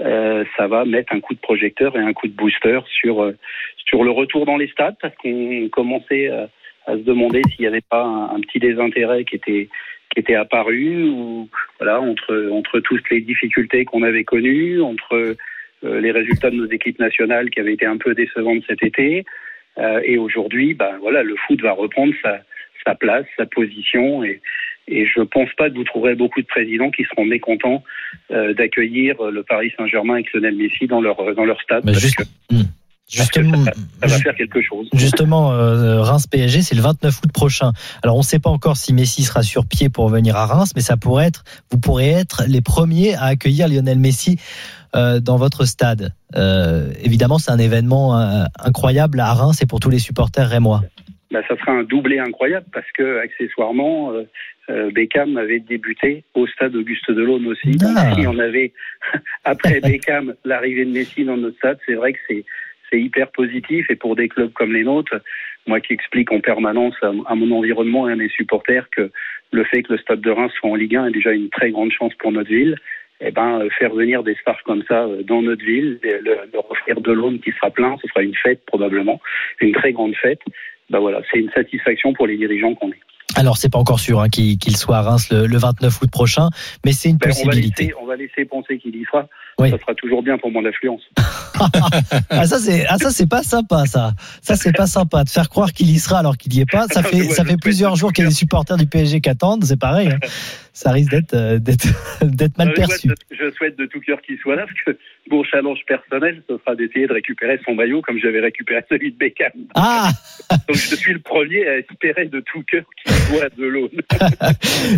Euh, 0.00 0.44
ça 0.56 0.66
va 0.66 0.86
mettre 0.86 1.12
un 1.12 1.20
coup 1.20 1.34
de 1.34 1.40
projecteur 1.40 1.94
et 1.96 2.00
un 2.00 2.14
coup 2.14 2.26
de 2.26 2.32
booster 2.32 2.80
sur, 2.86 3.30
sur 3.84 4.02
le 4.02 4.10
retour 4.10 4.46
dans 4.46 4.56
les 4.56 4.68
stades, 4.68 4.96
parce 5.00 5.14
qu'on 5.16 5.68
commençait 5.68 6.30
à 6.86 6.92
se 6.92 7.02
demander 7.02 7.42
s'il 7.50 7.60
n'y 7.60 7.66
avait 7.66 7.82
pas 7.82 8.04
un, 8.04 8.40
petit 8.40 8.58
désintérêt 8.58 9.24
qui 9.24 9.36
était, 9.36 9.68
qui 10.10 10.20
était 10.20 10.34
apparu, 10.34 11.04
ou 11.04 11.48
voilà, 11.78 12.00
entre, 12.00 12.50
entre 12.52 12.80
toutes 12.80 13.08
les 13.10 13.20
difficultés 13.20 13.84
qu'on 13.84 14.02
avait 14.02 14.24
connues, 14.24 14.80
entre 14.82 15.36
euh, 15.84 16.00
les 16.00 16.10
résultats 16.10 16.50
de 16.50 16.56
nos 16.56 16.70
équipes 16.70 16.98
nationales 16.98 17.50
qui 17.50 17.60
avaient 17.60 17.74
été 17.74 17.86
un 17.86 17.96
peu 17.96 18.14
décevantes 18.14 18.62
cet 18.68 18.82
été, 18.82 19.24
euh, 19.78 20.00
et 20.04 20.18
aujourd'hui, 20.18 20.74
ben 20.74 20.98
voilà, 21.00 21.22
le 21.22 21.36
foot 21.46 21.60
va 21.62 21.72
reprendre 21.72 22.12
sa, 22.22 22.40
sa 22.84 22.94
place, 22.94 23.26
sa 23.36 23.46
position, 23.46 24.24
et, 24.24 24.40
et 24.88 25.06
je 25.06 25.20
pense 25.20 25.52
pas 25.56 25.70
que 25.70 25.76
vous 25.76 25.84
trouverez 25.84 26.16
beaucoup 26.16 26.40
de 26.40 26.46
présidents 26.46 26.90
qui 26.90 27.04
seront 27.04 27.24
mécontents 27.24 27.84
euh, 28.32 28.52
d'accueillir 28.52 29.22
le 29.22 29.42
Paris 29.44 29.72
Saint-Germain 29.76 30.14
avec 30.14 30.32
Lionel 30.32 30.56
Messi 30.56 30.86
dans 30.86 31.00
leur 31.00 31.34
dans 31.34 31.44
leur 31.44 31.60
stade. 31.60 31.84
Bah, 31.84 31.92
parce 31.92 32.02
juste, 32.02 32.18
que, 32.18 32.24
hmm. 32.52 32.64
Justement, 33.10 33.64
ça, 33.64 33.72
ça, 34.02 34.06
va 34.06 34.18
faire 34.18 34.34
quelque 34.36 34.62
chose. 34.62 34.88
Justement, 34.92 35.52
euh, 35.52 36.00
Reims 36.00 36.26
PSG, 36.28 36.62
c'est 36.62 36.76
le 36.76 36.82
29 36.82 37.20
août 37.24 37.32
prochain. 37.32 37.72
Alors, 38.02 38.14
on 38.14 38.20
ne 38.20 38.24
sait 38.24 38.38
pas 38.38 38.50
encore 38.50 38.76
si 38.76 38.94
Messi 38.94 39.24
sera 39.24 39.42
sur 39.42 39.66
pied 39.66 39.88
pour 39.88 40.08
venir 40.08 40.36
à 40.36 40.46
Reims, 40.46 40.72
mais 40.76 40.82
ça 40.82 40.96
pourrait 40.96 41.26
être, 41.26 41.44
vous 41.72 41.78
pourrez 41.78 42.10
être 42.10 42.44
les 42.46 42.60
premiers 42.60 43.14
à 43.14 43.24
accueillir 43.24 43.68
Lionel 43.68 43.98
Messi 43.98 44.38
euh, 44.94 45.18
dans 45.20 45.36
votre 45.36 45.64
stade. 45.64 46.12
Euh, 46.36 46.92
évidemment, 47.02 47.38
c'est 47.38 47.50
un 47.50 47.58
événement 47.58 48.16
euh, 48.16 48.44
incroyable 48.58 49.18
à 49.20 49.32
Reims 49.34 49.60
et 49.62 49.66
pour 49.66 49.80
tous 49.80 49.90
les 49.90 49.98
supporters 49.98 50.48
rémois. 50.48 50.82
Bah, 51.32 51.40
ça 51.48 51.56
sera 51.56 51.72
un 51.72 51.84
doublé 51.84 52.18
incroyable 52.18 52.66
parce 52.72 52.90
que 52.96 53.18
accessoirement, 53.18 54.12
euh, 54.70 54.90
Beckham 54.92 55.36
avait 55.36 55.60
débuté 55.60 56.24
au 56.34 56.46
stade 56.46 56.76
Auguste 56.76 57.10
Delaune 57.10 57.46
aussi. 57.46 57.72
Donc, 57.72 57.90
Ah. 57.96 58.14
si 58.14 58.26
on 58.26 58.38
avait 58.38 58.72
après 59.44 59.80
Beckham 59.80 60.34
l'arrivée 60.44 60.84
de 60.84 60.90
Messi 60.90 61.24
dans 61.24 61.36
notre 61.36 61.56
stade, 61.56 61.78
c'est 61.86 61.94
vrai 61.94 62.12
que 62.12 62.18
c'est 62.28 62.44
c'est 62.90 63.00
hyper 63.00 63.30
positif 63.30 63.86
et 63.90 63.96
pour 63.96 64.16
des 64.16 64.28
clubs 64.28 64.52
comme 64.52 64.72
les 64.72 64.84
nôtres, 64.84 65.16
moi 65.66 65.80
qui 65.80 65.92
explique 65.92 66.32
en 66.32 66.40
permanence 66.40 66.94
à, 67.02 67.34
mon 67.34 67.50
environnement 67.56 68.08
et 68.08 68.12
à 68.12 68.16
mes 68.16 68.28
supporters 68.28 68.88
que 68.90 69.10
le 69.52 69.64
fait 69.64 69.82
que 69.82 69.92
le 69.92 69.98
Stade 69.98 70.20
de 70.20 70.30
Reims 70.30 70.52
soit 70.58 70.70
en 70.70 70.74
Ligue 70.74 70.96
1 70.96 71.06
est 71.06 71.12
déjà 71.12 71.32
une 71.32 71.50
très 71.50 71.70
grande 71.70 71.92
chance 71.92 72.12
pour 72.18 72.32
notre 72.32 72.50
ville. 72.50 72.76
Eh 73.22 73.32
ben, 73.32 73.68
faire 73.78 73.92
venir 73.92 74.22
des 74.22 74.34
stars 74.36 74.62
comme 74.64 74.82
ça 74.88 75.06
dans 75.24 75.42
notre 75.42 75.62
ville, 75.62 76.00
leur 76.54 76.70
offrir 76.70 77.02
de 77.02 77.12
l'aune 77.12 77.38
qui 77.40 77.52
sera 77.52 77.70
plein, 77.70 77.98
ce 78.00 78.08
sera 78.08 78.22
une 78.22 78.34
fête 78.34 78.64
probablement, 78.64 79.20
une 79.60 79.72
très 79.72 79.92
grande 79.92 80.14
fête. 80.16 80.40
Ben 80.88 81.00
voilà, 81.00 81.20
c'est 81.30 81.38
une 81.38 81.50
satisfaction 81.50 82.14
pour 82.14 82.26
les 82.26 82.38
dirigeants 82.38 82.74
qu'on 82.74 82.90
est. 82.90 83.00
Alors 83.36 83.56
c'est 83.56 83.70
pas 83.70 83.78
encore 83.78 84.00
sûr 84.00 84.20
hein, 84.20 84.28
qu'il 84.28 84.76
soit 84.76 84.96
à 84.96 85.02
Reims 85.02 85.30
le, 85.30 85.46
le, 85.46 85.56
29 85.56 86.02
août 86.02 86.10
prochain, 86.10 86.48
mais 86.84 86.92
c'est 86.92 87.10
une 87.10 87.18
ben, 87.18 87.28
possibilité. 87.28 87.92
On 88.00 88.06
va, 88.06 88.16
laisser, 88.16 88.34
on 88.34 88.38
va 88.38 88.40
laisser 88.40 88.44
penser 88.44 88.78
qu'il 88.78 88.96
y 88.96 89.04
sera. 89.04 89.28
Oui. 89.60 89.70
Ça 89.70 89.78
sera 89.78 89.94
toujours 89.94 90.22
bien 90.22 90.38
pour 90.38 90.50
mon 90.50 90.64
affluence. 90.64 91.02
ah 92.30 92.46
ça 92.46 92.58
c'est 92.58 92.86
ah 92.88 92.96
ça 92.98 93.10
c'est 93.10 93.28
pas 93.28 93.42
sympa 93.42 93.84
ça. 93.86 94.12
Ça 94.40 94.56
c'est 94.56 94.72
pas 94.72 94.86
sympa 94.86 95.24
de 95.24 95.28
faire 95.28 95.48
croire 95.48 95.72
qu'il 95.72 95.90
y 95.90 95.98
sera 95.98 96.20
alors 96.20 96.36
qu'il 96.36 96.54
y 96.54 96.60
est 96.60 96.70
pas. 96.70 96.86
Ça 96.88 97.02
fait 97.10 97.24
ça 97.24 97.44
fait 97.44 97.58
plusieurs 97.60 97.96
jours 97.96 98.12
qu'il 98.12 98.24
y 98.24 98.26
a 98.26 98.30
des 98.30 98.34
supporters 98.34 98.76
du 98.76 98.86
PSG 98.86 99.20
qui 99.20 99.28
attendent, 99.28 99.64
c'est 99.64 99.78
pareil. 99.78 100.08
Hein. 100.08 100.18
Ça 100.72 100.92
risque 100.92 101.10
d'être 101.10 101.34
euh, 101.34 101.58
d'être 101.58 101.86
d'être 102.22 102.56
mal 102.56 102.72
perçu. 102.72 103.10
Je 103.30 103.50
souhaite 103.52 103.78
de 103.78 103.86
tout 103.86 104.00
cœur 104.00 104.20
qu'il 104.22 104.38
soit 104.38 104.56
là 104.56 104.64
parce 104.66 104.96
que 104.96 105.02
mon 105.30 105.44
challenge 105.44 105.80
personnel 105.86 106.42
ce 106.48 106.56
sera 106.58 106.74
d'essayer 106.74 107.06
de 107.06 107.12
récupérer 107.12 107.60
son 107.66 107.74
maillot 107.74 108.00
comme 108.02 108.18
j'avais 108.18 108.40
récupéré 108.40 108.82
celui 108.88 109.12
de 109.12 109.18
Beckham. 109.18 109.52
Ah. 109.74 110.10
Donc 110.50 110.76
je 110.76 110.94
suis 110.94 111.12
le 111.12 111.20
premier 111.20 111.66
à 111.68 111.78
espérer 111.78 112.26
de 112.26 112.40
tout 112.40 112.62
cœur 112.62 112.84
qu'il 113.02 113.12
soit 113.12 113.48
de 113.56 113.64
l'aune. 113.64 113.90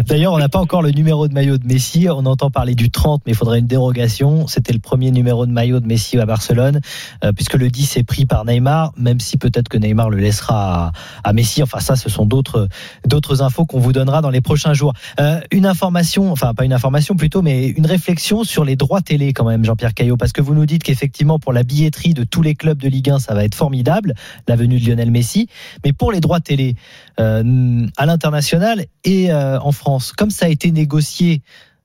D'ailleurs, 0.07 0.33
on 0.33 0.38
n'a 0.38 0.48
pas 0.48 0.59
encore 0.59 0.83
le 0.83 0.90
numéro 0.90 1.29
de 1.29 1.35
maillot 1.35 1.59
de 1.59 1.66
Messi. 1.66 2.07
On 2.11 2.27
entend 2.27 2.51
parler 2.51 2.75
du 2.75 2.90
30, 2.90 3.22
mais 3.27 3.33
il 3.33 3.35
faudrait 3.35 3.59
une 3.59 3.66
dérogation. 3.66 4.46
C'était 4.52 4.74
le 4.74 4.78
premier 4.78 5.10
numéro 5.10 5.46
de 5.46 5.50
maillot 5.50 5.80
de 5.80 5.86
Messi 5.86 6.18
à 6.18 6.26
Barcelone, 6.26 6.80
euh, 7.24 7.32
puisque 7.32 7.54
le 7.54 7.70
10 7.70 7.96
est 7.96 8.02
pris 8.02 8.26
par 8.26 8.44
Neymar, 8.44 8.92
même 8.98 9.18
si 9.18 9.38
peut-être 9.38 9.68
que 9.68 9.78
Neymar 9.78 10.10
le 10.10 10.18
laissera 10.18 10.92
à, 11.24 11.32
Messi. 11.32 11.62
Enfin, 11.62 11.80
ça, 11.80 11.96
ce 11.96 12.10
sont 12.10 12.26
d'autres 12.26 12.68
d'autres 13.06 13.42
infos 13.42 13.64
qu'on 13.64 13.80
vous 13.80 13.92
donnera 13.92 14.20
dans 14.20 14.30
les 14.30 14.42
prochains 14.42 14.74
jours. 14.74 14.92
Euh, 15.20 15.40
une 15.50 15.64
information, 15.64 16.30
enfin 16.30 16.52
pas 16.52 16.64
une 16.64 16.72
information 16.74 17.16
plutôt, 17.16 17.40
mais 17.40 17.68
une 17.68 17.86
réflexion 17.86 18.44
sur 18.44 18.64
les 18.64 18.76
droits 18.76 19.00
télé 19.00 19.32
quand 19.32 19.46
même, 19.46 19.64
Jean-Pierre 19.64 19.94
Caillot, 19.94 20.18
parce 20.18 20.32
que 20.32 20.42
vous 20.42 20.54
nous 20.54 20.66
dites 20.66 20.82
qu'effectivement 20.82 21.38
pour 21.38 21.54
la 21.54 21.62
billetterie 21.62 22.12
de 22.12 22.24
tous 22.24 22.42
les 22.42 22.54
clubs 22.54 22.78
de 22.78 22.88
Ligue 22.88 23.10
1, 23.10 23.20
ça 23.20 23.34
va 23.34 23.44
être 23.44 23.54
formidable, 23.54 24.14
la 24.48 24.56
venue 24.56 24.78
de 24.78 24.86
Lionel 24.86 25.10
Messi, 25.10 25.48
mais 25.84 25.94
pour 25.94 26.12
les 26.12 26.20
droits 26.20 26.40
télé 26.40 26.76
euh, 27.20 27.86
à 27.96 28.04
l'international 28.04 28.84
et 29.04 29.32
en 29.32 29.72
France, 29.72 30.12
comme 30.12 30.30
ça 30.30 30.46
a 30.46 30.48
été 30.48 30.70
négocié 30.70 31.42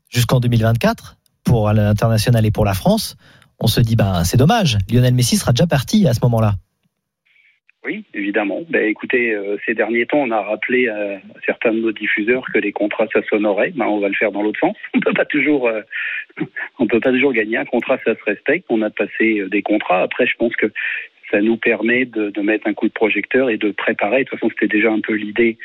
jusqu'en 0.09 0.39
2024 0.39 1.16
pour 1.47 1.71
l'international 1.71 2.45
et 2.45 2.51
pour 2.51 2.65
la 2.65 2.73
France, 2.73 3.15
on 3.59 3.67
se 3.67 3.79
dit 3.79 3.95
ben 3.95 4.23
c'est 4.23 4.37
dommage, 4.37 4.77
Lionel 4.91 5.13
Messi 5.13 5.37
sera 5.37 5.53
déjà 5.53 5.65
parti 5.65 6.07
à 6.07 6.13
ce 6.13 6.19
moment-là. 6.23 6.53
Oui, 7.85 8.03
évidemment. 8.13 8.63
Ben, 8.69 8.85
écoutez, 8.85 9.33
euh, 9.33 9.55
ces 9.65 9.73
derniers 9.73 10.05
temps, 10.05 10.17
on 10.17 10.31
a 10.31 10.41
rappelé 10.41 10.89
à 10.89 11.21
certains 11.45 11.71
de 11.71 11.79
nos 11.79 11.93
diffuseurs 11.93 12.43
que 12.53 12.59
les 12.59 12.73
contrats 12.73 13.07
ça 13.13 13.21
s'honorait. 13.29 13.71
Ben, 13.75 13.85
on 13.85 13.99
va 13.99 14.09
le 14.09 14.13
faire 14.13 14.33
dans 14.33 14.43
l'autre 14.43 14.59
sens. 14.59 14.75
On 14.93 14.99
peut 14.99 15.09
euh, 15.09 15.15
peut 16.89 16.99
pas 16.99 17.11
toujours 17.11 17.31
gagner 17.31 17.55
un 17.55 17.65
contrat, 17.65 17.97
ça 18.03 18.13
se 18.13 18.23
respecte. 18.25 18.65
On 18.67 18.81
a 18.81 18.89
passé 18.89 19.39
euh, 19.39 19.47
des 19.47 19.61
contrats. 19.61 20.01
Après, 20.01 20.27
je 20.27 20.35
pense 20.37 20.53
que 20.57 20.65
ça 21.31 21.39
nous 21.39 21.55
permet 21.55 22.03
de, 22.03 22.29
de 22.29 22.41
mettre 22.41 22.67
un 22.67 22.73
coup 22.73 22.89
de 22.89 22.93
projecteur 22.93 23.49
et 23.49 23.57
de 23.57 23.71
préparer. 23.71 24.25
De 24.25 24.29
toute 24.29 24.39
façon, 24.39 24.49
c'était 24.49 24.75
déjà 24.75 24.91
un 24.91 24.99
peu 24.99 25.13
l'idée 25.13 25.57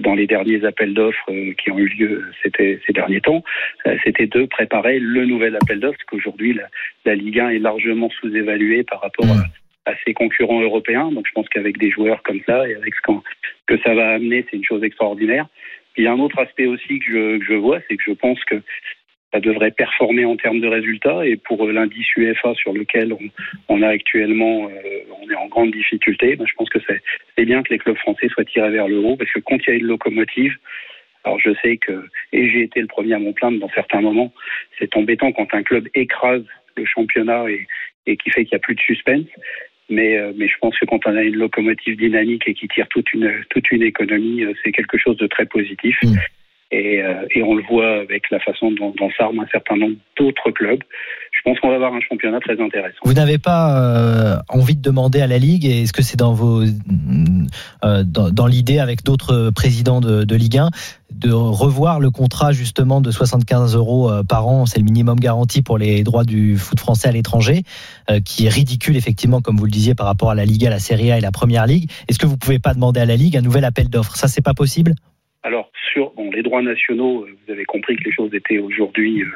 dans 0.00 0.14
les 0.14 0.26
derniers 0.26 0.64
appels 0.64 0.94
d'offres 0.94 1.30
qui 1.58 1.70
ont 1.70 1.78
eu 1.78 1.88
lieu 1.88 2.24
ces 2.42 2.92
derniers 2.92 3.20
temps, 3.20 3.42
c'était 4.04 4.26
de 4.26 4.44
préparer 4.46 4.98
le 4.98 5.24
nouvel 5.24 5.56
appel 5.56 5.80
d'offres, 5.80 5.98
parce 5.98 6.04
qu'aujourd'hui, 6.04 6.54
la, 6.54 6.68
la, 7.04 7.14
Ligue 7.14 7.40
1 7.40 7.50
est 7.50 7.58
largement 7.58 8.10
sous-évaluée 8.20 8.84
par 8.84 9.00
rapport 9.00 9.26
à 9.86 9.92
ses 10.04 10.14
concurrents 10.14 10.60
européens. 10.60 11.10
Donc 11.10 11.26
je 11.26 11.32
pense 11.32 11.48
qu'avec 11.48 11.78
des 11.78 11.90
joueurs 11.90 12.22
comme 12.22 12.40
ça 12.46 12.68
et 12.68 12.74
avec 12.74 12.94
ce 12.94 13.12
que 13.66 13.78
ça 13.82 13.94
va 13.94 14.10
amener, 14.10 14.44
c'est 14.50 14.56
une 14.56 14.64
chose 14.64 14.82
extraordinaire. 14.82 15.46
Il 15.96 16.04
y 16.04 16.06
a 16.06 16.12
un 16.12 16.18
autre 16.18 16.38
aspect 16.40 16.66
aussi 16.66 16.98
que 16.98 17.38
je 17.40 17.54
vois, 17.54 17.78
c'est 17.88 17.96
que 17.96 18.02
je 18.04 18.12
pense 18.12 18.42
que 18.44 18.56
ça 19.34 19.40
devrait 19.40 19.72
performer 19.72 20.24
en 20.24 20.36
termes 20.36 20.60
de 20.60 20.68
résultats. 20.68 21.26
Et 21.26 21.36
pour 21.36 21.66
l'indice 21.66 22.06
UEFA 22.16 22.54
sur 22.54 22.72
lequel 22.72 23.12
on, 23.12 23.18
on 23.68 23.82
a 23.82 23.88
actuellement, 23.88 24.68
euh, 24.68 25.00
on 25.20 25.28
est 25.28 25.34
en 25.34 25.48
grande 25.48 25.72
difficulté, 25.72 26.36
ben 26.36 26.46
je 26.46 26.54
pense 26.54 26.68
que 26.68 26.78
c'est 26.86 27.44
bien 27.44 27.62
que 27.64 27.72
les 27.72 27.78
clubs 27.78 27.96
français 27.96 28.28
soient 28.28 28.44
tirés 28.44 28.70
vers 28.70 28.86
le 28.86 28.98
haut, 28.98 29.16
parce 29.16 29.32
que 29.32 29.40
quand 29.40 29.56
il 29.66 29.70
y 29.70 29.72
a 29.72 29.76
une 29.76 29.86
locomotive, 29.86 30.56
alors 31.24 31.40
je 31.40 31.50
sais 31.62 31.78
que, 31.78 32.06
et 32.32 32.48
j'ai 32.50 32.62
été 32.62 32.80
le 32.80 32.86
premier 32.86 33.14
à 33.14 33.18
mon 33.18 33.32
plaindre 33.32 33.58
dans 33.58 33.70
certains 33.70 34.00
moments, 34.00 34.32
c'est 34.78 34.96
embêtant 34.96 35.32
quand 35.32 35.52
un 35.52 35.62
club 35.62 35.88
écrase 35.94 36.44
le 36.76 36.84
championnat 36.84 37.46
et, 38.06 38.16
qui 38.16 38.30
fait 38.30 38.44
qu'il 38.44 38.54
n'y 38.54 38.56
a 38.56 38.60
plus 38.60 38.74
de 38.74 38.80
suspense. 38.80 39.26
Mais, 39.90 40.16
euh, 40.16 40.32
mais 40.36 40.48
je 40.48 40.56
pense 40.60 40.78
que 40.78 40.86
quand 40.86 41.06
on 41.06 41.14
a 41.14 41.22
une 41.22 41.36
locomotive 41.36 41.96
dynamique 41.96 42.44
et 42.46 42.54
qui 42.54 42.68
tire 42.68 42.88
toute 42.88 43.12
une, 43.12 43.82
économie, 43.82 44.42
euh, 44.42 44.52
c'est 44.62 44.72
quelque 44.72 44.96
chose 44.96 45.16
de 45.18 45.26
très 45.26 45.44
positif. 45.44 45.96
Mmh. 46.02 46.14
Et, 46.74 47.00
euh, 47.00 47.24
et, 47.30 47.42
on 47.44 47.54
le 47.54 47.62
voit 47.70 48.00
avec 48.00 48.28
la 48.32 48.40
façon 48.40 48.72
dont, 48.72 48.92
dont 48.98 49.08
s'arment 49.16 49.42
un 49.42 49.46
certain 49.52 49.76
nombre 49.76 49.94
d'autres 50.18 50.50
clubs. 50.50 50.80
Je 51.30 51.40
pense 51.44 51.60
qu'on 51.60 51.68
va 51.68 51.76
avoir 51.76 51.94
un 51.94 52.00
championnat 52.00 52.40
très 52.40 52.60
intéressant. 52.60 52.98
Vous 53.04 53.12
n'avez 53.12 53.38
pas 53.38 53.78
euh, 53.78 54.36
envie 54.48 54.74
de 54.74 54.82
demander 54.82 55.20
à 55.20 55.28
la 55.28 55.38
Ligue, 55.38 55.66
et 55.66 55.82
est-ce 55.82 55.92
que 55.92 56.02
c'est 56.02 56.18
dans 56.18 56.32
vos 56.32 56.62
euh, 56.64 58.02
dans, 58.04 58.30
dans 58.30 58.46
l'idée 58.48 58.80
avec 58.80 59.04
d'autres 59.04 59.50
présidents 59.54 60.00
de, 60.00 60.24
de, 60.24 60.34
Ligue 60.34 60.58
1 60.58 60.70
de 61.12 61.30
revoir 61.30 62.00
le 62.00 62.10
contrat 62.10 62.50
justement 62.50 63.00
de 63.00 63.12
75 63.12 63.76
euros 63.76 64.10
par 64.28 64.48
an, 64.48 64.66
c'est 64.66 64.80
le 64.80 64.84
minimum 64.84 65.20
garanti 65.20 65.62
pour 65.62 65.78
les 65.78 66.02
droits 66.02 66.24
du 66.24 66.56
foot 66.56 66.80
français 66.80 67.08
à 67.08 67.12
l'étranger, 67.12 67.62
qui 68.24 68.46
est 68.46 68.48
ridicule 68.48 68.96
effectivement, 68.96 69.40
comme 69.40 69.56
vous 69.56 69.66
le 69.66 69.70
disiez, 69.70 69.94
par 69.94 70.06
rapport 70.06 70.30
à 70.30 70.34
la 70.34 70.44
Ligue, 70.44 70.66
à 70.66 70.70
la 70.70 70.80
Serie 70.80 71.12
A 71.12 71.18
et 71.18 71.20
la 71.20 71.30
Première 71.30 71.66
Ligue. 71.66 71.88
Est-ce 72.08 72.18
que 72.18 72.26
vous 72.26 72.36
pouvez 72.36 72.58
pas 72.58 72.74
demander 72.74 72.98
à 72.98 73.06
la 73.06 73.14
Ligue 73.14 73.36
un 73.36 73.42
nouvel 73.42 73.64
appel 73.64 73.88
d'offres? 73.88 74.16
Ça, 74.16 74.26
c'est 74.26 74.42
pas 74.42 74.54
possible? 74.54 74.94
Alors 75.44 75.70
sur 75.94 76.12
les 76.32 76.42
droits 76.42 76.62
nationaux, 76.62 77.26
vous 77.26 77.52
avez 77.52 77.64
compris 77.64 77.96
que 77.96 78.04
les 78.04 78.12
choses 78.12 78.34
étaient 78.34 78.58
aujourd'hui 78.58 79.22
euh, 79.22 79.26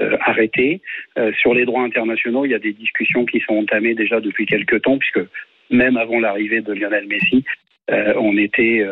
euh, 0.00 0.16
arrêtées. 0.20 0.80
Euh, 1.18 1.32
sur 1.40 1.54
les 1.54 1.64
droits 1.64 1.82
internationaux, 1.82 2.44
il 2.44 2.52
y 2.52 2.54
a 2.54 2.60
des 2.60 2.72
discussions 2.72 3.24
qui 3.26 3.40
sont 3.40 3.54
entamées 3.54 3.96
déjà 3.96 4.20
depuis 4.20 4.46
quelques 4.46 4.80
temps, 4.82 4.96
puisque 4.96 5.26
même 5.70 5.96
avant 5.96 6.20
l'arrivée 6.20 6.60
de 6.60 6.72
Lionel 6.72 7.08
Messi, 7.08 7.44
euh, 7.90 8.14
on 8.16 8.36
était 8.36 8.86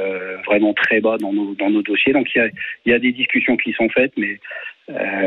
vraiment 0.47 0.75
très 0.75 1.01
bas 1.01 1.17
dans 1.17 1.33
nos, 1.33 1.83
dossiers. 1.83 2.13
Donc 2.13 2.27
il 2.35 2.51
y, 2.87 2.93
a, 2.93 2.99
des 2.99 3.13
discussions 3.13 3.57
qui 3.57 3.73
sont 3.73 3.89
faites, 3.89 4.15
mais 4.17 4.41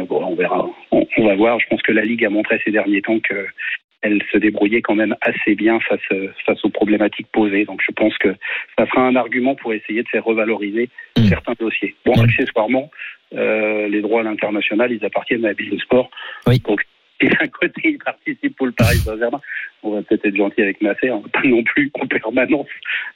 bon, 0.09 0.25
on 0.25 0.35
verra. 0.35 0.69
On, 0.91 1.25
va 1.25 1.35
voir. 1.35 1.59
Je 1.61 1.67
pense 1.67 1.81
que 1.81 1.93
la 1.93 2.03
Ligue 2.03 2.25
a 2.25 2.29
montré 2.29 2.59
ces 2.65 2.71
derniers 2.71 3.01
temps 3.01 3.21
que 3.21 3.45
elle 4.01 4.21
se 4.31 4.37
débrouillait 4.37 4.81
quand 4.81 4.95
même 4.95 5.15
assez 5.21 5.55
bien 5.55 5.79
face, 5.81 5.99
face 6.45 6.63
aux 6.63 6.69
problématiques 6.69 7.27
posées. 7.31 7.65
Donc 7.65 7.81
je 7.85 7.91
pense 7.91 8.17
que 8.17 8.33
ça 8.77 8.85
sera 8.87 9.01
un 9.01 9.15
argument 9.15 9.55
pour 9.55 9.73
essayer 9.73 10.03
de 10.03 10.07
faire 10.07 10.23
revaloriser 10.23 10.89
mmh. 11.17 11.23
certains 11.25 11.53
dossiers. 11.59 11.95
Bon, 12.05 12.15
mmh. 12.15 12.23
accessoirement, 12.25 12.91
euh, 13.35 13.87
les 13.87 14.01
droits 14.01 14.21
à 14.21 14.23
l'international, 14.23 14.91
ils 14.91 15.03
appartiennent 15.05 15.45
à 15.45 15.49
la 15.49 15.77
Sport. 15.79 16.09
Oui. 16.47 16.59
Donc, 16.59 16.81
et 17.21 17.27
d'un 17.39 17.47
côté, 17.47 17.81
il 17.83 17.97
participe 17.97 18.55
pour 18.55 18.67
le 18.67 18.71
Paris 18.71 18.97
Saint-Germain. 18.97 19.41
On 19.83 19.91
va 19.91 20.01
peut-être 20.01 20.25
être 20.25 20.35
gentil 20.35 20.61
avec 20.61 20.81
Nasser, 20.81 21.11
on 21.11 21.19
va 21.19 21.29
pas 21.29 21.43
non 21.43 21.63
plus 21.63 21.91
en 21.99 22.07
permanence 22.07 22.67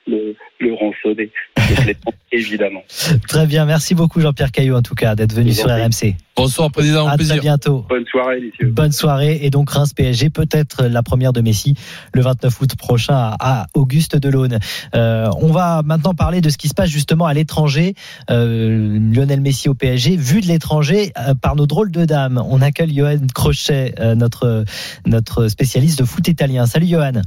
le, 0.07 0.35
le 0.59 0.73
rançonner. 0.73 1.29
évidemment. 2.31 2.81
Très 3.27 3.45
bien, 3.45 3.65
merci 3.65 3.95
beaucoup 3.95 4.19
Jean-Pierre 4.19 4.51
Caillot 4.51 4.75
en 4.75 4.81
tout 4.81 4.95
cas 4.95 5.15
d'être 5.15 5.33
venu 5.33 5.53
sur 5.53 5.69
RMC. 5.69 6.15
Bonsoir 6.35 6.71
président, 6.71 7.07
à 7.07 7.15
plaisir. 7.15 7.35
très 7.35 7.41
bientôt. 7.41 7.85
Bonne 7.87 8.05
soirée 8.05 8.41
messieurs. 8.41 8.71
Bonne 8.71 8.91
soirée 8.91 9.39
et 9.43 9.51
donc 9.51 9.69
Reims 9.69 9.93
PSG 9.93 10.31
peut-être 10.31 10.85
la 10.85 11.03
première 11.03 11.31
de 11.31 11.41
Messi 11.41 11.75
le 12.13 12.21
29 12.21 12.61
août 12.61 12.75
prochain 12.75 13.35
à, 13.39 13.67
Auguste 13.75 14.17
Delaune. 14.17 14.57
Euh, 14.95 15.29
on 15.39 15.51
va 15.51 15.83
maintenant 15.83 16.15
parler 16.15 16.41
de 16.41 16.49
ce 16.49 16.57
qui 16.57 16.69
se 16.69 16.73
passe 16.73 16.89
justement 16.89 17.25
à 17.25 17.33
l'étranger. 17.33 17.93
Euh, 18.31 18.99
Lionel 19.13 19.41
Messi 19.41 19.69
au 19.69 19.75
PSG 19.75 20.15
vu 20.17 20.41
de 20.41 20.47
l'étranger 20.47 21.13
euh, 21.17 21.35
par 21.35 21.55
nos 21.55 21.67
drôles 21.67 21.91
de 21.91 22.05
dames. 22.05 22.43
On 22.49 22.61
accueille 22.61 22.95
Johan 22.95 23.27
Crochet, 23.33 23.93
euh, 23.99 24.15
notre 24.15 24.65
notre 25.05 25.47
spécialiste 25.47 25.99
de 25.99 26.05
foot 26.05 26.27
italien. 26.27 26.65
Salut 26.65 26.87
Johan. 26.87 27.21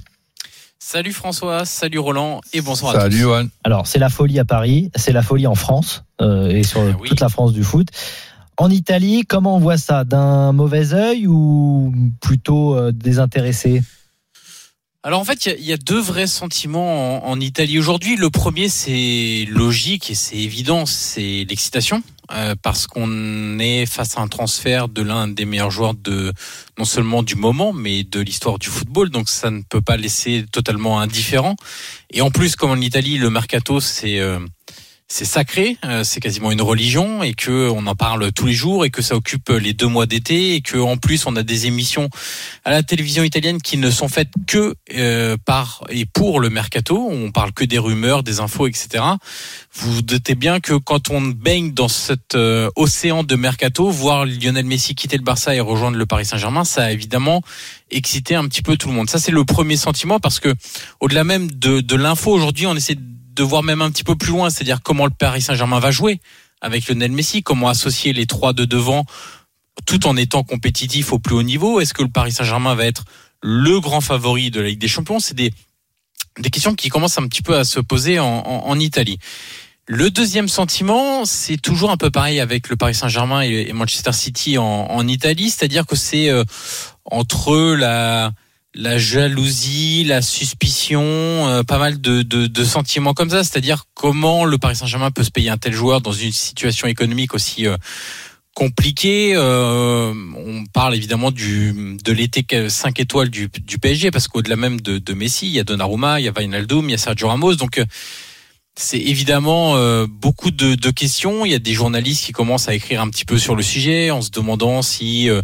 Salut 0.79 1.13
François, 1.13 1.65
salut 1.65 1.99
Roland 1.99 2.41
et 2.53 2.61
bonsoir 2.61 2.93
salut 2.93 3.05
à 3.05 3.09
tous. 3.09 3.13
Salut 3.17 3.23
Johan. 3.23 3.49
Alors 3.65 3.87
c'est 3.87 3.99
la 3.99 4.11
folie 4.11 4.39
à 4.39 4.45
Paris, 4.45 4.91
c'est 4.95 5.13
la 5.13 5.23
folie 5.23 5.47
en 5.47 5.55
France 5.55 6.05
euh, 6.21 6.49
et 6.51 6.63
sur 6.63 6.81
Ah 6.83 6.97
oui. 7.01 7.09
toute 7.09 7.21
la 7.21 7.29
France 7.29 7.53
du 7.53 7.65
foot. 7.65 7.89
En 8.59 8.71
Italie, 8.71 9.25
comment 9.27 9.57
on 9.57 9.59
voit 9.59 9.79
ça? 9.79 10.05
D'un 10.05 10.53
mauvais 10.53 10.93
œil 10.95 11.27
ou 11.27 11.93
plutôt 12.21 12.77
euh, 12.77 12.93
désintéressé? 12.93 13.83
Alors 15.03 15.21
en 15.21 15.25
fait, 15.25 15.47
il 15.47 15.61
y, 15.61 15.69
y, 15.69 15.73
a 15.73 15.77
deux 15.77 16.01
vrais 16.01 16.27
sentiments 16.27 17.25
en, 17.27 17.31
en 17.31 17.41
Italie 17.41 17.79
aujourd'hui. 17.79 18.17
Le 18.17 18.29
premier, 18.29 18.69
c'est 18.69 19.47
logique 19.49 20.11
et 20.11 20.15
c'est 20.15 20.37
évident, 20.37 20.85
c'est 20.85 21.47
l'excitation. 21.49 22.03
Euh, 22.33 22.57
parce 22.61 22.89
qu'on 22.89 23.59
est 23.61 23.87
face 23.87 24.19
à 24.19 24.21
un 24.21 24.27
transfert 24.27 24.89
de 24.89 25.01
l'un 25.03 25.29
des 25.29 25.45
meilleurs 25.45 25.71
joueurs 25.71 25.95
de 25.95 26.33
non 26.77 26.85
seulement 26.85 27.23
du 27.23 27.37
moment 27.37 27.73
mais 27.73 28.03
de 28.03 28.21
l'histoire 28.21 28.59
du 28.59 28.69
football. 28.69 29.11
Donc 29.11 29.29
ça 29.29 29.51
ne 29.51 29.63
peut 29.63 29.81
pas 29.81 29.97
laisser 29.97 30.45
totalement 30.51 30.99
indifférent. 31.01 31.55
Et 32.11 32.23
en 32.23 32.31
plus 32.31 32.57
comme 32.57 32.71
en 32.71 32.81
Italie 32.81 33.19
le 33.19 33.31
mercato 33.31 33.79
c'est 33.79 34.19
euh, 34.19 34.41
c'est 35.09 35.25
sacré, 35.25 35.79
euh, 35.85 36.03
c'est 36.03 36.21
quasiment 36.21 36.51
une 36.51 36.63
religion 36.63 37.23
et 37.23 37.33
que 37.33 37.71
on 37.71 37.87
en 37.87 37.95
parle 37.95 38.33
tous 38.33 38.47
les 38.47 38.53
jours 38.53 38.85
et 38.85 38.91
que 38.91 39.03
ça 39.03 39.15
occupe 39.15 39.51
les 39.51 39.73
deux 39.73 39.87
mois 39.87 40.07
d'été 40.07 40.55
et 40.57 40.61
que 40.63 40.79
en 40.79 40.97
plus 40.97 41.27
on 41.27 41.37
a 41.37 41.45
des 41.45 41.67
émissions 41.67 42.11
à 42.65 42.73
la 42.73 42.83
télévision 42.83 43.23
italienne 43.23 43.63
qui 43.63 43.77
ne 43.77 43.89
sont 43.91 44.09
faites 44.09 44.33
que 44.49 44.75
euh, 44.97 45.37
par 45.45 45.85
et 45.91 46.07
pour 46.07 46.41
le 46.41 46.51
mercato. 46.51 47.09
On 47.09 47.31
parle 47.31 47.53
que 47.53 47.65
des 47.65 47.79
rumeurs, 47.79 48.25
des 48.25 48.41
infos, 48.41 48.67
etc. 48.67 49.05
Vous 49.73 49.93
vous 49.93 50.03
doutez 50.03 50.35
bien 50.35 50.59
que 50.59 50.73
quand 50.73 51.11
on 51.11 51.21
baigne 51.21 51.73
dans 51.73 51.89
cet 51.89 52.35
euh, 52.35 52.69
océan 52.75 53.23
de 53.23 53.37
mercato, 53.37 53.89
voir 53.89 54.27
Lionel 54.27 54.67
Messi 54.67 54.97
quitter 54.97 55.19
le 55.19 55.23
Barça 55.23 55.55
et 55.55 55.61
rejoindre 55.61 55.99
le 55.99 56.07
Paris 56.07 56.27
Saint-Germain, 56.27 56.65
ça 56.65 56.85
a 56.85 56.91
évidemment 56.91 57.43
excité 57.93 58.35
un 58.35 58.49
petit 58.49 58.63
peu 58.63 58.77
tout 58.77 58.89
le 58.89 58.95
monde. 58.95 59.09
Ça 59.09 59.21
c'est 59.21 59.31
le 59.31 59.45
premier 59.45 59.77
sentiment 59.77 60.19
parce 60.19 60.41
que 60.41 60.53
au-delà 60.99 61.23
même 61.23 61.49
de, 61.49 61.81
de 61.81 61.95
l'info 61.95 62.33
aujourd'hui, 62.33 62.67
on 62.67 62.75
essaie 62.75 62.97
de 62.97 63.16
voir 63.43 63.63
même 63.63 63.83
un 63.83 63.91
petit 63.91 64.05
peu 64.05 64.17
plus 64.17 64.31
loin, 64.31 64.51
c'est-à-dire 64.51 64.83
comment 64.83 65.05
le 65.05 65.11
Paris 65.11 65.43
Saint-Germain 65.43 65.79
va 65.79 65.91
jouer 65.91 66.21
avec 66.61 66.89
Lionel 66.89 67.13
Messi, 67.13 67.43
comment 67.43 67.69
associer 67.69 68.13
les 68.13 68.27
trois 68.27 68.53
de 68.53 68.65
devant 68.65 69.05
tout 69.85 70.07
en 70.07 70.17
étant 70.17 70.43
compétitif 70.43 71.13
au 71.13 71.19
plus 71.19 71.35
haut 71.35 71.43
niveau. 71.43 71.81
Est-ce 71.81 71.95
que 71.95 72.03
le 72.03 72.09
Paris 72.09 72.33
Saint-Germain 72.33 72.75
va 72.75 72.87
être 72.87 73.05
le 73.43 73.79
grand 73.81 74.01
favori 74.01 74.51
de 74.51 74.61
la 74.61 74.69
Ligue 74.69 74.79
des 74.79 74.89
Champions? 74.89 75.21
C'est 75.21 75.35
des, 75.35 75.53
des 76.39 76.51
questions 76.51 76.75
qui 76.75 76.89
commencent 76.89 77.19
un 77.19 77.29
petit 77.29 77.43
peu 77.43 77.57
à 77.57 77.65
se 77.65 77.81
poser 77.81 78.19
en, 78.19 78.27
en, 78.27 78.79
Italie. 78.79 79.19
Le 79.87 80.11
deuxième 80.11 80.49
sentiment, 80.49 81.25
c'est 81.25 81.59
toujours 81.59 81.91
un 81.91 81.97
peu 81.97 82.11
pareil 82.11 82.41
avec 82.41 82.69
le 82.69 82.77
Paris 82.77 82.95
Saint-Germain 82.95 83.43
et 83.43 83.73
Manchester 83.73 84.13
City 84.13 84.59
en, 84.59 84.65
en 84.65 85.07
Italie, 85.07 85.51
c'est-à-dire 85.51 85.87
que 85.87 85.95
c'est 85.95 86.31
euh, 86.31 86.43
entre 87.05 87.75
la 87.75 88.33
la 88.77 88.99
jalousie, 88.99 90.05
la 90.05 90.23
suspicion, 90.23 91.03
euh, 91.03 91.63
pas 91.63 91.79
mal 91.79 92.01
de, 92.01 92.65
sentiments 92.65 93.15
comme 93.15 93.31
ça. 93.31 93.43
C'est-à-dire 93.43 93.85
comment 93.95 94.45
le 94.45 94.59
Paris 94.59 94.77
Saint-Germain 94.77 95.11
peut 95.11 95.25
se 95.25 95.31
payer 95.31 95.51
un 95.51 95.57
tel 95.57 95.73
joueur 95.73 96.01
dans 96.01 96.13
une 96.13 96.33
situation 96.33 96.87
économique 96.87 97.35
aussi 97.35 97.67
euh, 97.67 97.77
compliquée. 98.55 99.33
Euh, 99.35 100.13
on 100.37 100.65
parle 100.67 100.95
évidemment 100.95 101.31
du 101.31 101.97
de 102.03 102.13
l'été 102.13 102.45
5 102.69 103.01
étoiles 103.01 103.31
du, 103.31 103.49
du 103.49 103.79
PSG 103.79 104.11
parce 104.11 104.29
qu'au-delà 104.29 104.57
même 104.57 104.81
de, 104.81 105.13
Messi, 105.15 105.47
il 105.47 105.53
y 105.53 105.61
a 105.61 105.65
Donnarumma, 105.65 106.21
il 106.21 106.25
y 106.25 106.29
a 106.29 106.33
Wijnaldum, 106.33 106.89
il 106.89 106.93
y 106.93 106.95
a 106.95 106.99
Sergio 106.99 107.29
Ramos. 107.29 107.55
Donc 107.55 107.83
c'est 108.79 108.99
évidemment 108.99 109.77
euh, 109.77 110.07
beaucoup 110.07 110.51
de, 110.51 110.75
de, 110.75 110.91
questions. 110.91 111.47
Il 111.47 111.51
y 111.51 111.55
a 111.55 111.59
des 111.59 111.73
journalistes 111.73 112.27
qui 112.27 112.33
commencent 112.33 112.69
à 112.69 112.75
écrire 112.75 113.01
un 113.01 113.09
petit 113.09 113.25
peu 113.25 113.39
sur 113.39 113.57
le 113.57 113.63
sujet 113.63 114.11
en 114.11 114.21
se 114.21 114.31
demandant 114.31 114.83
si 114.83 115.31
euh, 115.31 115.41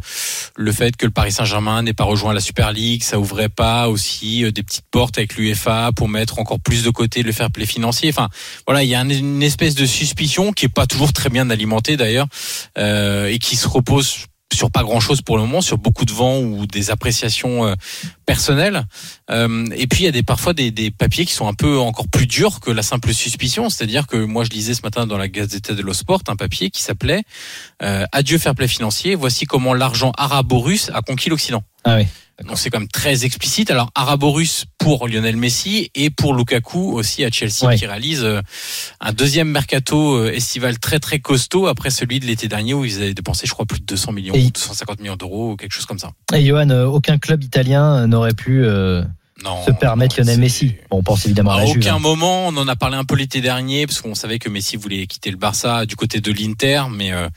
le 0.55 0.71
fait 0.71 0.97
que 0.97 1.07
le 1.07 1.13
Paris 1.13 1.33
Saint-Germain 1.33 1.83
n'ait 1.83 1.95
pas 1.95 2.05
rejoint 2.05 2.35
la 2.35 2.41
Super 2.41 2.73
League, 2.73 3.03
ça 3.03 3.19
ouvrait 3.19 3.49
pas 3.49 3.89
aussi 3.89 4.45
euh, 4.45 4.53
des 4.53 4.63
petites 4.63 4.85
portes 4.91 5.17
avec 5.17 5.37
l'UEFA 5.37 5.93
pour 5.97 6.09
mettre 6.09 6.39
encore 6.39 6.61
plus 6.61 6.85
de 6.85 6.91
côté 6.91 7.23
le 7.23 7.33
fair 7.33 7.51
play 7.51 7.65
financier. 7.65 8.11
Enfin, 8.11 8.29
voilà, 8.67 8.83
il 8.85 8.91
y 8.91 8.95
a 8.95 9.01
une 9.01 9.43
espèce 9.43 9.75
de 9.75 9.87
suspicion 9.87 10.53
qui 10.53 10.67
est 10.67 10.69
pas 10.69 10.87
toujours 10.87 11.15
très 11.15 11.31
bien 11.31 11.49
alimentée 11.49 11.97
d'ailleurs 11.97 12.27
et 12.77 13.39
qui 13.41 13.57
se 13.57 13.67
repose 13.67 14.27
sur 14.55 14.71
pas 14.71 14.83
grand 14.83 15.01
chose 15.01 15.23
pour 15.23 15.37
le 15.37 15.43
moment, 15.43 15.61
sur 15.61 15.79
beaucoup 15.79 16.05
de 16.05 16.13
vent 16.13 16.39
ou 16.39 16.67
des 16.67 16.91
appréciations 16.91 17.67
euh, 17.67 17.75
personnelles. 18.27 18.85
Euh, 19.31 19.67
et 19.75 19.87
puis 19.87 20.01
il 20.01 20.05
y 20.05 20.09
a 20.09 20.13
des, 20.13 20.23
parfois 20.23 20.53
des, 20.53 20.71
des, 20.71 20.91
papiers 20.91 21.25
qui 21.25 21.33
sont 21.33 21.49
un 21.49 21.55
peu 21.55 21.79
encore 21.79 22.09
plus 22.09 22.27
durs 22.27 22.61
que 22.61 22.71
la 22.71 22.83
simple 22.83 23.13
suspicion. 23.13 23.69
C'est-à-dire 23.69 24.07
que 24.07 24.17
moi 24.17 24.45
je 24.45 24.51
lisais 24.51 24.75
ce 24.75 24.83
matin 24.83 25.07
dans 25.07 25.19
la 25.19 25.29
Gazette 25.29 25.73
de 25.73 25.93
Sport 25.93 26.23
un 26.29 26.37
papier 26.37 26.71
qui 26.71 26.83
s'appelait 26.83 27.23
euh, 27.83 28.05
Adieu 28.13 28.39
fair 28.39 28.55
play 28.55 28.69
financier. 28.69 29.15
Voici 29.15 29.45
comment 29.45 29.75
l'argent 29.75 30.13
arabo-russe 30.17 30.91
a 30.95 31.03
conquis 31.03 31.29
l'Occident. 31.29 31.63
Ah 31.85 31.97
oui. 31.97 32.07
Donc 32.47 32.59
c'est 32.59 32.71
quand 32.71 32.79
même 32.81 32.89
très 32.89 33.25
explicite. 33.25 33.71
Alors 33.71 33.91
arabo-russe 33.95 34.65
pour 34.79 35.07
Lionel 35.09 35.37
Messi 35.37 35.91
et 35.95 36.11
pour 36.11 36.35
Lukaku 36.35 36.93
aussi 36.93 37.25
à 37.25 37.31
Chelsea 37.31 37.67
Ouais. 37.67 37.77
qui 37.77 37.87
réalise 37.87 38.25
euh, 38.25 38.41
un 39.01 39.13
deuxième 39.13 39.49
mercato 39.49 40.17
euh, 40.17 40.33
estival 40.33 40.79
très 40.79 40.99
très 40.99 41.19
costaud 41.21 41.67
après 41.67 41.91
celui 41.91 42.19
de 42.21 42.27
l'été 42.27 42.49
dernier 42.49 42.75
où 42.75 42.85
ils 42.85 42.97
avaient 42.97 43.15
dépensé 43.15 43.47
je 43.47 43.53
crois 43.53 43.67
plus 43.67 43.81
de 43.81 43.87
200 43.87 44.13
millions, 44.13 44.35
Et- 44.35 44.47
ou 44.47 44.51
250 44.51 45.01
millions 45.01 45.17
d'euros 45.17 45.53
ou 45.53 45.57
quelque 45.57 45.73
chose 45.73 45.87
comme 45.87 45.99
ça. 45.99 46.11
Et 46.35 46.45
Johan, 46.45 46.71
euh, 46.71 46.85
aucun 46.87 47.19
club 47.19 47.43
italien 47.45 48.07
n'aurait 48.07 48.35
pu 48.35 48.65
euh, 48.65 49.03
Non. 49.45 49.65
se 49.65 49.71
permettre 49.73 50.19
Lionel 50.19 50.39
Messi. 50.39 50.75
Bon, 50.91 50.99
on 50.99 51.03
pense 51.03 51.25
évidemment 51.25 51.53
à 51.53 51.57
À 51.57 51.61
la 51.61 51.67
Juve. 51.67 51.79
aucun 51.79 51.97
hein. 51.97 51.99
moment, 51.99 52.49
on 52.49 52.57
en 52.57 52.69
a 52.69 52.77
parlé 52.77 52.97
un 52.97 53.05
peu 53.05 53.15
l'été 53.17 53.41
dernier, 53.41 53.87
parce 53.87 54.01
qu'on 54.01 54.15
savait 54.15 54.39
que 54.39 54.49
Messi 54.49 54.77
voulait 54.77 55.07
quitter 55.07 55.31
le 55.31 55.37
Barça 55.37 55.87
du 55.87 55.97
côté 55.97 56.21
de 56.21 56.33
l'Inter, 56.33 56.85
mais 56.91 57.13
euh, 57.13 57.29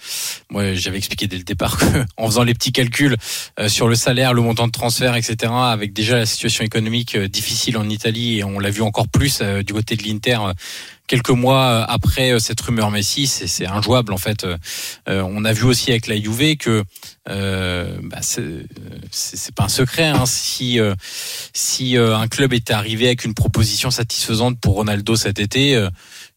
moi 0.49 0.73
j'avais 0.73 0.97
expliqué 0.97 1.27
dès 1.27 1.37
le 1.37 1.43
départ 1.43 1.77
que, 1.79 1.85
en 2.17 2.27
faisant 2.27 2.43
les 2.43 2.53
petits 2.53 2.71
calculs 2.71 3.17
euh, 3.59 3.69
sur 3.69 3.87
le 3.87 3.95
salaire, 3.95 4.33
le 4.33 4.41
montant 4.41 4.67
de 4.67 4.71
transfert, 4.71 5.15
etc., 5.15 5.51
avec 5.53 5.93
déjà 5.93 6.17
la 6.17 6.25
situation 6.25 6.63
économique 6.63 7.15
euh, 7.15 7.27
difficile 7.27 7.77
en 7.77 7.89
Italie, 7.89 8.39
et 8.39 8.43
on 8.43 8.59
l'a 8.59 8.69
vu 8.69 8.81
encore 8.81 9.07
plus 9.07 9.39
euh, 9.41 9.63
du 9.63 9.73
côté 9.73 9.95
de 9.95 10.03
l'Inter. 10.03 10.37
Quelques 11.07 11.29
mois 11.29 11.63
euh, 11.65 11.85
après 11.87 12.31
euh, 12.31 12.39
cette 12.39 12.59
rumeur 12.61 12.89
Messi, 12.89 13.27
c'est 13.27 13.67
injouable 13.67 14.11
en 14.11 14.17
fait. 14.17 14.43
Euh, 14.43 14.57
euh, 15.07 15.23
on 15.29 15.45
a 15.45 15.53
vu 15.53 15.63
aussi 15.65 15.91
avec 15.91 16.07
la 16.07 16.19
Juve 16.19 16.57
que 16.57 16.83
euh, 17.29 17.97
bah, 18.01 18.17
c'est 18.21 19.55
pas 19.55 19.65
un 19.65 19.69
secret. 19.69 20.07
Hein, 20.07 20.25
si 20.25 20.79
euh, 20.79 20.95
si 21.53 21.95
un 21.97 22.27
club 22.27 22.53
était 22.53 22.73
arrivé 22.73 23.05
avec 23.05 23.23
une 23.23 23.35
proposition 23.35 23.91
satisfaisante 23.91 24.59
pour 24.59 24.75
Ronaldo 24.75 25.15
cet 25.15 25.39
été, 25.39 25.75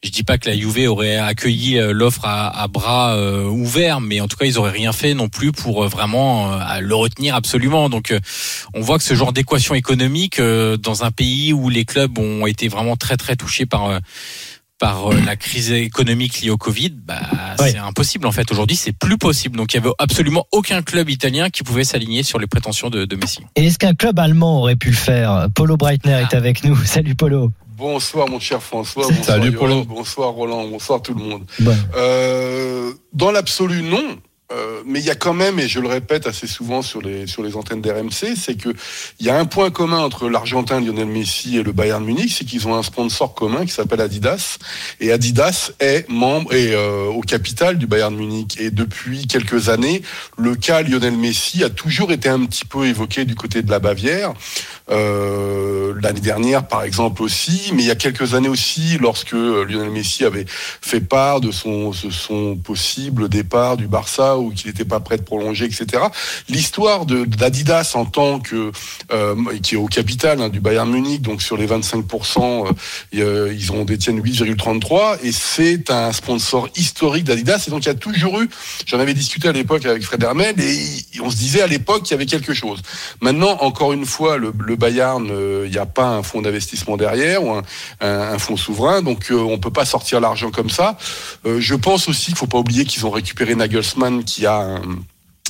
je 0.02 0.10
dis 0.10 0.22
pas 0.22 0.38
que 0.38 0.48
la 0.48 0.56
Juve 0.56 0.88
aurait 0.90 1.16
accueilli 1.16 1.78
l'offre 1.92 2.24
à, 2.24 2.62
à 2.62 2.68
bras 2.68 3.18
ouverts, 3.48 4.00
mais 4.00 4.20
en 4.20 4.28
tout 4.28 4.36
cas 4.36 4.46
ils 4.46 4.58
auraient 4.58 4.70
rien 4.70 4.92
fait 4.92 5.14
non 5.14 5.28
plus 5.28 5.52
pour 5.52 5.86
vraiment 5.88 6.58
le 6.80 6.94
retenir 6.94 7.34
absolument. 7.34 7.88
Donc 7.88 8.14
on 8.74 8.80
voit 8.80 8.98
que 8.98 9.04
ce 9.04 9.14
genre 9.14 9.32
d'équation 9.32 9.74
économique 9.74 10.40
dans 10.40 11.04
un 11.04 11.10
pays 11.10 11.52
où 11.52 11.68
les 11.68 11.84
clubs 11.84 12.18
ont 12.18 12.46
été 12.46 12.68
vraiment 12.68 12.96
très 12.96 13.16
très 13.16 13.36
touchés 13.36 13.66
par 13.66 13.98
par 14.78 15.12
euh, 15.12 15.20
la 15.26 15.36
crise 15.36 15.72
économique 15.72 16.40
liée 16.40 16.50
au 16.50 16.56
Covid, 16.56 16.90
bah, 16.90 17.20
Ouais. 17.58 17.72
c'est 17.72 17.78
impossible 17.78 18.26
en 18.26 18.32
fait. 18.32 18.50
Aujourd'hui, 18.52 18.76
c'est 18.76 18.92
plus 18.92 19.18
possible. 19.18 19.56
Donc, 19.56 19.72
il 19.74 19.76
y 19.76 19.80
avait 19.80 19.90
absolument 19.98 20.46
aucun 20.52 20.82
club 20.82 21.10
italien 21.10 21.50
qui 21.50 21.62
pouvait 21.64 21.84
s'aligner 21.84 22.22
sur 22.22 22.38
les 22.38 22.46
prétentions 22.46 22.88
de, 22.90 23.04
de 23.04 23.16
Messi. 23.16 23.40
Et 23.56 23.66
est-ce 23.66 23.78
qu'un 23.78 23.94
club 23.94 24.18
allemand 24.18 24.60
aurait 24.60 24.76
pu 24.76 24.90
le 24.90 24.96
faire? 24.96 25.48
Polo 25.54 25.76
Breitner 25.76 26.22
est 26.30 26.34
avec 26.34 26.62
nous. 26.64 26.76
Salut 26.84 27.14
Polo. 27.14 27.50
Bonsoir 27.76 28.28
mon 28.28 28.40
cher 28.40 28.60
François, 28.60 29.04
bonsoir 29.06 29.24
Salut, 29.24 29.52
Polo. 29.52 29.84
bonsoir 29.84 30.30
Roland, 30.30 30.66
bonsoir 30.66 31.00
tout 31.00 31.14
le 31.14 31.22
monde. 31.22 31.44
Euh, 31.96 32.92
dans 33.12 33.30
l'absolu, 33.30 33.82
non. 33.82 34.16
Euh, 34.50 34.82
mais 34.86 35.00
il 35.00 35.04
y 35.04 35.10
a 35.10 35.14
quand 35.14 35.34
même, 35.34 35.58
et 35.58 35.68
je 35.68 35.78
le 35.78 35.88
répète 35.88 36.26
assez 36.26 36.46
souvent 36.46 36.80
sur 36.80 37.02
les 37.02 37.26
sur 37.26 37.42
les 37.42 37.54
antennes 37.54 37.82
d'RMC, 37.82 38.34
c'est 38.34 38.56
que 38.56 38.70
il 39.20 39.26
y 39.26 39.28
a 39.28 39.38
un 39.38 39.44
point 39.44 39.70
commun 39.70 39.98
entre 39.98 40.30
l'Argentin 40.30 40.80
Lionel 40.80 41.06
Messi 41.06 41.58
et 41.58 41.62
le 41.62 41.72
Bayern 41.72 42.02
Munich, 42.02 42.34
c'est 42.34 42.46
qu'ils 42.46 42.66
ont 42.66 42.74
un 42.74 42.82
sponsor 42.82 43.34
commun 43.34 43.66
qui 43.66 43.72
s'appelle 43.72 44.00
Adidas, 44.00 44.56
et 45.00 45.12
Adidas 45.12 45.72
est 45.80 46.08
membre 46.08 46.54
et 46.54 46.72
euh, 46.72 47.08
au 47.08 47.20
capital 47.20 47.76
du 47.76 47.86
Bayern 47.86 48.16
Munich. 48.16 48.56
Et 48.58 48.70
depuis 48.70 49.26
quelques 49.26 49.68
années, 49.68 50.00
le 50.38 50.54
cas 50.54 50.80
Lionel 50.80 51.18
Messi 51.18 51.62
a 51.62 51.68
toujours 51.68 52.10
été 52.10 52.30
un 52.30 52.46
petit 52.46 52.64
peu 52.64 52.86
évoqué 52.86 53.26
du 53.26 53.34
côté 53.34 53.60
de 53.60 53.70
la 53.70 53.80
Bavière. 53.80 54.32
Euh, 54.90 55.92
L'année 56.02 56.20
dernière, 56.20 56.66
par 56.66 56.84
exemple 56.84 57.22
aussi, 57.22 57.72
mais 57.74 57.82
il 57.82 57.86
y 57.86 57.90
a 57.90 57.96
quelques 57.96 58.34
années 58.34 58.48
aussi, 58.48 58.98
lorsque 58.98 59.32
Lionel 59.32 59.90
Messi 59.90 60.24
avait 60.24 60.46
fait 60.46 61.00
part 61.00 61.40
de 61.40 61.50
son, 61.50 61.90
de 61.90 62.10
son 62.10 62.56
possible 62.56 63.28
départ 63.28 63.76
du 63.76 63.88
Barça 63.88 64.37
ou 64.38 64.50
qu'il 64.50 64.68
n'était 64.68 64.84
pas 64.84 65.00
prêt 65.00 65.16
de 65.16 65.22
prolonger, 65.22 65.64
etc. 65.64 66.04
L'histoire 66.48 67.06
d'Adidas 67.06 67.92
en 67.94 68.04
tant 68.04 68.40
que 68.40 68.72
euh, 69.12 69.34
qui 69.62 69.74
est 69.74 69.78
au 69.78 69.86
capital 69.86 70.40
hein, 70.40 70.48
du 70.48 70.60
Bayern 70.60 70.90
Munich, 70.90 71.22
donc 71.22 71.42
sur 71.42 71.56
les 71.56 71.66
25%, 71.66 72.66
euh, 72.66 72.72
euh, 73.16 73.54
ils 73.56 73.70
en 73.72 73.84
détiennent 73.84 74.20
8,33 74.20 75.18
et 75.22 75.32
c'est 75.32 75.90
un 75.90 76.12
sponsor 76.12 76.68
historique 76.76 77.24
d'Adidas. 77.24 77.64
Et 77.66 77.70
donc 77.70 77.84
il 77.84 77.88
y 77.88 77.90
a 77.90 77.94
toujours 77.94 78.40
eu, 78.40 78.48
j'en 78.86 79.00
avais 79.00 79.14
discuté 79.14 79.48
à 79.48 79.52
l'époque 79.52 79.84
avec 79.86 80.02
Fred 80.02 80.22
Hermel 80.22 80.60
et 80.60 81.20
on 81.20 81.30
se 81.30 81.36
disait 81.36 81.62
à 81.62 81.66
l'époque 81.66 82.02
qu'il 82.02 82.12
y 82.12 82.14
avait 82.14 82.26
quelque 82.26 82.54
chose. 82.54 82.80
Maintenant, 83.20 83.58
encore 83.60 83.92
une 83.92 84.06
fois, 84.06 84.36
le, 84.36 84.52
Bayern, 84.76 85.30
il 85.64 85.70
n'y 85.70 85.78
a 85.78 85.86
pas 85.86 86.06
un 86.06 86.22
fonds 86.22 86.42
d'investissement 86.42 86.96
derrière 86.96 87.42
ou 87.42 87.52
un, 87.52 87.62
un- 88.00 88.38
fonds 88.38 88.56
souverain, 88.56 89.02
donc 89.02 89.32
on 89.32 89.58
peut 89.58 89.72
pas 89.72 89.84
sortir 89.84 90.20
l'argent 90.20 90.50
comme 90.50 90.70
ça. 90.70 90.96
Je 91.44 91.74
pense 91.74 92.08
aussi 92.08 92.26
qu'il 92.26 92.36
faut 92.36 92.46
pas 92.46 92.58
oublier 92.58 92.84
qu'ils 92.84 93.06
ont 93.06 93.10
récupéré 93.10 93.54
Nagelsmann 93.54 94.22
qui 94.28 94.46
a 94.46 94.80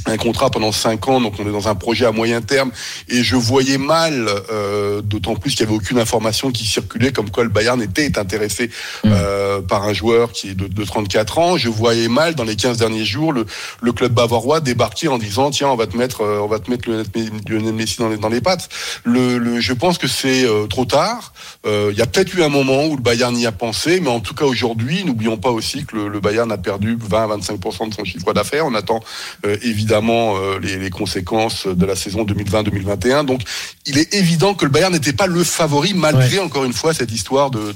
un 0.06 0.16
contrat 0.16 0.50
pendant 0.50 0.72
cinq 0.72 1.08
ans, 1.08 1.20
donc 1.20 1.34
on 1.38 1.46
est 1.48 1.52
dans 1.52 1.68
un 1.68 1.74
projet 1.74 2.06
à 2.06 2.12
moyen 2.12 2.40
terme, 2.40 2.70
et 3.08 3.22
je 3.22 3.36
voyais 3.36 3.78
mal, 3.78 4.28
euh, 4.50 5.02
d'autant 5.02 5.34
plus 5.36 5.50
qu'il 5.50 5.60
y 5.60 5.62
avait 5.64 5.74
aucune 5.76 5.98
information 5.98 6.50
qui 6.50 6.64
circulait 6.64 7.12
comme 7.12 7.30
quoi 7.30 7.42
le 7.44 7.50
Bayern 7.50 7.80
était 7.82 8.18
intéressé 8.18 8.70
euh, 9.04 9.60
par 9.60 9.82
un 9.84 9.92
joueur 9.92 10.32
qui 10.32 10.50
est 10.50 10.54
de, 10.54 10.66
de 10.68 10.84
34 10.84 11.38
ans. 11.38 11.56
Je 11.56 11.68
voyais 11.68 12.08
mal 12.08 12.34
dans 12.34 12.44
les 12.44 12.56
15 12.56 12.78
derniers 12.78 13.04
jours 13.04 13.32
le, 13.32 13.44
le 13.82 13.92
club 13.92 14.12
bavarois 14.12 14.60
débarquer 14.60 15.08
en 15.08 15.18
disant 15.18 15.50
tiens 15.50 15.68
on 15.68 15.76
va 15.76 15.86
te 15.86 15.96
mettre, 15.96 16.22
euh, 16.22 16.38
on 16.40 16.46
va 16.46 16.58
te 16.58 16.70
mettre 16.70 16.88
Lionel 16.88 17.06
Lionel 17.48 17.74
Messi 17.74 17.98
dans 17.98 18.08
les, 18.08 18.16
dans 18.16 18.28
les 18.28 18.40
pattes. 18.40 18.68
Le, 19.04 19.38
le- 19.38 19.60
je 19.60 19.72
pense 19.72 19.98
que 19.98 20.06
c'est 20.08 20.44
euh, 20.44 20.66
trop 20.68 20.84
tard. 20.84 21.32
Euh, 21.66 21.90
Il 21.92 21.98
y 21.98 22.02
a 22.02 22.06
peut-être 22.06 22.34
eu 22.34 22.42
un 22.42 22.48
moment 22.48 22.86
où 22.86 22.96
le 22.96 23.02
Bayern 23.02 23.36
y 23.36 23.46
a 23.46 23.52
pensé, 23.52 24.00
mais 24.00 24.08
en 24.10 24.20
tout 24.20 24.34
cas 24.34 24.44
aujourd'hui, 24.44 25.04
n'oublions 25.04 25.36
pas 25.36 25.50
aussi 25.50 25.84
que 25.84 25.96
le, 25.96 26.08
le 26.08 26.20
Bayern 26.20 26.50
a 26.52 26.56
perdu 26.58 26.96
20-25% 26.96 27.88
de 27.90 27.94
son 27.94 28.04
chiffre 28.04 28.32
d'affaires. 28.32 28.64
On 28.66 28.74
attend 28.74 29.00
euh, 29.44 29.56
évidemment 29.62 29.87
évidemment 29.88 30.36
euh, 30.36 30.58
les, 30.60 30.76
les 30.76 30.90
conséquences 30.90 31.66
de 31.66 31.86
la 31.86 31.96
saison 31.96 32.24
2020-2021. 32.24 33.24
Donc, 33.24 33.40
il 33.88 33.96
est 33.96 34.14
évident 34.14 34.52
que 34.52 34.66
le 34.66 34.70
Bayern 34.70 34.92
n'était 34.92 35.14
pas 35.14 35.26
le 35.26 35.42
favori 35.42 35.94
malgré 35.94 36.38
encore 36.38 36.64
une 36.64 36.74
fois 36.74 36.92
cette 36.92 37.10
histoire 37.10 37.50
de 37.50 37.72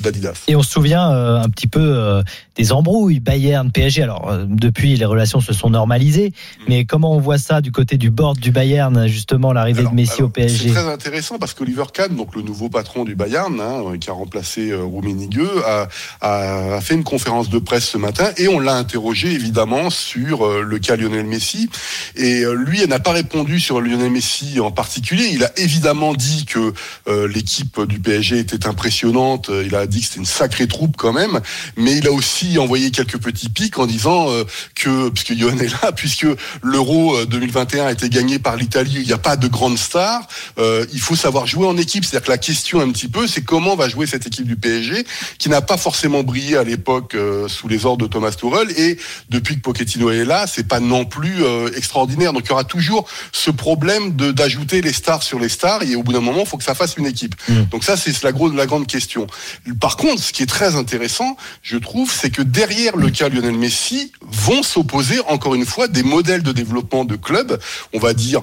d'Adidas. 0.00 0.44
Et 0.48 0.56
on 0.56 0.62
se 0.62 0.70
souvient 0.70 1.12
euh, 1.12 1.38
un 1.38 1.48
petit 1.50 1.66
peu 1.66 1.80
euh, 1.80 2.22
des 2.56 2.72
embrouilles 2.72 3.20
Bayern 3.20 3.70
PSG. 3.70 4.02
Alors 4.02 4.30
euh, 4.30 4.44
depuis 4.48 4.96
les 4.96 5.04
relations 5.04 5.40
se 5.40 5.52
sont 5.52 5.68
normalisées, 5.68 6.32
mais 6.66 6.86
comment 6.86 7.14
on 7.14 7.20
voit 7.20 7.36
ça 7.36 7.60
du 7.60 7.72
côté 7.72 7.98
du 7.98 8.10
board 8.10 8.38
du 8.38 8.52
Bayern 8.52 9.06
justement 9.06 9.52
l'arrivée 9.52 9.82
de 9.82 9.94
Messi 9.94 10.22
au 10.22 10.26
C'est 10.34 10.46
PSG 10.46 10.70
très 10.70 10.88
intéressant 10.88 11.38
parce 11.38 11.52
qu'Oliver 11.52 11.84
Kahn, 11.92 12.16
donc 12.16 12.34
le 12.34 12.42
nouveau 12.42 12.70
patron 12.70 13.04
du 13.04 13.14
Bayern, 13.14 13.60
hein, 13.60 13.98
qui 14.00 14.08
a 14.08 14.14
remplacé 14.14 14.72
Rummenigge, 14.74 15.40
a, 15.66 15.88
a, 16.22 16.76
a 16.76 16.80
fait 16.80 16.94
une 16.94 17.04
conférence 17.04 17.50
de 17.50 17.58
presse 17.58 17.88
ce 17.88 17.98
matin 17.98 18.30
et 18.38 18.48
on 18.48 18.60
l'a 18.60 18.76
interrogé 18.76 19.30
évidemment 19.30 19.90
sur 19.90 20.48
le 20.48 20.78
cas 20.78 20.96
Lionel 20.96 21.26
Messi. 21.26 21.49
Et 22.16 22.44
euh, 22.44 22.54
lui, 22.54 22.82
elle 22.82 22.88
n'a 22.88 23.00
pas 23.00 23.12
répondu 23.12 23.60
sur 23.60 23.80
Lionel 23.80 24.10
Messi 24.10 24.60
en 24.60 24.70
particulier. 24.70 25.30
Il 25.32 25.44
a 25.44 25.52
évidemment 25.58 26.14
dit 26.14 26.44
que 26.46 26.72
euh, 27.08 27.28
l'équipe 27.28 27.80
du 27.82 28.00
PSG 28.00 28.38
était 28.38 28.66
impressionnante. 28.66 29.50
Il 29.64 29.74
a 29.74 29.86
dit 29.86 30.00
que 30.00 30.06
c'était 30.06 30.18
une 30.20 30.26
sacrée 30.26 30.68
troupe 30.68 30.96
quand 30.96 31.12
même, 31.12 31.40
mais 31.76 31.96
il 31.96 32.06
a 32.06 32.12
aussi 32.12 32.58
envoyé 32.58 32.90
quelques 32.90 33.18
petits 33.18 33.48
pics 33.48 33.78
en 33.78 33.86
disant 33.86 34.30
euh, 34.30 34.44
que, 34.74 35.08
puisque 35.10 35.34
Johan 35.34 35.58
est 35.58 35.82
là, 35.82 35.92
puisque 35.96 36.26
l'Euro 36.62 37.16
euh, 37.16 37.26
2021 37.26 37.86
a 37.86 37.92
été 37.92 38.08
gagné 38.08 38.38
par 38.38 38.56
l'Italie, 38.56 38.96
il 38.96 39.06
n'y 39.06 39.12
a 39.12 39.18
pas 39.18 39.36
de 39.36 39.48
grande 39.48 39.78
star. 39.78 40.26
Euh, 40.58 40.86
il 40.92 41.00
faut 41.00 41.16
savoir 41.16 41.46
jouer 41.46 41.66
en 41.66 41.76
équipe. 41.76 42.04
C'est-à-dire 42.04 42.26
que 42.26 42.30
la 42.30 42.38
question 42.38 42.80
un 42.80 42.90
petit 42.90 43.08
peu, 43.08 43.26
c'est 43.26 43.42
comment 43.42 43.76
va 43.76 43.88
jouer 43.88 44.06
cette 44.06 44.26
équipe 44.26 44.46
du 44.46 44.56
PSG 44.56 45.04
qui 45.38 45.48
n'a 45.48 45.60
pas 45.60 45.76
forcément 45.76 46.22
brillé 46.22 46.56
à 46.56 46.64
l'époque 46.64 47.14
euh, 47.14 47.48
sous 47.48 47.68
les 47.68 47.86
ordres 47.86 48.06
de 48.06 48.12
Thomas 48.12 48.30
Tuchel 48.30 48.70
et 48.76 48.98
depuis 49.28 49.56
que 49.56 49.60
Pochettino 49.60 50.10
est 50.10 50.24
là, 50.24 50.46
c'est 50.46 50.66
pas 50.66 50.80
non 50.80 51.04
plus 51.04 51.39
euh, 51.42 51.70
extraordinaire. 51.76 52.32
Donc 52.32 52.42
il 52.44 52.48
y 52.48 52.52
aura 52.52 52.64
toujours 52.64 53.06
ce 53.32 53.50
problème 53.50 54.16
de 54.16 54.30
d'ajouter 54.32 54.80
les 54.80 54.92
stars 54.92 55.22
sur 55.22 55.38
les 55.38 55.48
stars 55.48 55.82
et 55.82 55.96
au 55.96 56.02
bout 56.02 56.12
d'un 56.12 56.20
moment, 56.20 56.40
il 56.40 56.46
faut 56.46 56.56
que 56.56 56.64
ça 56.64 56.74
fasse 56.74 56.96
une 56.96 57.06
équipe. 57.06 57.34
Donc 57.70 57.84
ça, 57.84 57.96
c'est 57.96 58.22
la, 58.22 58.32
grande 58.32 58.86
question. 58.86 59.26
Par 59.80 59.96
contre, 59.96 60.22
ce 60.22 60.32
qui 60.32 60.42
est 60.42 60.46
très 60.46 60.76
intéressant, 60.76 61.36
je 61.62 61.76
trouve, 61.76 62.12
c'est 62.12 62.30
que 62.30 62.42
derrière 62.42 62.96
le 62.96 63.10
cas 63.10 63.28
Lionel 63.28 63.56
Messi 63.56 64.12
vont 64.22 64.62
s'opposer 64.62 65.20
encore 65.28 65.54
une 65.54 65.66
fois 65.66 65.88
des 65.88 66.02
modèles 66.02 66.42
de 66.42 66.52
développement 66.52 67.04
de 67.04 67.16
clubs, 67.16 67.58
on 67.92 67.98
va 67.98 68.14
dire 68.14 68.42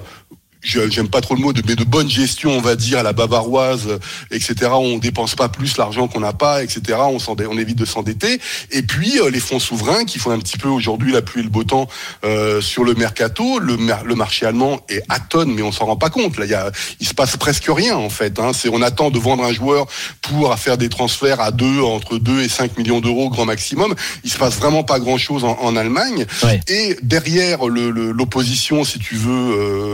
j'aime 0.62 1.08
pas 1.08 1.20
trop 1.20 1.34
le 1.34 1.40
mot 1.40 1.52
de 1.52 1.62
mais 1.66 1.76
de 1.76 1.84
bonne 1.84 2.08
gestion 2.10 2.50
on 2.50 2.60
va 2.60 2.74
dire 2.76 2.98
à 2.98 3.02
la 3.02 3.12
bavaroise 3.12 3.86
euh, 3.88 3.98
etc 4.30 4.70
on 4.72 4.98
dépense 4.98 5.34
pas 5.34 5.48
plus 5.48 5.76
l'argent 5.76 6.08
qu'on 6.08 6.20
n'a 6.20 6.32
pas 6.32 6.62
etc 6.62 6.98
on 7.00 7.18
on 7.28 7.58
évite 7.58 7.78
de 7.78 7.84
s'endetter. 7.84 8.40
Et 8.72 8.82
puis 8.82 9.18
euh, 9.20 9.30
les 9.30 9.38
fonds 9.40 9.60
souverains 9.60 10.04
qui 10.04 10.18
font 10.18 10.30
un 10.30 10.38
petit 10.38 10.58
peu 10.58 10.68
aujourd'hui 10.68 11.12
la 11.12 11.22
pluie 11.22 11.40
et 11.40 11.44
le 11.44 11.50
beau 11.50 11.62
temps 11.64 11.86
euh, 12.24 12.60
sur 12.60 12.82
le 12.84 12.94
mercato 12.94 13.58
le, 13.60 13.76
mer- 13.76 14.04
le 14.04 14.14
marché 14.14 14.46
allemand 14.46 14.80
est 14.88 15.02
à 15.08 15.20
tonnes 15.20 15.52
mais 15.54 15.62
on 15.62 15.72
s'en 15.72 15.86
rend 15.86 15.96
pas 15.96 16.10
compte. 16.10 16.36
Là 16.38 16.44
il 16.46 16.50
y 16.50 16.54
a 16.54 16.70
il 17.00 17.06
se 17.06 17.14
passe 17.14 17.36
presque 17.36 17.66
rien 17.68 17.96
en 17.96 18.10
fait 18.10 18.38
hein. 18.40 18.52
c'est 18.54 18.68
on 18.68 18.82
attend 18.82 19.10
de 19.10 19.18
vendre 19.18 19.44
un 19.44 19.52
joueur 19.52 19.86
pour 20.22 20.56
faire 20.58 20.76
des 20.78 20.88
transferts 20.88 21.40
à 21.40 21.50
deux 21.50 21.80
entre 21.80 22.18
2 22.18 22.42
et 22.42 22.48
5 22.48 22.76
millions 22.78 23.00
d'euros 23.00 23.28
grand 23.30 23.44
maximum. 23.44 23.94
Il 24.24 24.30
se 24.30 24.38
passe 24.38 24.56
vraiment 24.56 24.82
pas 24.84 24.98
grand 24.98 25.18
chose 25.18 25.44
en, 25.44 25.56
en 25.60 25.76
Allemagne. 25.76 26.26
Et 26.68 26.96
derrière 27.02 27.66
le- 27.66 27.90
le- 27.90 28.10
l'opposition, 28.12 28.84
si 28.84 28.98
tu 28.98 29.14
veux, 29.16 29.30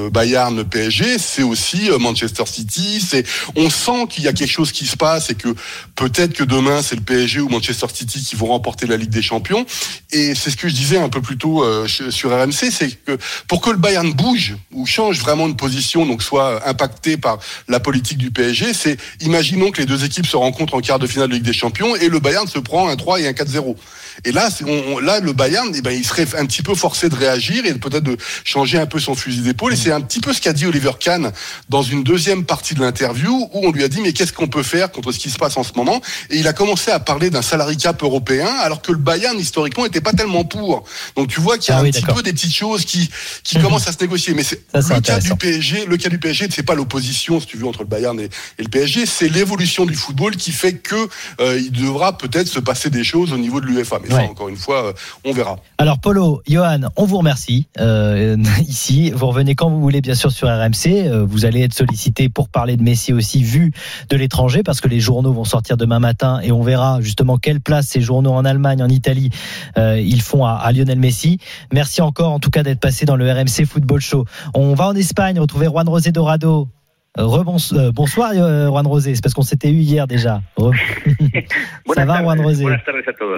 euh, 0.06 0.10
Bayern 0.10 0.53
PSG, 0.62 1.18
c'est 1.18 1.42
aussi 1.42 1.90
euh, 1.90 1.98
Manchester 1.98 2.44
City. 2.46 3.04
C'est, 3.06 3.26
on 3.56 3.68
sent 3.70 4.06
qu'il 4.10 4.24
y 4.24 4.28
a 4.28 4.32
quelque 4.32 4.50
chose 4.50 4.72
qui 4.72 4.86
se 4.86 4.96
passe 4.96 5.30
et 5.30 5.34
que 5.34 5.48
peut-être 5.96 6.32
que 6.32 6.44
demain 6.44 6.82
c'est 6.82 6.96
le 6.96 7.02
PSG 7.02 7.40
ou 7.40 7.48
Manchester 7.48 7.86
City 7.92 8.22
qui 8.22 8.36
vont 8.36 8.46
remporter 8.46 8.86
la 8.86 8.96
Ligue 8.96 9.10
des 9.10 9.22
Champions. 9.22 9.66
Et 10.12 10.34
c'est 10.34 10.50
ce 10.50 10.56
que 10.56 10.68
je 10.68 10.74
disais 10.74 10.98
un 10.98 11.08
peu 11.08 11.20
plus 11.20 11.36
tôt 11.38 11.64
euh, 11.64 11.86
sur 11.88 12.30
RMC, 12.30 12.70
c'est 12.70 12.90
que 13.04 13.18
pour 13.48 13.60
que 13.60 13.70
le 13.70 13.76
Bayern 13.76 14.12
bouge 14.12 14.54
ou 14.72 14.86
change 14.86 15.18
vraiment 15.20 15.48
de 15.48 15.54
position, 15.54 16.06
donc 16.06 16.22
soit 16.22 16.66
impacté 16.68 17.16
par 17.16 17.38
la 17.68 17.80
politique 17.80 18.18
du 18.18 18.30
PSG, 18.30 18.72
c'est 18.74 18.96
imaginons 19.20 19.70
que 19.70 19.80
les 19.80 19.86
deux 19.86 20.04
équipes 20.04 20.26
se 20.26 20.36
rencontrent 20.36 20.74
en 20.74 20.80
quart 20.80 20.98
de 20.98 21.06
finale 21.06 21.28
de 21.28 21.34
Ligue 21.34 21.44
des 21.44 21.52
Champions 21.52 21.96
et 21.96 22.08
le 22.08 22.20
Bayern 22.20 22.46
se 22.46 22.58
prend 22.58 22.88
un 22.88 22.96
3 22.96 23.20
et 23.20 23.28
un 23.28 23.32
4-0. 23.32 23.76
Et 24.24 24.30
là, 24.30 24.48
on- 24.66 24.98
là, 25.00 25.18
le 25.18 25.32
Bayern, 25.32 25.72
eh 25.74 25.82
ben, 25.82 25.90
il 25.90 26.04
serait 26.04 26.26
un 26.38 26.46
petit 26.46 26.62
peu 26.62 26.74
forcé 26.76 27.08
de 27.08 27.16
réagir 27.16 27.66
et 27.66 27.74
peut-être 27.74 28.04
de 28.04 28.16
changer 28.44 28.78
un 28.78 28.86
peu 28.86 29.00
son 29.00 29.14
fusil 29.16 29.40
d'épaule. 29.40 29.72
Et 29.72 29.76
c'est 29.76 29.90
un 29.90 30.00
petit 30.00 30.20
peu 30.20 30.32
ce 30.32 30.40
qu'a 30.44 30.52
dit 30.52 30.66
Oliver 30.66 30.92
Kahn 31.00 31.32
dans 31.70 31.82
une 31.82 32.04
deuxième 32.04 32.44
partie 32.44 32.74
de 32.74 32.80
l'interview 32.80 33.48
où 33.52 33.66
on 33.66 33.72
lui 33.72 33.82
a 33.82 33.88
dit 33.88 34.00
mais 34.02 34.12
qu'est-ce 34.12 34.32
qu'on 34.32 34.46
peut 34.46 34.62
faire 34.62 34.92
contre 34.92 35.10
ce 35.10 35.18
qui 35.18 35.30
se 35.30 35.38
passe 35.38 35.56
en 35.56 35.62
ce 35.62 35.72
moment? 35.74 36.02
Et 36.28 36.36
il 36.36 36.46
a 36.46 36.52
commencé 36.52 36.90
à 36.90 37.00
parler 37.00 37.30
d'un 37.30 37.40
salary 37.40 37.78
cap 37.78 38.02
européen 38.02 38.46
alors 38.62 38.82
que 38.82 38.92
le 38.92 38.98
Bayern 38.98 39.38
historiquement 39.38 39.86
était 39.86 40.02
pas 40.02 40.12
tellement 40.12 40.44
pour. 40.44 40.84
Donc 41.16 41.28
tu 41.28 41.40
vois 41.40 41.56
qu'il 41.56 41.70
y 41.70 41.72
a 41.72 41.78
Ah 41.78 41.80
un 41.80 41.84
oui, 41.84 41.92
petit 41.92 42.02
peu 42.02 42.22
des 42.22 42.32
petites 42.34 42.54
choses 42.54 42.84
qui 42.84 43.08
qui 43.42 43.58
commencent 43.58 43.88
à 43.88 43.92
se 43.92 44.00
négocier. 44.00 44.34
Mais 44.34 44.42
c'est 44.42 44.60
le 44.74 45.00
cas 45.00 45.18
du 45.18 45.34
PSG. 45.34 45.86
Le 45.86 45.96
cas 45.96 46.10
du 46.10 46.18
PSG, 46.18 46.48
c'est 46.54 46.62
pas 46.62 46.74
l'opposition 46.74 47.40
si 47.40 47.46
tu 47.46 47.56
veux 47.56 47.66
entre 47.66 47.80
le 47.80 47.88
Bayern 47.88 48.18
et, 48.20 48.24
et 48.58 48.62
le 48.62 48.68
PSG, 48.68 49.06
c'est 49.06 49.28
l'évolution 49.30 49.86
du 49.86 49.94
football 49.94 50.36
qui 50.36 50.52
fait 50.52 50.74
que 50.74 51.08
euh, 51.40 51.58
il 51.58 51.72
devra 51.72 52.18
peut-être 52.18 52.48
se 52.48 52.60
passer 52.60 52.90
des 52.90 53.04
choses 53.04 53.32
au 53.32 53.38
niveau 53.38 53.60
de 53.62 53.66
l'UEFA. 53.66 53.98
Mais 54.02 54.10
ça, 54.10 54.22
encore 54.24 54.50
une 54.50 54.56
fois, 54.56 54.88
euh, 54.88 54.92
on 55.24 55.32
verra. 55.32 55.56
Alors 55.78 55.98
Polo, 56.00 56.42
Johan, 56.46 56.80
on 56.96 57.06
vous 57.06 57.16
remercie 57.18 57.66
euh, 57.80 58.36
ici. 58.68 59.10
Vous 59.10 59.26
revenez 59.26 59.54
quand 59.54 59.70
vous 59.70 59.80
voulez, 59.80 60.00
bien 60.02 60.14
sûr, 60.14 60.30
sur 60.30 60.33
RMC. 60.42 61.06
Euh, 61.06 61.24
vous 61.24 61.44
allez 61.44 61.62
être 61.62 61.74
sollicité 61.74 62.28
pour 62.28 62.48
parler 62.48 62.76
de 62.76 62.82
Messi 62.82 63.12
aussi, 63.12 63.42
vu 63.42 63.72
de 64.10 64.16
l'étranger, 64.16 64.62
parce 64.62 64.80
que 64.80 64.88
les 64.88 65.00
journaux 65.00 65.32
vont 65.32 65.44
sortir 65.44 65.76
demain 65.76 66.00
matin 66.00 66.40
et 66.42 66.52
on 66.52 66.62
verra 66.62 67.00
justement 67.00 67.38
quelle 67.38 67.60
place 67.60 67.86
ces 67.86 68.00
journaux 68.00 68.32
en 68.32 68.44
Allemagne, 68.44 68.82
en 68.82 68.88
Italie, 68.88 69.30
euh, 69.78 70.00
ils 70.00 70.22
font 70.22 70.44
à, 70.44 70.52
à 70.52 70.72
Lionel 70.72 70.98
Messi. 70.98 71.38
Merci 71.72 72.02
encore, 72.02 72.32
en 72.32 72.40
tout 72.40 72.50
cas, 72.50 72.62
d'être 72.62 72.80
passé 72.80 73.04
dans 73.06 73.16
le 73.16 73.30
RMC 73.30 73.66
Football 73.66 74.00
Show. 74.00 74.24
On 74.54 74.74
va 74.74 74.88
en 74.88 74.94
Espagne 74.94 75.38
retrouver 75.38 75.66
Juan 75.66 75.88
Rosé 75.88 76.12
Dorado. 76.12 76.68
Euh, 77.16 77.26
rebons- 77.26 77.72
euh, 77.74 77.92
bonsoir 77.92 78.32
euh, 78.34 78.66
Juan 78.66 78.84
Rosé, 78.88 79.14
c'est 79.14 79.22
parce 79.22 79.34
qu'on 79.34 79.42
s'était 79.42 79.70
eu 79.70 79.76
hier 79.78 80.08
déjà. 80.08 80.42
Re- 80.58 80.74
ça 81.94 82.04
va 82.04 82.20
Juan 82.22 82.40
Rosé. 82.40 82.64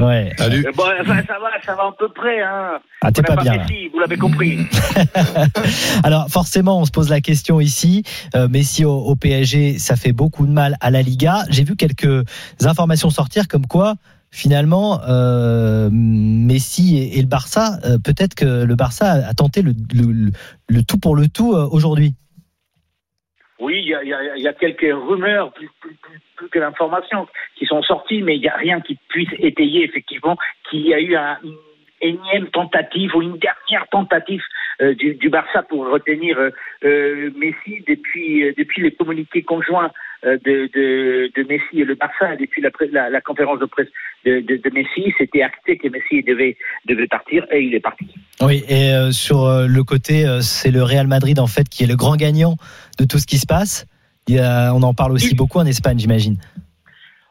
Ouais. 0.01 0.33
Euh, 0.41 0.63
bon, 0.75 0.85
ça, 0.85 1.05
ça 1.05 1.13
va, 1.13 1.51
ça 1.65 1.75
va 1.75 1.83
à 1.83 1.93
peu 1.99 2.09
près. 2.09 2.41
Hein. 2.43 2.79
Ah, 3.03 3.13
t'es 3.13 3.21
pas 3.23 3.37
bien. 3.37 3.59
Messi, 3.59 3.89
vous 3.93 3.99
l'avez 3.99 4.17
compris. 4.17 4.61
Alors 6.05 6.29
forcément, 6.31 6.81
on 6.81 6.87
se 6.87 6.91
pose 6.91 7.11
la 7.11 7.21
question 7.21 7.61
ici. 7.61 8.03
Euh, 8.35 8.49
Messi 8.49 8.87
au, 8.87 8.95
au 8.97 9.15
PSG, 9.15 9.79
ça 9.79 9.95
fait 9.97 10.13
beaucoup 10.13 10.47
de 10.47 10.53
mal 10.53 10.79
à 10.81 10.91
la 10.91 11.03
Liga. 11.03 11.45
J'ai 11.51 11.65
vu 11.65 11.77
quelques 11.77 12.25
informations 12.65 13.11
sortir 13.11 13.47
comme 13.47 13.67
quoi. 13.67 13.97
Finalement, 14.31 15.01
euh, 15.07 15.89
Messi 15.93 16.97
et, 16.97 17.19
et 17.19 17.21
le 17.21 17.29
Barça, 17.29 17.79
euh, 17.85 17.99
peut-être 17.99 18.35
que 18.35 18.65
le 18.65 18.75
Barça 18.75 19.13
a, 19.13 19.29
a 19.29 19.35
tenté 19.35 19.61
le, 19.63 19.75
le- 19.95 20.13
le- 20.13 20.33
le 20.69 20.83
tout 20.83 20.99
pour 20.99 21.15
le 21.15 21.29
tout 21.29 21.53
euh, 21.55 21.69
aujourd'hui. 21.71 22.15
Oui, 23.59 23.81
il 23.81 23.89
y 23.89 23.95
a, 23.95 24.05
y 24.05 24.13
a- 24.13 24.37
y 24.37 24.47
a 24.49 24.53
quelques 24.53 24.93
rumeurs, 24.93 25.53
plus, 25.53 25.71
plus, 25.81 25.95
plus- 25.95 26.21
plus 26.37 26.49
que 26.49 26.59
d'informations 26.59 27.27
qui 27.57 27.65
sont 27.67 27.83
sorties, 27.83 28.23
mais 28.23 28.37
il 28.37 28.41
n'y 28.43 28.49
a 28.49 28.57
rien 28.57 28.81
qui 28.81 28.99
puisse 29.09 29.31
étayer 29.39 29.85
effectivement 29.85 30.37
qu'il 30.69 30.87
y 30.87 30.93
a 30.95 31.01
eu 31.01 31.17
un- 31.17 31.39
une 31.43 31.57
énième 32.03 32.49
tentative 32.49 33.17
ou 33.17 33.23
une 33.23 33.39
dernière 33.39 33.89
tentative 33.91 34.43
euh, 34.83 34.95
du, 34.95 35.15
du 35.15 35.31
Barça 35.31 35.63
pour 35.63 35.87
retenir 35.89 36.39
euh, 36.39 36.51
euh, 36.85 37.31
Messi 37.35 37.83
depuis, 37.89 38.45
euh, 38.45 38.53
depuis 38.59 38.83
les 38.83 38.91
communiqués 38.93 39.43
conjoints 39.43 39.91
de, 40.25 40.69
de, 40.75 41.31
de 41.37 41.49
Messi 41.49 41.81
et 41.81 41.85
le 41.85 41.95
Barça, 41.95 42.37
depuis 42.37 42.63
la, 42.63 42.71
pré- 42.71 42.89
la, 42.91 43.11
la 43.11 43.21
conférence 43.21 43.59
de 43.59 43.67
presse 43.67 43.89
de, 44.25 44.71
Messi, 44.73 45.15
c'était 45.19 45.43
acté 45.43 45.79
que 45.79 45.89
Messi 45.89 46.23
devait, 46.23 46.57
devait 46.87 47.07
partir 47.07 47.47
et 47.53 47.63
il 47.63 47.75
est 47.75 47.81
parti. 47.81 48.07
Oui, 48.43 48.65
et 48.69 48.93
euh, 48.93 49.13
sur 49.13 49.45
euh, 49.45 49.67
le 49.69 49.85
côté, 49.85 50.27
euh, 50.27 50.41
c'est 50.41 50.71
le 50.71 50.83
Real 50.83 51.07
Madrid 51.07 51.39
en 51.39 51.47
fait 51.47 51.69
qui 51.69 51.85
est 51.85 51.87
le 51.87 51.97
grand 51.97 52.17
gagnant 52.17 52.57
de 52.99 53.05
tout 53.05 53.19
ce 53.19 53.27
qui 53.27 53.39
se 53.39 53.47
passe. 53.47 53.87
Il 54.29 54.35
y 54.35 54.41
a- 54.41 54.73
on 54.75 54.83
en 54.83 54.95
parle 54.95 55.13
aussi 55.13 55.35
beaucoup 55.35 55.59
en 55.59 55.67
Espagne, 55.67 55.99
j'imagine. 55.99 56.37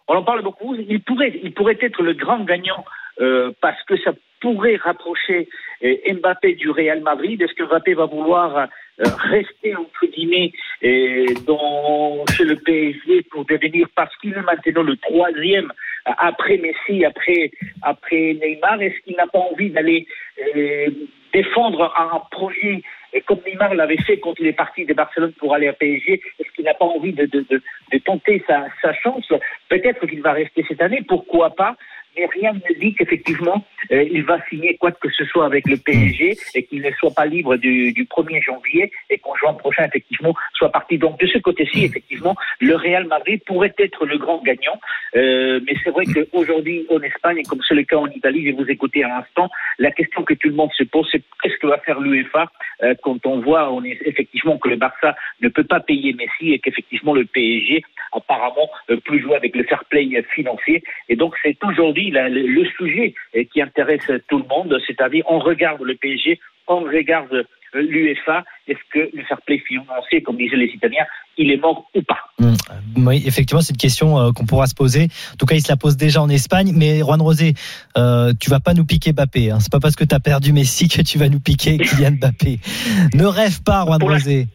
On 0.07 0.13
en 0.15 0.23
parle 0.23 0.43
beaucoup. 0.43 0.75
Il 0.75 1.01
pourrait, 1.01 1.39
il 1.43 1.51
pourrait 1.53 1.77
être 1.81 2.01
le 2.01 2.13
grand 2.13 2.43
gagnant 2.45 2.85
euh, 3.19 3.51
parce 3.61 3.81
que 3.83 3.97
ça 4.03 4.11
pourrait 4.39 4.75
rapprocher 4.77 5.49
euh, 5.83 6.13
Mbappé 6.21 6.53
du 6.55 6.69
Real 6.69 7.01
Madrid. 7.01 7.41
Est-ce 7.41 7.53
que 7.55 7.63
Mbappé 7.67 7.93
va 7.95 8.05
vouloir 8.05 8.55
euh, 8.57 8.65
rester 8.99 9.75
entre 9.75 10.05
guillemets 10.07 10.51
euh, 10.83 11.25
dans, 11.45 12.25
chez 12.27 12.45
le 12.45 12.55
PSG 12.55 13.23
pour 13.23 13.45
devenir 13.45 13.87
parce 13.95 14.15
qu'il 14.17 14.33
est 14.33 14.41
maintenant 14.41 14.83
le 14.83 14.95
troisième 14.97 15.71
euh, 16.07 16.11
après 16.17 16.57
Messi, 16.57 17.03
après 17.03 17.51
après 17.81 18.37
Neymar. 18.41 18.81
Est-ce 18.81 18.99
qu'il 19.03 19.15
n'a 19.17 19.27
pas 19.27 19.39
envie 19.39 19.69
d'aller 19.69 20.07
euh, 20.55 20.89
défendre 21.33 21.93
un 21.97 22.19
projet 22.31 22.81
et 23.13 23.21
comme 23.21 23.39
Neymar 23.47 23.73
l'avait 23.75 23.97
fait 23.97 24.19
quand 24.19 24.33
il 24.39 24.47
est 24.47 24.53
parti 24.53 24.85
de 24.85 24.93
Barcelone 24.93 25.31
pour 25.39 25.53
aller 25.53 25.69
à 25.69 25.73
PSG, 25.73 26.21
est-ce 26.37 26.51
qu'il 26.53 26.65
n'a 26.65 26.73
pas 26.73 26.83
envie 26.85 27.13
de, 27.13 27.25
de, 27.25 27.45
de, 27.49 27.61
de 27.93 27.97
tenter 27.99 28.43
sa, 28.45 28.65
sa 28.81 28.93
chance? 28.93 29.31
Peut-être 29.69 30.05
qu'il 30.05 30.21
va 30.21 30.33
rester 30.33 30.65
cette 30.67 30.81
année, 30.81 31.01
pourquoi 31.07 31.51
pas 31.51 31.77
mais 32.17 32.25
rien 32.33 32.53
ne 32.53 32.79
dit 32.79 32.93
qu'effectivement, 32.93 33.63
euh, 33.91 34.03
il 34.03 34.23
va 34.23 34.39
signer 34.49 34.77
quoi 34.77 34.91
que 34.91 35.09
ce 35.09 35.25
soit 35.25 35.45
avec 35.45 35.67
le 35.67 35.77
PSG 35.77 36.37
et 36.55 36.63
qu'il 36.63 36.81
ne 36.81 36.91
soit 36.91 37.13
pas 37.13 37.25
libre 37.25 37.55
du, 37.57 37.93
du 37.93 38.05
1er 38.05 38.41
janvier 38.41 38.91
et 39.09 39.17
qu'en 39.17 39.35
juin 39.35 39.53
prochain, 39.53 39.85
effectivement, 39.85 40.33
soit 40.53 40.71
parti. 40.71 40.97
Donc, 40.97 41.19
de 41.19 41.27
ce 41.27 41.37
côté-ci, 41.37 41.85
effectivement, 41.85 42.35
le 42.59 42.75
Real 42.75 43.05
Madrid 43.05 43.41
pourrait 43.45 43.73
être 43.77 44.05
le 44.05 44.17
grand 44.17 44.41
gagnant. 44.41 44.79
Euh, 45.15 45.59
mais 45.65 45.73
c'est 45.83 45.91
vrai 45.91 46.05
qu'aujourd'hui, 46.05 46.85
en 46.89 47.01
Espagne, 47.01 47.39
et 47.39 47.43
comme 47.43 47.61
c'est 47.67 47.75
le 47.75 47.83
cas 47.83 47.97
en 47.97 48.07
Italie, 48.07 48.45
je 48.45 48.51
vais 48.51 48.63
vous 48.63 48.69
écouter 48.69 49.03
à 49.03 49.07
l'instant, 49.07 49.49
la 49.79 49.91
question 49.91 50.23
que 50.23 50.33
tout 50.33 50.49
le 50.49 50.55
monde 50.55 50.71
se 50.77 50.83
pose, 50.83 51.07
c'est 51.11 51.21
qu'est-ce 51.41 51.57
que 51.57 51.67
va 51.67 51.77
faire 51.79 51.99
l'UEFA 51.99 52.47
euh, 52.83 52.93
quand 53.03 53.25
on 53.25 53.39
voit 53.39 53.71
on 53.71 53.83
est, 53.83 53.97
effectivement 54.05 54.57
que 54.57 54.69
le 54.69 54.75
Barça 54.75 55.15
ne 55.41 55.49
peut 55.49 55.63
pas 55.63 55.79
payer 55.79 56.13
Messi 56.13 56.53
et 56.53 56.59
qu'effectivement 56.59 57.13
le 57.13 57.25
PSG 57.25 57.83
apparemment 58.13 58.69
peut 58.87 59.19
jouer 59.19 59.35
avec 59.35 59.55
le 59.55 59.63
fair 59.63 59.83
play 59.85 60.09
financier. 60.33 60.83
Et 61.09 61.15
donc 61.15 61.35
c'est 61.43 61.57
aujourd'hui 61.63 62.04
la- 62.11 62.29
le, 62.29 62.41
le 62.47 62.65
sujet 62.77 63.13
euh, 63.35 63.43
qui 63.51 63.61
intéresse 63.61 64.09
tout 64.29 64.37
le 64.37 64.45
monde, 64.47 64.77
c'est-à-dire 64.87 65.23
on 65.29 65.39
regarde 65.39 65.81
le 65.81 65.95
PSG, 65.95 66.39
on 66.67 66.81
regarde 66.81 67.33
euh, 67.33 67.43
l'UEFA, 67.81 68.43
est-ce 68.67 68.79
que 68.91 69.09
le 69.15 69.23
fair 69.23 69.39
play 69.45 69.59
financier, 69.59 70.21
comme 70.21 70.37
disaient 70.37 70.55
les 70.55 70.71
Italiens, 70.73 71.05
il 71.37 71.51
est 71.51 71.57
mort 71.57 71.89
ou 71.93 72.01
pas? 72.01 72.19
Oui, 72.95 73.21
effectivement, 73.25 73.61
c'est 73.61 73.73
une 73.73 73.77
question 73.77 74.17
euh, 74.17 74.31
qu'on 74.31 74.45
pourra 74.45 74.65
se 74.67 74.73
poser. 74.73 75.09
En 75.33 75.35
tout 75.37 75.45
cas, 75.45 75.55
il 75.55 75.61
se 75.61 75.67
la 75.69 75.75
pose 75.75 75.97
déjà 75.97 76.21
en 76.21 76.29
Espagne. 76.29 76.71
Mais 76.73 76.99
Juan 76.99 77.21
Rosé, 77.21 77.53
euh, 77.97 78.33
tu 78.39 78.49
vas 78.49 78.59
pas 78.61 78.73
nous 78.73 78.85
piquer 78.85 79.11
Mbappé. 79.11 79.51
Hein. 79.51 79.59
C'est 79.59 79.71
pas 79.71 79.79
parce 79.81 79.95
que 79.95 80.05
tu 80.05 80.15
as 80.15 80.19
perdu 80.19 80.53
Messi 80.53 80.87
que 80.87 81.01
tu 81.01 81.17
vas 81.17 81.27
nous 81.29 81.39
piquer 81.41 81.77
Kylian 81.77 82.11
Mbappé. 82.11 82.59
Ne 83.13 83.25
rêve 83.25 83.61
pas, 83.63 83.83
Juan 83.85 84.01
Rosé. 84.01 84.47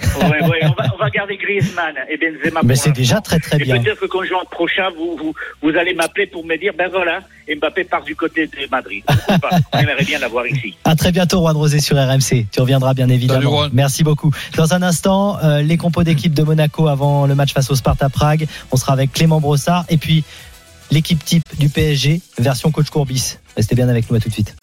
Ouais, 0.00 0.48
ouais, 0.48 0.60
on, 0.64 0.80
va, 0.80 0.90
on 0.94 0.98
va 0.98 1.10
garder 1.10 1.36
Griezmann 1.36 1.94
et 2.08 2.16
Benzema. 2.16 2.60
Mais 2.62 2.76
c'est 2.76 2.92
déjà 2.92 3.20
très 3.20 3.38
très 3.40 3.56
Et 3.60 3.64
bien. 3.64 3.80
peut-être 3.82 4.00
que 4.00 4.06
quand 4.06 4.22
juin 4.22 4.38
prochain, 4.50 4.90
vous, 4.96 5.16
vous, 5.16 5.34
vous 5.62 5.76
allez 5.76 5.94
m'appeler 5.94 6.26
pour 6.26 6.44
me 6.44 6.56
dire, 6.56 6.72
ben 6.76 6.88
voilà, 6.88 7.20
Mbappé 7.48 7.84
part 7.84 8.04
du 8.04 8.14
côté 8.14 8.46
de 8.46 8.70
Madrid. 8.70 9.02
Pas 9.40 9.50
On 9.72 9.78
aimerait 9.78 10.04
bien 10.04 10.18
l'avoir 10.18 10.46
ici. 10.46 10.76
À 10.84 10.94
très 10.94 11.10
bientôt, 11.12 11.40
Juan 11.40 11.56
Rosé 11.56 11.80
sur 11.80 11.96
RMC. 11.96 12.46
Tu 12.52 12.60
reviendras 12.60 12.94
bien 12.94 13.08
évidemment. 13.08 13.62
Merci 13.72 14.04
beaucoup. 14.04 14.30
Dans 14.56 14.74
un 14.74 14.82
instant, 14.82 15.38
euh, 15.42 15.62
les 15.62 15.76
compos 15.76 16.04
d'équipe 16.04 16.34
de 16.34 16.42
Monaco 16.42 16.88
avant 16.88 17.26
le 17.26 17.34
match 17.34 17.52
face 17.52 17.70
au 17.70 17.74
Sparta 17.74 18.08
Prague. 18.08 18.46
On 18.70 18.76
sera 18.76 18.92
avec 18.92 19.12
Clément 19.12 19.40
Brossard 19.40 19.84
et 19.88 19.96
puis 19.96 20.24
l'équipe 20.90 21.22
type 21.24 21.42
du 21.58 21.68
PSG, 21.68 22.20
version 22.38 22.70
coach 22.70 22.90
Courbis. 22.90 23.38
Restez 23.58 23.74
bien 23.74 23.88
avec 23.88 24.08
nous 24.08 24.14
à 24.14 24.20
tout 24.20 24.28
de 24.28 24.34
suite. 24.34 24.54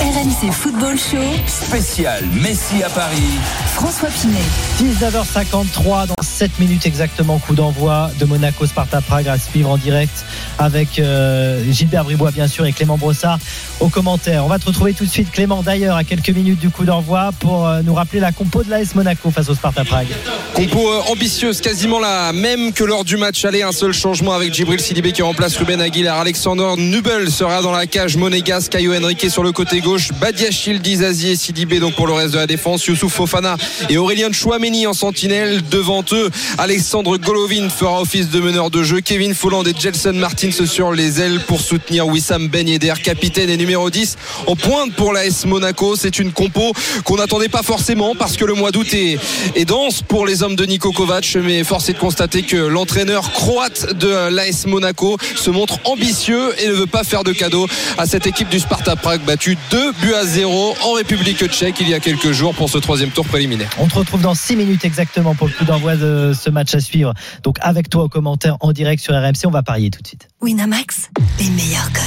RMC 0.00 0.50
Football 0.50 0.96
Show. 0.98 1.18
Spécial 1.46 2.24
Messi 2.42 2.82
à 2.82 2.88
Paris. 2.88 3.38
François 3.74 4.08
Pinet. 4.08 4.38
19h53 4.78 6.06
dans 6.06 6.14
7 6.22 6.58
minutes 6.58 6.86
exactement 6.86 7.38
coup 7.38 7.54
d'envoi 7.54 8.10
de 8.18 8.24
Monaco 8.24 8.64
Sparta 8.64 9.02
Prague 9.02 9.28
à 9.28 9.36
suivre 9.38 9.68
en 9.68 9.76
direct 9.76 10.24
avec 10.58 10.98
euh, 10.98 11.62
Gilbert 11.70 12.04
Bribois 12.04 12.30
bien 12.30 12.48
sûr 12.48 12.64
et 12.64 12.72
Clément 12.72 12.96
Brossard 12.96 13.38
aux 13.80 13.88
commentaires. 13.88 14.44
On 14.44 14.48
va 14.48 14.58
te 14.58 14.66
retrouver 14.66 14.94
tout 14.94 15.04
de 15.04 15.10
suite 15.10 15.30
Clément 15.30 15.62
d'ailleurs 15.62 15.96
à 15.96 16.04
quelques 16.04 16.30
minutes 16.30 16.60
du 16.60 16.70
coup 16.70 16.84
d'envoi 16.84 17.32
pour 17.38 17.66
euh, 17.66 17.82
nous 17.82 17.92
rappeler 17.94 18.20
la 18.20 18.32
compo 18.32 18.62
de 18.62 18.70
l'AS 18.70 18.94
Monaco 18.94 19.30
face 19.30 19.50
au 19.50 19.54
Sparta 19.54 19.84
Prague. 19.84 20.08
Compo 20.54 20.78
euh, 20.78 21.12
ambitieuse, 21.12 21.60
quasiment 21.60 22.00
la 22.00 22.32
même 22.32 22.72
que 22.72 22.84
lors 22.84 23.04
du 23.04 23.18
match 23.18 23.44
aller. 23.44 23.62
Un 23.62 23.72
seul 23.72 23.92
changement 23.92 24.32
avec 24.32 24.54
Djibril 24.54 24.80
Sidibé 24.80 25.12
qui 25.12 25.20
remplace 25.22 25.56
Ruben 25.56 25.80
Aguilar. 25.80 26.18
Alexander 26.20 26.74
Nubel 26.78 27.30
sera 27.30 27.60
dans 27.60 27.72
la 27.72 27.86
cage. 27.86 28.16
Monégas, 28.30 28.68
Caio 28.70 28.94
Henrique 28.94 29.28
sur 29.28 29.42
le 29.42 29.50
côté 29.50 29.80
gauche. 29.80 30.10
Badiachil, 30.20 30.80
Dizazi 30.80 31.30
et 31.30 31.36
Sidibé 31.36 31.80
donc 31.80 31.96
pour 31.96 32.06
le 32.06 32.12
reste 32.12 32.32
de 32.34 32.38
la 32.38 32.46
défense. 32.46 32.86
Youssouf 32.86 33.12
Fofana 33.12 33.56
et 33.88 33.98
Aurélien 33.98 34.30
Chouameni 34.30 34.86
en 34.86 34.92
sentinelle. 34.92 35.62
Devant 35.68 36.04
eux, 36.12 36.30
Alexandre 36.56 37.16
Golovin 37.16 37.68
fera 37.68 38.00
office 38.00 38.30
de 38.30 38.38
meneur 38.38 38.70
de 38.70 38.84
jeu. 38.84 39.00
Kevin 39.00 39.34
Folland 39.34 39.64
et 39.64 39.74
Jelson 39.76 40.12
Martins 40.12 40.52
sur 40.52 40.92
les 40.92 41.20
ailes 41.20 41.40
pour 41.48 41.60
soutenir 41.60 42.06
Wissam 42.06 42.46
Ben 42.46 42.68
Yedder, 42.68 42.94
capitaine 43.02 43.50
et 43.50 43.56
numéro 43.56 43.90
10 43.90 44.16
en 44.46 44.54
pointe 44.54 44.92
pour 44.92 45.12
l'AS 45.12 45.44
Monaco. 45.46 45.96
C'est 45.96 46.20
une 46.20 46.30
compo 46.30 46.72
qu'on 47.02 47.16
n'attendait 47.16 47.48
pas 47.48 47.64
forcément 47.64 48.14
parce 48.14 48.36
que 48.36 48.44
le 48.44 48.54
mois 48.54 48.70
d'août 48.70 48.94
est, 48.94 49.18
est 49.56 49.64
dense 49.64 50.02
pour 50.02 50.24
les 50.24 50.44
hommes 50.44 50.54
de 50.54 50.66
Niko 50.66 50.92
Kovac. 50.92 51.36
Mais 51.42 51.64
force 51.64 51.88
est 51.88 51.94
de 51.94 51.98
constater 51.98 52.42
que 52.42 52.56
l'entraîneur 52.56 53.32
croate 53.32 53.92
de 53.98 54.28
l'AS 54.30 54.66
Monaco 54.66 55.18
se 55.34 55.50
montre 55.50 55.80
ambitieux 55.82 56.54
et 56.62 56.68
ne 56.68 56.74
veut 56.74 56.86
pas 56.86 57.02
faire 57.02 57.24
de 57.24 57.32
cadeau 57.32 57.66
à 57.98 58.06
cette 58.06 58.19
équipe 58.26 58.48
du 58.48 58.58
Sparta 58.58 58.96
Prague 58.96 59.22
battue 59.22 59.56
2 59.70 59.92
buts 59.92 60.14
à 60.14 60.24
0 60.24 60.74
en 60.82 60.92
République 60.92 61.44
tchèque 61.46 61.76
il 61.80 61.88
y 61.88 61.94
a 61.94 62.00
quelques 62.00 62.32
jours 62.32 62.54
pour 62.54 62.68
ce 62.68 62.78
troisième 62.78 63.10
tour 63.10 63.26
préliminaire. 63.26 63.70
On 63.78 63.86
te 63.86 63.94
retrouve 63.94 64.20
dans 64.20 64.34
6 64.34 64.56
minutes 64.56 64.84
exactement 64.84 65.34
pour 65.34 65.46
le 65.46 65.52
coup 65.52 65.64
d'envoi 65.64 65.96
de 65.96 66.32
ce 66.38 66.50
match 66.50 66.74
à 66.74 66.80
suivre. 66.80 67.14
Donc 67.42 67.56
avec 67.60 67.88
toi 67.88 68.04
aux 68.04 68.08
commentaires 68.08 68.56
en 68.60 68.72
direct 68.72 69.02
sur 69.02 69.14
RMC, 69.14 69.46
on 69.46 69.50
va 69.50 69.62
parier 69.62 69.90
tout 69.90 70.02
de 70.02 70.06
suite. 70.06 70.28
Winamax, 70.40 71.10
les 71.38 71.50
meilleurs 71.50 71.92
cotes. 71.92 72.02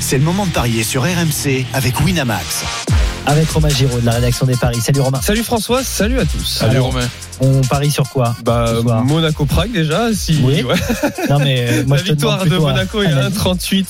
C'est 0.00 0.18
le 0.18 0.24
moment 0.24 0.46
de 0.46 0.52
parier 0.52 0.82
sur 0.82 1.02
RMC 1.02 1.64
avec 1.72 2.00
Winamax. 2.00 2.64
Avec 3.26 3.50
Romain 3.50 3.68
Giraud 3.68 3.98
de 4.00 4.06
la 4.06 4.12
rédaction 4.12 4.46
des 4.46 4.54
paris. 4.54 4.78
Salut 4.80 5.00
Romain. 5.00 5.20
Salut 5.20 5.42
François, 5.42 5.82
salut 5.82 6.18
à 6.20 6.24
tous. 6.24 6.44
Salut 6.44 6.78
Romain. 6.78 7.08
On 7.40 7.60
parie 7.62 7.90
sur 7.90 8.08
quoi 8.08 8.34
Bah 8.44 8.72
Monaco 9.04 9.44
Prague 9.44 9.72
déjà 9.72 10.14
si 10.14 10.38
Oui. 10.42 10.62
ouais. 10.62 10.74
Non 11.28 11.38
mais 11.40 11.66
euh, 11.68 11.84
moi 11.86 11.96
la 11.98 12.02
je 12.04 12.08
victoire 12.12 12.44
de 12.46 12.56
Monaco 12.56 13.02
est 13.02 13.06
à 13.06 13.10
à 13.10 13.14
la- 13.22 13.30
1,38, 13.30 13.86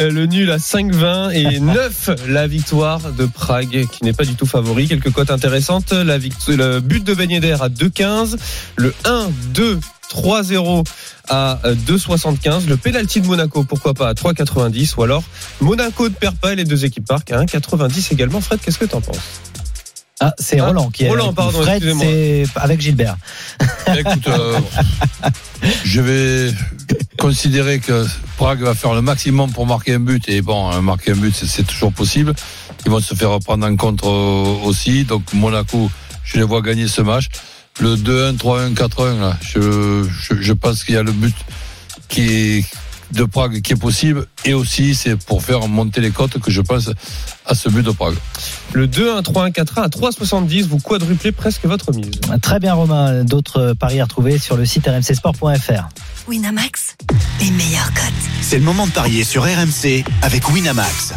euh, 0.00 0.10
le 0.10 0.26
nul 0.26 0.50
à 0.50 0.56
5,20 0.58 1.30
et 1.32 1.60
9 1.60 2.10
la 2.28 2.46
victoire 2.46 3.00
de 3.12 3.26
Prague 3.26 3.86
qui 3.90 4.04
n'est 4.04 4.12
pas 4.12 4.24
du 4.24 4.34
tout 4.34 4.46
favori. 4.46 4.88
Quelques 4.88 5.12
cotes 5.12 5.30
intéressantes. 5.30 5.92
La 5.92 6.18
vict- 6.18 6.48
le 6.48 6.80
but 6.80 7.04
de 7.04 7.14
Ben 7.14 7.30
Yedder 7.30 7.56
à 7.60 7.68
2,15, 7.68 8.36
le 8.76 8.92
1-2. 9.04 9.78
3-0 10.12 10.84
à 11.28 11.58
euh, 11.64 11.74
2,75. 11.74 12.66
Le 12.66 12.76
penalty 12.76 13.20
de 13.20 13.26
Monaco, 13.26 13.64
pourquoi 13.64 13.94
pas 13.94 14.08
à 14.08 14.14
3,90. 14.14 14.94
Ou 14.96 15.02
alors 15.02 15.22
Monaco 15.60 16.04
ne 16.08 16.14
perd 16.14 16.36
pas 16.36 16.52
et 16.52 16.56
les 16.56 16.64
deux 16.64 16.84
équipes 16.84 17.06
partent 17.06 17.30
à 17.32 17.42
1,90 17.42 18.12
également. 18.12 18.40
Fred, 18.40 18.60
qu'est-ce 18.60 18.78
que 18.78 18.84
t'en 18.86 19.00
penses? 19.00 19.18
Ah, 20.22 20.34
c'est 20.38 20.60
Ah, 20.60 20.66
Roland 20.66 20.90
qui 20.90 21.04
est 21.04 21.08
Roland, 21.08 21.32
pardon, 21.32 21.62
Fred, 21.62 21.82
excusez-moi. 21.82 22.04
c'est 22.04 22.44
avec 22.56 22.80
Gilbert. 22.82 23.16
Écoute, 23.96 24.28
euh, 24.28 24.58
je 25.84 26.00
vais 26.02 26.52
considérer 27.18 27.78
que 27.78 28.06
Prague 28.36 28.60
va 28.60 28.74
faire 28.74 28.92
le 28.94 29.00
maximum 29.00 29.50
pour 29.52 29.66
marquer 29.66 29.94
un 29.94 30.00
but. 30.00 30.28
Et 30.28 30.42
bon, 30.42 30.70
euh, 30.72 30.80
marquer 30.82 31.12
un 31.12 31.16
but, 31.16 31.34
c'est- 31.34 31.46
c'est 31.46 31.62
toujours 31.62 31.92
possible. 31.92 32.34
Ils 32.84 32.90
vont 32.90 33.00
se 33.00 33.14
faire 33.14 33.38
prendre 33.40 33.66
en 33.66 33.76
compte 33.76 34.02
euh, 34.04 34.56
aussi. 34.64 35.04
Donc 35.04 35.22
Monaco, 35.32 35.90
je 36.24 36.36
les 36.36 36.44
vois 36.44 36.60
gagner 36.60 36.86
ce 36.88 37.00
match. 37.00 37.28
Le 37.78 37.96
2-1, 37.96 38.36
3-1, 38.36 38.74
4-1, 38.74 39.20
là, 39.20 39.36
je, 39.40 40.02
je, 40.04 40.34
je 40.40 40.52
pense 40.52 40.84
qu'il 40.84 40.94
y 40.94 40.98
a 40.98 41.02
le 41.02 41.12
but 41.12 41.34
qui 42.08 42.22
est 42.22 42.64
de 43.12 43.24
Prague 43.24 43.60
qui 43.62 43.72
est 43.72 43.76
possible. 43.76 44.26
Et 44.44 44.54
aussi, 44.54 44.94
c'est 44.94 45.16
pour 45.16 45.42
faire 45.42 45.66
monter 45.68 46.00
les 46.00 46.10
cotes 46.10 46.38
que 46.38 46.50
je 46.50 46.60
pense 46.60 46.90
à 47.46 47.54
ce 47.54 47.68
but 47.68 47.82
de 47.82 47.90
Prague. 47.90 48.16
Le 48.72 48.86
2-1, 48.86 49.22
3-1, 49.22 49.52
4-1 49.52 49.82
à 49.82 49.88
3,70. 49.88 50.66
Vous 50.66 50.78
quadruplez 50.78 51.32
presque 51.32 51.64
votre 51.64 51.92
mise. 51.92 52.10
Très 52.42 52.60
bien 52.60 52.74
Romain. 52.74 53.24
D'autres 53.24 53.74
paris 53.78 54.00
à 54.00 54.04
retrouver 54.04 54.38
sur 54.38 54.56
le 54.56 54.64
site 54.64 54.86
rmcsport.fr. 54.86 55.88
Winamax, 56.28 56.96
les 57.40 57.50
meilleurs 57.50 57.92
cotes. 57.94 58.04
C'est 58.42 58.58
le 58.58 58.64
moment 58.64 58.86
de 58.86 58.92
parier 58.92 59.24
sur 59.24 59.42
RMC 59.42 60.04
avec 60.22 60.48
Winamax. 60.48 61.14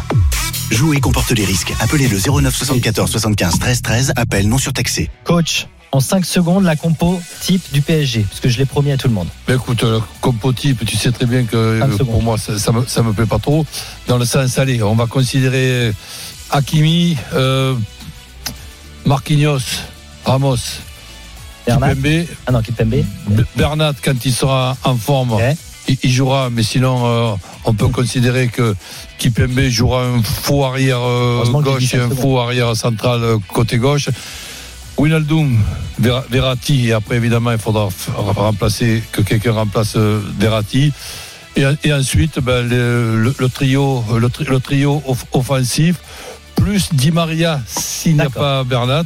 Jouer 0.70 0.98
comporte 0.98 1.30
les 1.30 1.44
risques. 1.44 1.72
Appelez 1.80 2.08
le 2.08 2.18
09 2.18 2.54
74 2.54 3.10
75 3.10 3.58
13 3.58 3.82
13. 3.82 4.12
Appel 4.16 4.48
non 4.48 4.58
surtaxé. 4.58 5.10
Coach, 5.24 5.68
en 5.94 6.00
5 6.00 6.24
secondes, 6.24 6.64
la 6.64 6.74
compo 6.74 7.20
type 7.40 7.62
du 7.72 7.80
PSG, 7.80 8.26
parce 8.28 8.40
que 8.40 8.48
je 8.48 8.58
l'ai 8.58 8.64
promis 8.64 8.90
à 8.90 8.96
tout 8.96 9.06
le 9.06 9.14
monde. 9.14 9.28
Ben 9.46 9.54
écoute, 9.54 9.84
euh, 9.84 10.00
compo 10.20 10.52
type, 10.52 10.84
tu 10.84 10.96
sais 10.96 11.12
très 11.12 11.24
bien 11.24 11.44
que 11.44 11.56
euh, 11.56 11.86
30 11.96 12.02
pour 12.02 12.20
moi, 12.20 12.36
ça, 12.36 12.58
ça, 12.58 12.72
me, 12.72 12.84
ça 12.84 13.04
me 13.04 13.12
plaît 13.12 13.26
pas 13.26 13.38
trop. 13.38 13.64
Dans 14.08 14.18
le 14.18 14.24
sens, 14.24 14.58
allez, 14.58 14.82
on 14.82 14.96
va 14.96 15.06
considérer 15.06 15.92
Hakimi, 16.50 17.16
euh, 17.34 17.76
Marquinhos, 19.06 19.60
Ramos, 20.24 20.56
Bernat? 21.64 21.94
Kipembe. 21.94 22.26
Ah 22.48 22.50
non, 22.50 22.60
Kipembe. 22.60 23.04
Bernat, 23.54 23.94
quand 24.02 24.24
il 24.24 24.32
sera 24.32 24.76
en 24.82 24.96
forme, 24.96 25.38
il, 25.86 25.96
il 26.02 26.10
jouera, 26.10 26.50
mais 26.50 26.64
sinon, 26.64 27.06
euh, 27.06 27.36
on 27.66 27.72
peut 27.72 27.86
considérer 27.86 28.48
que 28.48 28.74
Kipembe 29.18 29.68
jouera 29.68 30.06
un 30.06 30.22
faux 30.24 30.64
arrière 30.64 30.98
euh, 31.00 31.44
gauche 31.62 31.94
et 31.94 31.98
un 31.98 32.10
faux 32.10 32.40
arrière 32.40 32.74
central 32.74 33.36
côté 33.52 33.78
gauche. 33.78 34.08
Winaldum, 34.96 35.58
Ver- 35.98 36.24
Verratti, 36.30 36.88
et 36.88 36.92
après 36.92 37.16
évidemment 37.16 37.52
il 37.52 37.58
faudra 37.58 37.88
remplacer, 38.16 39.02
que 39.12 39.22
quelqu'un 39.22 39.52
remplace 39.52 39.94
euh, 39.96 40.20
Verratti. 40.38 40.92
Et, 41.56 41.64
et 41.84 41.92
ensuite, 41.92 42.40
ben, 42.40 42.66
le, 42.68 43.16
le- 43.22 43.34
le 43.38 43.48
trio, 43.48 44.04
le, 44.18 44.28
tri- 44.28 44.44
le 44.44 44.58
trio 44.60 45.02
off- 45.06 45.24
offensif, 45.32 45.96
plus 46.56 46.88
Di 46.92 47.10
Maria 47.12 47.60
s'il 47.66 48.14
n'y 48.16 48.22
a 48.22 48.30
pas 48.30 48.64
Bernat, 48.64 49.04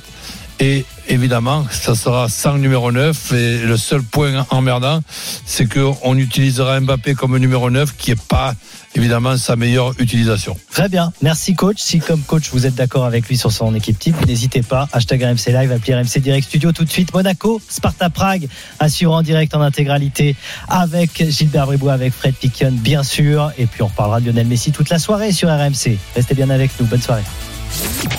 et, 0.61 0.85
évidemment, 1.09 1.67
ça 1.71 1.95
sera 1.95 2.29
sans 2.29 2.59
numéro 2.59 2.93
9. 2.93 3.33
Et 3.33 3.59
le 3.59 3.77
seul 3.77 4.03
point 4.03 4.47
emmerdant, 4.51 5.01
c'est 5.45 5.67
qu'on 5.67 6.17
utilisera 6.17 6.79
Mbappé 6.81 7.15
comme 7.15 7.37
numéro 7.39 7.71
9, 7.71 7.97
qui 7.97 8.11
n'est 8.11 8.17
pas 8.17 8.55
évidemment 8.95 9.37
sa 9.37 9.57
meilleure 9.57 9.93
utilisation. 9.99 10.57
Très 10.71 10.89
bien, 10.89 11.13
merci 11.23 11.55
coach. 11.55 11.77
Si 11.79 12.01
comme 12.01 12.21
coach 12.23 12.51
vous 12.53 12.67
êtes 12.67 12.75
d'accord 12.75 13.05
avec 13.05 13.29
lui 13.29 13.37
sur 13.37 13.53
son 13.53 13.75
équipe 13.75 13.99
type, 13.99 14.27
n'hésitez 14.27 14.63
pas. 14.63 14.89
Hashtag 14.93 15.23
RMC 15.23 15.53
Live, 15.53 15.73
appli 15.73 15.95
RMC 15.95 16.19
Direct 16.21 16.47
Studio 16.47 16.73
tout 16.73 16.85
de 16.85 16.91
suite. 16.91 17.13
Monaco, 17.13 17.61
Sparta 17.69 18.11
Prague, 18.11 18.49
à 18.79 18.89
suivre 18.89 19.13
en 19.13 19.23
direct 19.23 19.55
en 19.55 19.61
intégralité 19.61 20.37
avec 20.69 21.25
Gilbert 21.31 21.67
Bribois, 21.67 21.93
avec 21.93 22.13
Fred 22.13 22.35
Piquion 22.35 22.73
bien 22.73 23.03
sûr. 23.03 23.53
Et 23.59 23.67
puis 23.67 23.83
on 23.83 23.87
reparlera 23.87 24.21
de 24.21 24.27
Lionel 24.27 24.47
Messi 24.47 24.73
toute 24.73 24.91
la 24.91 24.99
soirée 24.99 25.33
sur 25.33 25.49
RMC. 25.49 25.99
Restez 26.15 26.35
bien 26.35 26.51
avec 26.51 26.71
nous, 26.81 26.87
bonne 26.87 27.03
soirée. 27.03 27.25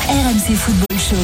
RMC 0.08 0.56
Football 0.56 1.00
Show. 1.00 1.16